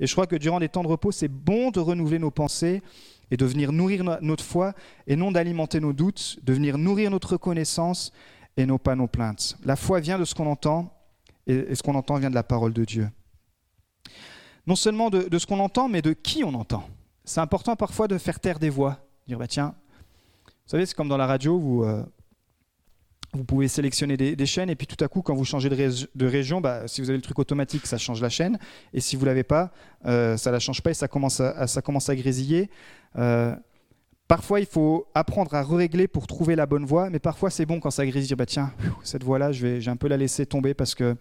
Et 0.00 0.06
je 0.06 0.12
crois 0.12 0.28
que 0.28 0.36
durant 0.36 0.60
des 0.60 0.68
temps 0.68 0.84
de 0.84 0.88
repos, 0.88 1.10
c'est 1.10 1.28
bon 1.28 1.72
de 1.72 1.80
renouveler 1.80 2.20
nos 2.20 2.30
pensées 2.30 2.80
et 3.32 3.36
de 3.36 3.44
venir 3.44 3.72
nourrir 3.72 4.04
notre 4.22 4.44
foi 4.44 4.72
et 5.08 5.16
non 5.16 5.32
d'alimenter 5.32 5.80
nos 5.80 5.92
doutes, 5.92 6.38
de 6.44 6.52
venir 6.52 6.78
nourrir 6.78 7.10
notre 7.10 7.32
reconnaissance 7.32 8.12
et 8.56 8.64
non 8.64 8.78
pas 8.78 8.94
nos 8.94 9.08
plaintes. 9.08 9.58
La 9.64 9.74
foi 9.74 9.98
vient 9.98 10.18
de 10.18 10.24
ce 10.24 10.34
qu'on 10.34 10.46
entend 10.46 10.94
et 11.48 11.74
ce 11.74 11.82
qu'on 11.82 11.96
entend 11.96 12.16
vient 12.18 12.30
de 12.30 12.34
la 12.34 12.44
parole 12.44 12.72
de 12.72 12.84
Dieu 12.84 13.08
non 14.68 14.76
seulement 14.76 15.08
de, 15.08 15.38
ce 15.38 15.46
qu'on 15.46 15.60
entend, 15.60 15.88
mais 15.88 16.02
de 16.02 16.12
qui 16.12 16.44
on 16.44 16.52
entend. 16.52 16.86
C'est 17.24 17.40
important 17.40 17.74
parfois 17.74 18.06
de 18.06 18.18
faire 18.18 18.38
taire 18.38 18.58
des 18.58 18.68
voix. 18.68 18.98
Dire, 19.26 19.38
bah 19.38 19.46
tiens, 19.46 19.74
vous 20.46 20.70
savez, 20.70 20.84
c'est 20.84 20.94
comme 20.94 21.08
dans 21.08 21.16
la 21.16 21.26
radio, 21.26 21.58
vous, 21.58 21.84
euh, 21.84 22.04
vous 23.32 23.44
pouvez 23.44 23.66
sélectionner 23.66 24.18
des, 24.18 24.46
chaînes, 24.46 24.68
et 24.68 24.76
puis 24.76 24.86
tout 24.86 25.02
à 25.02 25.08
coup, 25.08 25.22
quand 25.22 25.34
vous 25.34 25.46
changez 25.46 25.70
de, 25.70 26.26
région, 26.26 26.60
bah, 26.60 26.86
si 26.86 27.00
vous 27.00 27.08
avez 27.08 27.16
le 27.16 27.22
truc 27.22 27.38
automatique, 27.38 27.86
ça 27.86 27.96
change 27.96 28.20
la 28.20 28.28
chaîne, 28.28 28.58
et 28.92 29.00
si 29.00 29.16
vous 29.16 29.22
ne 29.22 29.28
l'avez 29.28 29.42
pas, 29.42 29.72
euh, 30.04 30.36
ça 30.36 30.50
ne 30.50 30.52
la 30.52 30.60
change 30.60 30.82
pas, 30.82 30.90
et 30.90 30.94
ça 30.94 31.08
commence 31.08 31.40
à, 31.40 31.66
ça 31.66 31.80
commence 31.80 32.10
à 32.10 32.14
grésiller. 32.14 32.68
Euh, 33.16 33.56
Parfois, 34.28 34.60
il 34.60 34.66
faut 34.66 35.06
apprendre 35.14 35.54
à 35.54 35.62
régler 35.62 36.06
pour 36.06 36.26
trouver 36.26 36.54
la 36.54 36.66
bonne 36.66 36.84
voie, 36.84 37.08
mais 37.08 37.18
parfois 37.18 37.48
c'est 37.48 37.64
bon 37.64 37.80
quand 37.80 37.90
ça 37.90 38.04
grise, 38.04 38.26
dire 38.26 38.36
bah 38.36 38.44
tiens, 38.44 38.74
cette 39.02 39.24
voie-là, 39.24 39.52
je 39.52 39.66
vais, 39.66 39.80
j'ai 39.80 39.90
un 39.90 39.96
peu 39.96 40.06
la 40.06 40.18
laisser 40.18 40.44
tomber 40.44 40.74
parce 40.74 40.94
que 40.94 41.16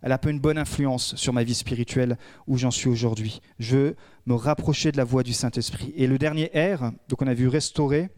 elle 0.00 0.12
a 0.12 0.18
peu 0.18 0.30
une 0.30 0.38
bonne 0.38 0.58
influence 0.58 1.16
sur 1.16 1.32
ma 1.32 1.42
vie 1.42 1.54
spirituelle 1.54 2.16
où 2.46 2.56
j'en 2.56 2.70
suis 2.70 2.88
aujourd'hui. 2.88 3.40
Je 3.58 3.76
veux 3.76 3.96
me 4.26 4.34
rapprocher 4.34 4.92
de 4.92 4.96
la 4.96 5.02
voie 5.02 5.24
du 5.24 5.32
Saint-Esprit. 5.32 5.92
Et 5.96 6.06
le 6.06 6.18
dernier 6.18 6.52
R, 6.54 6.92
donc 7.08 7.20
on 7.20 7.26
a 7.26 7.34
vu 7.34 7.48
restaurer, 7.48 8.10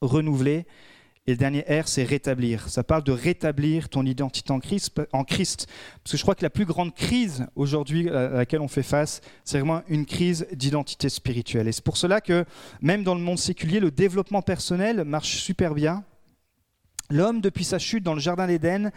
renouveler, 0.00 0.66
et 1.26 1.30
le 1.30 1.36
dernier 1.38 1.60
R, 1.62 1.88
c'est 1.88 2.04
rétablir. 2.04 2.68
Ça 2.68 2.84
parle 2.84 3.02
de 3.02 3.12
rétablir 3.12 3.88
ton 3.88 4.04
identité 4.04 4.52
en 4.52 4.60
Christ. 4.60 4.94
Parce 4.94 6.10
que 6.10 6.16
je 6.18 6.22
crois 6.22 6.34
que 6.34 6.42
la 6.42 6.50
plus 6.50 6.66
grande 6.66 6.94
crise 6.94 7.46
aujourd'hui 7.56 8.10
à 8.10 8.28
laquelle 8.28 8.60
on 8.60 8.68
fait 8.68 8.82
face, 8.82 9.22
c'est 9.42 9.58
vraiment 9.58 9.80
une 9.88 10.04
crise 10.04 10.46
d'identité 10.52 11.08
spirituelle. 11.08 11.66
Et 11.66 11.72
c'est 11.72 11.84
pour 11.84 11.96
cela 11.96 12.20
que 12.20 12.44
même 12.82 13.04
dans 13.04 13.14
le 13.14 13.22
monde 13.22 13.38
séculier, 13.38 13.80
le 13.80 13.90
développement 13.90 14.42
personnel 14.42 15.04
marche 15.04 15.36
super 15.38 15.74
bien. 15.74 16.04
L'homme, 17.08 17.40
depuis 17.40 17.64
sa 17.64 17.78
chute 17.78 18.04
dans 18.04 18.14
le 18.14 18.20
Jardin 18.20 18.46
d'Éden, 18.46 18.90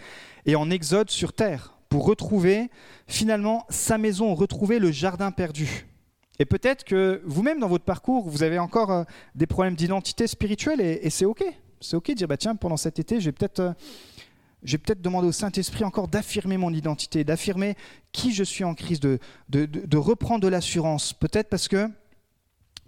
est 0.46 0.56
en 0.56 0.70
exode 0.70 1.10
sur 1.10 1.32
terre 1.32 1.78
pour 1.88 2.06
retrouver 2.06 2.70
finalement 3.08 3.66
sa 3.70 3.98
maison, 3.98 4.36
retrouver 4.36 4.80
le 4.80 4.92
jardin 4.92 5.32
perdu. 5.32 5.86
Et 6.40 6.46
peut-être 6.46 6.84
que 6.84 7.22
vous-même, 7.26 7.60
dans 7.60 7.70
votre 7.70 7.86
parcours, 7.86 8.28
vous 8.28 8.44
avez 8.44 8.60
encore 8.60 8.92
euh, 8.92 9.04
des 9.34 9.48
problèmes 9.48 9.76
d'identité 9.76 10.28
spirituelle 10.28 10.82
et 10.82 11.10
c'est 11.10 11.26
OK 11.26 11.44
c'est 11.82 11.96
ok 11.96 12.10
de 12.10 12.14
dire 12.14 12.28
bah 12.28 12.38
tiens 12.38 12.56
pendant 12.56 12.78
cet 12.78 13.00
été 13.00 13.20
je 13.20 13.26
vais 13.26 13.32
peut-être 13.32 13.60
euh, 13.60 13.74
peut-être 14.64 15.02
demander 15.02 15.28
au 15.28 15.32
Saint-Esprit 15.32 15.84
encore 15.84 16.08
d'affirmer 16.08 16.58
mon 16.58 16.74
identité, 16.74 17.24
d'affirmer 17.24 17.76
qui 18.12 18.34
je 18.34 18.44
suis 18.44 18.64
en 18.64 18.74
Christ, 18.74 19.04
de, 19.04 19.20
de, 19.50 19.98
reprendre 19.98 20.42
de 20.42 20.48
l'assurance. 20.48 21.14
Peut-être 21.14 21.50
parce 21.50 21.68
que 21.68 21.90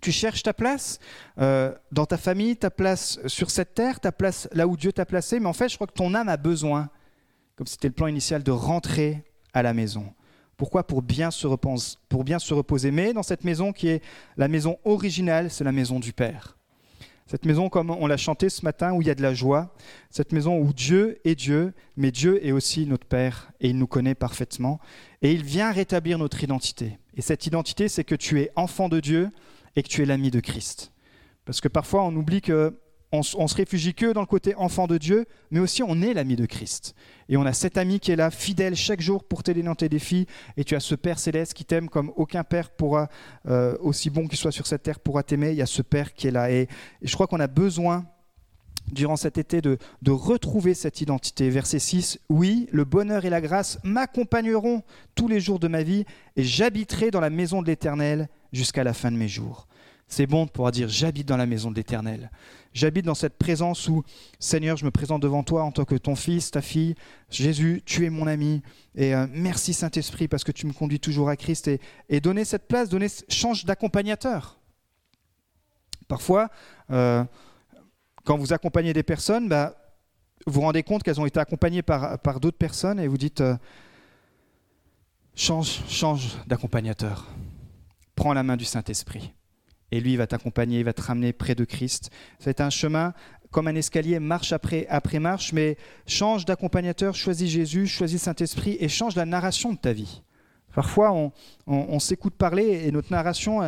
tu 0.01 0.11
cherches 0.11 0.43
ta 0.43 0.53
place 0.53 0.99
euh, 1.39 1.73
dans 1.91 2.05
ta 2.05 2.17
famille, 2.17 2.57
ta 2.57 2.71
place 2.71 3.19
sur 3.27 3.51
cette 3.51 3.75
terre, 3.75 3.99
ta 3.99 4.11
place 4.11 4.49
là 4.51 4.67
où 4.67 4.77
Dieu 4.77 4.91
t'a 4.91 5.05
placé, 5.05 5.39
mais 5.39 5.47
en 5.47 5.53
fait, 5.53 5.69
je 5.69 5.75
crois 5.75 5.87
que 5.87 5.93
ton 5.93 6.13
âme 6.15 6.29
a 6.29 6.37
besoin, 6.37 6.89
comme 7.55 7.67
c'était 7.67 7.87
le 7.87 7.93
plan 7.93 8.07
initial, 8.07 8.43
de 8.43 8.51
rentrer 8.51 9.23
à 9.53 9.61
la 9.61 9.73
maison. 9.73 10.13
Pourquoi? 10.57 10.85
Pour 10.85 11.01
bien, 11.01 11.31
se 11.31 11.47
reposer, 11.47 11.97
pour 12.09 12.23
bien 12.23 12.39
se 12.39 12.53
reposer. 12.53 12.91
Mais 12.91 13.13
dans 13.13 13.23
cette 13.23 13.43
maison 13.43 13.71
qui 13.71 13.87
est 13.87 14.03
la 14.35 14.47
maison 14.47 14.77
originale, 14.83 15.49
c'est 15.51 15.63
la 15.63 15.71
maison 15.71 15.99
du 15.99 16.11
Père. 16.11 16.58
Cette 17.29 17.45
maison, 17.45 17.69
comme 17.69 17.91
on 17.91 18.07
l'a 18.07 18.17
chanté 18.17 18.49
ce 18.49 18.65
matin, 18.65 18.91
où 18.93 19.03
il 19.03 19.07
y 19.07 19.11
a 19.11 19.15
de 19.15 19.21
la 19.21 19.35
joie. 19.35 19.71
Cette 20.09 20.31
maison 20.31 20.57
où 20.57 20.73
Dieu 20.73 21.19
est 21.25 21.35
Dieu, 21.35 21.73
mais 21.95 22.09
Dieu 22.09 22.43
est 22.43 22.51
aussi 22.51 22.87
notre 22.87 23.05
Père 23.05 23.51
et 23.61 23.69
il 23.69 23.77
nous 23.77 23.85
connaît 23.85 24.15
parfaitement. 24.15 24.79
Et 25.21 25.31
il 25.31 25.43
vient 25.43 25.71
rétablir 25.71 26.17
notre 26.17 26.43
identité. 26.43 26.97
Et 27.15 27.21
cette 27.21 27.45
identité, 27.45 27.87
c'est 27.87 28.03
que 28.03 28.15
tu 28.15 28.41
es 28.41 28.49
enfant 28.55 28.89
de 28.89 28.99
Dieu 28.99 29.29
et 29.75 29.83
que 29.83 29.87
tu 29.87 30.01
es 30.01 30.07
l'ami 30.07 30.31
de 30.31 30.39
Christ. 30.39 30.91
Parce 31.45 31.61
que 31.61 31.67
parfois, 31.67 32.03
on 32.03 32.15
oublie 32.15 32.41
que 32.41 32.79
on, 33.11 33.23
se 33.23 33.55
réfugie 33.55 33.93
que 33.93 34.13
dans 34.13 34.21
le 34.21 34.27
côté 34.27 34.53
enfant 34.55 34.85
de 34.85 34.97
Dieu, 34.97 35.25
mais 35.49 35.59
aussi 35.59 35.81
on 35.81 36.01
est 36.01 36.13
l'ami 36.13 36.35
de 36.35 36.45
Christ. 36.45 36.93
Et 37.27 37.37
on 37.37 37.45
a 37.45 37.53
cet 37.53 37.77
ami 37.77 37.99
qui 37.99 38.11
est 38.11 38.15
là, 38.15 38.29
fidèle 38.29 38.75
chaque 38.75 39.01
jour 39.01 39.23
pour 39.23 39.41
t'aider 39.41 39.63
dans 39.63 39.75
tes 39.75 39.89
défis. 39.89 40.27
Et 40.57 40.63
tu 40.63 40.75
as 40.75 40.79
ce 40.79 40.95
Père 40.95 41.17
céleste 41.17 41.53
qui 41.53 41.65
t'aime 41.65 41.89
comme 41.89 42.11
aucun 42.15 42.43
Père 42.43 42.69
pourra, 42.69 43.09
euh, 43.47 43.75
aussi 43.81 44.09
bon 44.09 44.27
qu'il 44.27 44.37
soit 44.37 44.51
sur 44.51 44.67
cette 44.67 44.83
terre, 44.83 44.99
pourra 44.99 45.23
t'aimer. 45.23 45.51
Il 45.51 45.57
y 45.57 45.61
a 45.61 45.67
ce 45.67 45.81
Père 45.81 46.13
qui 46.13 46.27
est 46.27 46.31
là. 46.31 46.51
Et, 46.51 46.67
je 47.01 47.13
crois 47.13 47.27
qu'on 47.27 47.39
a 47.39 47.47
besoin, 47.47 48.05
durant 48.91 49.15
cet 49.15 49.37
été, 49.39 49.61
de, 49.61 49.77
de 50.03 50.11
retrouver 50.11 50.75
cette 50.75 51.01
identité. 51.01 51.49
Verset 51.49 51.79
6, 51.79 52.19
oui, 52.29 52.67
le 52.71 52.85
bonheur 52.85 53.25
et 53.25 53.29
la 53.29 53.41
grâce 53.41 53.79
m'accompagneront 53.83 54.83
tous 55.15 55.27
les 55.27 55.39
jours 55.39 55.59
de 55.59 55.67
ma 55.67 55.83
vie, 55.83 56.05
et 56.35 56.43
j'habiterai 56.43 57.11
dans 57.11 57.21
la 57.21 57.29
maison 57.29 57.61
de 57.61 57.67
l'Éternel 57.67 58.29
jusqu'à 58.51 58.83
la 58.83 58.93
fin 58.93 59.11
de 59.11 59.17
mes 59.17 59.27
jours. 59.27 59.67
C'est 60.07 60.25
bon 60.25 60.45
de 60.45 60.49
pouvoir 60.49 60.71
dire 60.71 60.89
j'habite 60.89 61.27
dans 61.27 61.37
la 61.37 61.45
maison 61.45 61.69
de 61.69 61.75
l'Éternel. 61.75 62.31
J'habite 62.73 63.05
dans 63.05 63.15
cette 63.15 63.37
présence 63.37 63.87
où, 63.87 64.03
Seigneur, 64.39 64.77
je 64.77 64.85
me 64.85 64.91
présente 64.91 65.21
devant 65.21 65.43
toi 65.43 65.63
en 65.63 65.71
tant 65.71 65.85
que 65.85 65.95
ton 65.95 66.15
fils, 66.15 66.51
ta 66.51 66.61
fille. 66.61 66.95
Jésus, 67.29 67.81
tu 67.85 68.05
es 68.05 68.09
mon 68.09 68.27
ami. 68.27 68.61
Et 68.95 69.15
euh, 69.15 69.27
merci 69.31 69.73
Saint-Esprit 69.73 70.27
parce 70.27 70.43
que 70.43 70.51
tu 70.51 70.67
me 70.67 70.73
conduis 70.73 70.99
toujours 70.99 71.29
à 71.29 71.35
Christ. 71.35 71.67
Et, 71.67 71.79
et 72.09 72.21
donner 72.21 72.45
cette 72.45 72.67
place, 72.67 72.89
donner, 72.89 73.07
change 73.29 73.65
d'accompagnateur. 73.65 74.59
Parfois, 76.07 76.49
euh, 76.89 77.23
quand 78.25 78.37
vous 78.37 78.51
accompagnez 78.51 78.93
des 78.93 79.03
personnes, 79.03 79.47
bah, 79.47 79.75
vous 80.45 80.53
vous 80.53 80.61
rendez 80.61 80.83
compte 80.83 81.03
qu'elles 81.03 81.21
ont 81.21 81.25
été 81.25 81.39
accompagnées 81.39 81.83
par, 81.83 82.39
d'autres 82.39 82.57
personnes 82.57 82.99
et 82.99 83.07
vous 83.07 83.17
dites 83.17 83.41
euh, 83.41 83.55
change, 85.35 85.81
change 85.87 86.37
d'accompagnateur. 86.47 87.27
Prends 88.19 88.33
la 88.33 88.43
main 88.43 88.57
du 88.57 88.65
Saint-Esprit 88.65 89.33
et 89.91 90.01
lui 90.01 90.17
va 90.17 90.27
t'accompagner, 90.27 90.79
il 90.79 90.83
va 90.83 90.91
te 90.91 91.01
ramener 91.01 91.31
près 91.31 91.55
de 91.55 91.63
Christ. 91.63 92.11
C'est 92.37 92.59
un 92.59 92.69
chemin 92.69 93.13
comme 93.49 93.69
un 93.69 93.75
escalier, 93.75 94.19
marche 94.19 94.51
après, 94.51 94.85
après 94.89 95.19
marche, 95.19 95.53
mais 95.53 95.77
change 96.05 96.43
d'accompagnateur, 96.43 97.15
choisis 97.15 97.49
Jésus, 97.49 97.87
choisis 97.87 98.23
Saint-Esprit 98.23 98.75
et 98.81 98.89
change 98.89 99.15
la 99.15 99.25
narration 99.25 99.71
de 99.71 99.77
ta 99.77 99.93
vie. 99.93 100.21
Parfois, 100.75 101.31
on, 101.65 101.99
s'écoute 101.99 102.35
parler 102.35 102.83
et 102.85 102.91
notre 102.91 103.09
narration, 103.09 103.61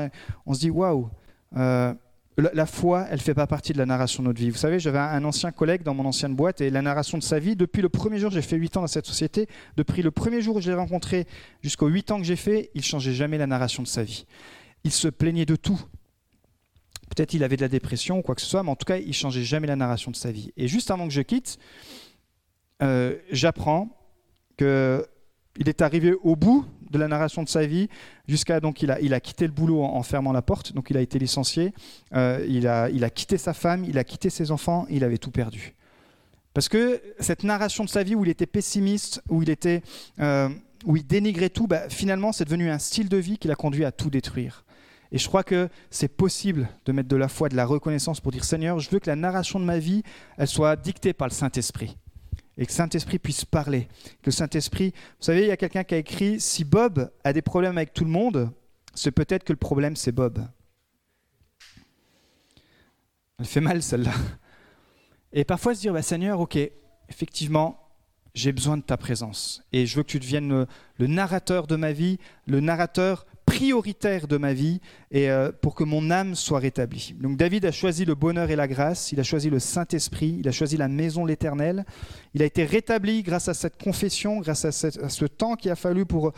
on 0.45 0.53
se 0.53 0.59
dit 0.59 0.69
waouh, 0.69 1.09
euh, 1.55 1.93
la, 2.37 2.65
foi, 2.65 3.05
elle 3.09 3.17
ne 3.17 3.21
fait 3.21 3.33
pas 3.33 3.47
partie 3.47 3.73
de 3.73 3.77
la 3.77 3.85
narration 3.85 4.23
de 4.23 4.29
notre 4.29 4.39
vie. 4.39 4.49
Vous 4.49 4.57
savez, 4.57 4.79
j'avais 4.79 4.99
un, 4.99 5.23
ancien 5.25 5.51
collègue 5.51 5.83
dans 5.83 5.93
mon 5.93 6.05
ancienne 6.05 6.35
boîte 6.35 6.61
et 6.61 6.69
la 6.69 6.81
narration 6.81 7.17
de 7.17 7.23
sa 7.23 7.39
vie, 7.39 7.55
depuis 7.55 7.81
le 7.81 7.89
premier 7.89 8.19
jour, 8.19 8.31
j'ai 8.31 8.41
fait 8.41 8.55
8 8.55 8.77
ans 8.77 8.81
dans 8.81 8.87
cette 8.87 9.05
société, 9.05 9.47
depuis 9.75 10.01
le 10.01 10.11
premier 10.11 10.41
jour 10.41 10.55
où 10.55 10.61
je 10.61 10.69
l'ai 10.69 10.77
rencontré 10.77 11.27
jusqu'aux 11.61 11.87
8 11.87 12.11
ans 12.11 12.17
que 12.17 12.23
j'ai 12.23 12.35
fait, 12.37 12.71
il 12.73 12.83
changeait 12.83 13.13
jamais 13.13 13.37
la 13.37 13.47
narration 13.47 13.83
de 13.83 13.87
sa 13.87 14.03
vie. 14.03 14.25
Il 14.83 14.91
se 14.91 15.07
plaignait 15.07 15.45
de 15.45 15.55
tout. 15.55 15.79
Peut-être 17.09 17.33
il 17.33 17.43
avait 17.43 17.57
de 17.57 17.61
la 17.61 17.67
dépression 17.67 18.19
ou 18.19 18.21
quoi 18.21 18.35
que 18.35 18.41
ce 18.41 18.47
soit, 18.47 18.63
mais 18.63 18.71
en 18.71 18.75
tout 18.77 18.85
cas, 18.85 18.97
il 18.97 19.13
changeait 19.13 19.43
jamais 19.43 19.67
la 19.67 19.75
narration 19.75 20.11
de 20.11 20.15
sa 20.15 20.31
vie. 20.31 20.53
Et 20.55 20.67
juste 20.67 20.89
avant 20.89 21.07
que 21.07 21.13
je 21.13 21.21
quitte, 21.21 21.59
euh, 22.81 23.17
j'apprends 23.31 23.89
qu'il 25.55 25.69
est 25.69 25.81
arrivé 25.81 26.13
au 26.23 26.35
bout 26.35 26.65
de 26.91 26.97
la 26.97 27.07
narration 27.07 27.43
de 27.43 27.49
sa 27.49 27.65
vie, 27.65 27.89
jusqu'à 28.27 28.59
donc 28.59 28.81
il 28.81 28.91
a, 28.91 28.99
il 28.99 29.19
quitté 29.21 29.45
le 29.45 29.53
boulot 29.53 29.81
en, 29.83 30.03
fermant 30.03 30.33
la 30.33 30.41
porte, 30.41 30.73
donc 30.73 30.89
il 30.89 30.97
a 30.97 31.01
été 31.01 31.19
licencié, 31.19 31.73
euh, 32.13 32.45
il, 32.47 32.67
a, 32.67 32.89
il 32.89 33.03
a 33.03 33.09
quitté 33.09 33.37
sa 33.37 33.53
femme, 33.53 33.85
il 33.85 33.97
a 33.97 34.03
quitté 34.03 34.29
ses 34.29 34.51
enfants, 34.51 34.85
il 34.89 35.03
avait 35.03 35.17
tout 35.17 35.31
perdu. 35.31 35.73
Parce 36.53 36.67
que 36.67 37.01
cette 37.19 37.43
narration 37.43 37.85
de 37.85 37.89
sa 37.89 38.03
vie 38.03 38.13
où 38.13 38.25
il 38.25 38.29
était 38.29 38.45
pessimiste, 38.45 39.21
où 39.29 39.41
il 39.41 39.49
était, 39.49 39.83
euh, 40.19 40.49
où 40.85 40.97
il 40.97 41.07
dénigrait 41.07 41.49
tout, 41.49 41.67
bah, 41.67 41.87
finalement 41.89 42.33
c'est 42.33 42.45
devenu 42.45 42.69
un 42.69 42.79
style 42.79 43.07
de 43.07 43.17
vie 43.17 43.37
qui 43.37 43.47
l'a 43.47 43.55
conduit 43.55 43.85
à 43.85 43.91
tout 43.91 44.09
détruire. 44.09 44.65
Et 45.13 45.17
je 45.17 45.27
crois 45.27 45.43
que 45.43 45.69
c'est 45.89 46.07
possible 46.07 46.69
de 46.85 46.91
mettre 46.91 47.09
de 47.09 47.15
la 47.17 47.27
foi, 47.27 47.49
de 47.49 47.55
la 47.55 47.65
reconnaissance 47.65 48.19
pour 48.19 48.31
dire 48.31 48.43
Seigneur, 48.43 48.79
je 48.79 48.89
veux 48.89 48.99
que 48.99 49.09
la 49.09 49.15
narration 49.15 49.59
de 49.59 49.65
ma 49.65 49.77
vie, 49.77 50.03
elle 50.37 50.47
soit 50.47 50.75
dictée 50.75 51.13
par 51.13 51.27
le 51.27 51.33
Saint-Esprit. 51.33 51.97
Et 52.57 52.65
que 52.65 52.71
le 52.71 52.75
Saint-Esprit 52.75 53.19
puisse 53.19 53.45
parler. 53.45 53.87
Que 54.21 54.27
le 54.27 54.31
Saint-Esprit. 54.31 54.91
Vous 55.19 55.25
savez, 55.25 55.41
il 55.41 55.47
y 55.47 55.51
a 55.51 55.57
quelqu'un 55.57 55.83
qui 55.83 55.95
a 55.95 55.97
écrit 55.97 56.39
Si 56.39 56.63
Bob 56.63 57.11
a 57.23 57.33
des 57.33 57.41
problèmes 57.41 57.77
avec 57.77 57.93
tout 57.93 58.03
le 58.03 58.11
monde, 58.11 58.51
c'est 58.93 59.11
peut-être 59.11 59.43
que 59.43 59.53
le 59.53 59.57
problème, 59.57 59.95
c'est 59.95 60.11
Bob. 60.11 60.45
Elle 63.39 63.45
fait 63.45 63.61
mal, 63.61 63.81
celle-là. 63.81 64.13
Et 65.33 65.45
parfois 65.45 65.73
se 65.73 65.81
dire 65.81 65.93
bah, 65.93 66.01
Seigneur, 66.01 66.39
ok, 66.39 66.57
effectivement, 67.09 67.89
j'ai 68.33 68.51
besoin 68.51 68.77
de 68.77 68.83
ta 68.83 68.97
présence. 68.97 69.63
Et 69.71 69.85
je 69.85 69.95
veux 69.95 70.03
que 70.03 70.09
tu 70.09 70.19
deviennes 70.19 70.65
le 70.97 71.07
narrateur 71.07 71.67
de 71.67 71.75
ma 71.75 71.91
vie, 71.91 72.19
le 72.45 72.59
narrateur 72.59 73.25
prioritaire 73.51 74.27
de 74.27 74.37
ma 74.37 74.53
vie 74.53 74.79
et 75.11 75.29
euh, 75.29 75.51
pour 75.51 75.75
que 75.75 75.83
mon 75.83 76.09
âme 76.09 76.35
soit 76.35 76.59
rétablie. 76.59 77.15
Donc 77.19 77.35
David 77.35 77.65
a 77.65 77.71
choisi 77.73 78.05
le 78.05 78.15
bonheur 78.15 78.49
et 78.49 78.55
la 78.55 78.65
grâce, 78.65 79.11
il 79.11 79.19
a 79.19 79.23
choisi 79.23 79.49
le 79.49 79.59
Saint-Esprit, 79.59 80.37
il 80.39 80.47
a 80.47 80.53
choisi 80.53 80.77
la 80.77 80.87
maison 80.87 81.25
l'Éternel. 81.25 81.85
Il 82.33 82.41
a 82.41 82.45
été 82.45 82.63
rétabli 82.63 83.23
grâce 83.23 83.49
à 83.49 83.53
cette 83.53 83.77
confession, 83.77 84.39
grâce 84.39 84.63
à, 84.63 84.71
ce 84.71 85.25
temps 85.25 85.55
qu'il 85.55 85.69
a 85.69 85.75
fallu 85.75 86.05
pour, 86.05 86.31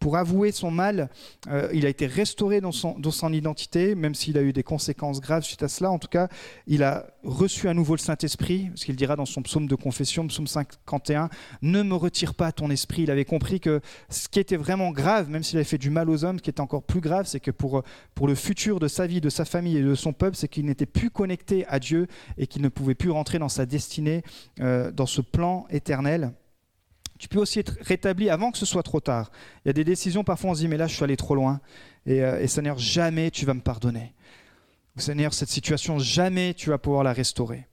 pour 0.00 0.16
avouer 0.16 0.50
son 0.50 0.70
mal. 0.70 1.10
Euh, 1.48 1.68
il 1.72 1.86
a 1.86 1.88
été 1.88 2.06
restauré 2.06 2.60
dans 2.60 2.72
son, 2.72 2.98
dans 2.98 3.10
son 3.10 3.32
identité, 3.32 3.94
même 3.94 4.14
s'il 4.14 4.36
a 4.38 4.42
eu 4.42 4.52
des 4.52 4.62
conséquences 4.62 5.20
graves 5.20 5.44
suite 5.44 5.62
à 5.62 5.68
cela. 5.68 5.90
En 5.90 5.98
tout 5.98 6.08
cas, 6.08 6.28
il 6.66 6.82
a 6.82 7.06
reçu 7.22 7.68
à 7.68 7.74
nouveau 7.74 7.94
le 7.94 8.00
Saint-Esprit, 8.00 8.70
ce 8.74 8.86
qu'il 8.86 8.96
dira 8.96 9.14
dans 9.14 9.26
son 9.26 9.42
psaume 9.42 9.66
de 9.66 9.74
confession, 9.74 10.26
psaume 10.26 10.46
51, 10.46 11.28
Ne 11.60 11.82
me 11.82 11.94
retire 11.94 12.34
pas 12.34 12.50
ton 12.50 12.70
esprit. 12.70 13.02
Il 13.02 13.10
avait 13.10 13.26
compris 13.26 13.60
que 13.60 13.80
ce 14.08 14.28
qui 14.28 14.40
était 14.40 14.56
vraiment 14.56 14.90
grave, 14.90 15.28
même 15.28 15.42
s'il 15.42 15.58
avait 15.58 15.64
fait 15.64 15.78
du 15.78 15.90
mal 15.90 16.08
aux 16.08 16.24
hommes, 16.24 16.38
ce 16.38 16.42
qui 16.42 16.50
était 16.50 16.60
encore 16.62 16.82
plus 16.82 17.00
grave, 17.00 17.26
c'est 17.26 17.40
que 17.40 17.50
pour, 17.50 17.82
pour 18.14 18.26
le 18.26 18.34
futur 18.34 18.80
de 18.80 18.88
sa 18.88 19.06
vie, 19.06 19.20
de 19.20 19.28
sa 19.28 19.44
famille 19.44 19.76
et 19.76 19.82
de 19.82 19.94
son 19.94 20.14
peuple, 20.14 20.34
c'est 20.34 20.48
qu'il 20.48 20.64
n'était 20.64 20.86
plus 20.86 21.10
connecté 21.10 21.66
à 21.68 21.78
Dieu 21.78 22.06
et 22.38 22.46
qu'il 22.46 22.62
ne 22.62 22.68
pouvait 22.68 22.94
plus 22.94 23.10
rentrer 23.10 23.38
dans 23.38 23.50
sa 23.50 23.66
destinée, 23.66 24.22
euh, 24.60 24.90
dans 24.90 25.06
ce 25.06 25.20
plan 25.20 25.66
éternel 25.68 26.32
tu 27.20 27.28
peux 27.28 27.38
aussi 27.38 27.58
être 27.58 27.76
rétabli 27.82 28.30
avant 28.30 28.50
que 28.50 28.56
ce 28.56 28.64
soit 28.64 28.82
trop 28.82 28.98
tard. 28.98 29.30
Il 29.64 29.68
y 29.68 29.70
a 29.70 29.74
des 29.74 29.84
décisions, 29.84 30.24
parfois 30.24 30.50
on 30.50 30.54
se 30.54 30.60
dit, 30.60 30.68
mais 30.68 30.78
là 30.78 30.86
je 30.86 30.94
suis 30.94 31.04
allé 31.04 31.18
trop 31.18 31.34
loin. 31.34 31.60
Et, 32.06 32.24
euh, 32.24 32.46
Seigneur, 32.46 32.78
jamais 32.78 33.30
tu 33.30 33.44
vas 33.44 33.52
me 33.52 33.60
pardonner. 33.60 34.14
Seigneur, 34.96 35.34
cette 35.34 35.50
situation, 35.50 35.98
jamais 35.98 36.54
tu 36.54 36.70
vas 36.70 36.78
pouvoir 36.78 37.04
la 37.04 37.12
restaurer. 37.12 37.68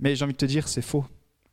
Mais 0.00 0.16
j'ai 0.16 0.24
envie 0.24 0.32
de 0.32 0.38
te 0.38 0.46
dire, 0.46 0.68
c'est 0.68 0.82
faux. 0.82 1.04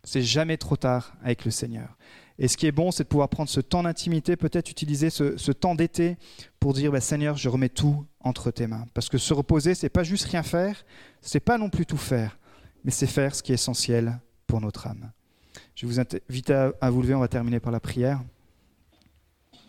C'est 0.05 0.21
jamais 0.21 0.55
trop 0.55 0.77
tard 0.77 1.13
avec 1.23 1.43
le 1.43 1.51
Seigneur. 1.51 1.97
Et 2.39 2.47
ce 2.47 2.55
qui 2.55 2.67
est 2.67 2.71
bon, 2.71 2.91
c'est 2.91 3.03
de 3.03 3.09
pouvoir 3.09 3.27
prendre 3.27 3.49
ce 3.49 3.59
temps 3.59 3.83
d'intimité, 3.83 4.37
peut-être 4.37 4.71
utiliser 4.71 5.09
ce, 5.09 5.51
temps 5.51 5.75
d'été 5.75 6.15
pour 6.61 6.73
dire, 6.73 6.91
bah, 6.93 7.01
Seigneur, 7.01 7.35
je 7.35 7.49
remets 7.49 7.69
tout 7.69 8.05
entre 8.21 8.49
tes 8.49 8.67
mains. 8.67 8.85
Parce 8.93 9.09
que 9.09 9.17
se 9.17 9.33
reposer, 9.33 9.75
c'est 9.75 9.89
pas 9.89 10.03
juste 10.03 10.25
rien 10.25 10.43
faire, 10.43 10.85
c'est 11.21 11.41
pas 11.41 11.57
non 11.57 11.69
plus 11.69 11.85
tout 11.85 11.97
faire, 11.97 12.37
mais 12.85 12.91
c'est 12.91 13.07
faire 13.07 13.35
ce 13.35 13.43
qui 13.43 13.51
est 13.51 13.55
essentiel 13.55 14.19
pour 14.47 14.61
notre 14.61 14.87
âme. 14.87 15.11
Je 15.75 15.85
vous 15.85 15.99
invite 15.99 16.49
à, 16.51 16.89
vous 16.89 17.01
lever, 17.01 17.15
on 17.15 17.19
va 17.19 17.27
terminer 17.27 17.59
par 17.59 17.71
la 17.73 17.81
prière. 17.81 18.21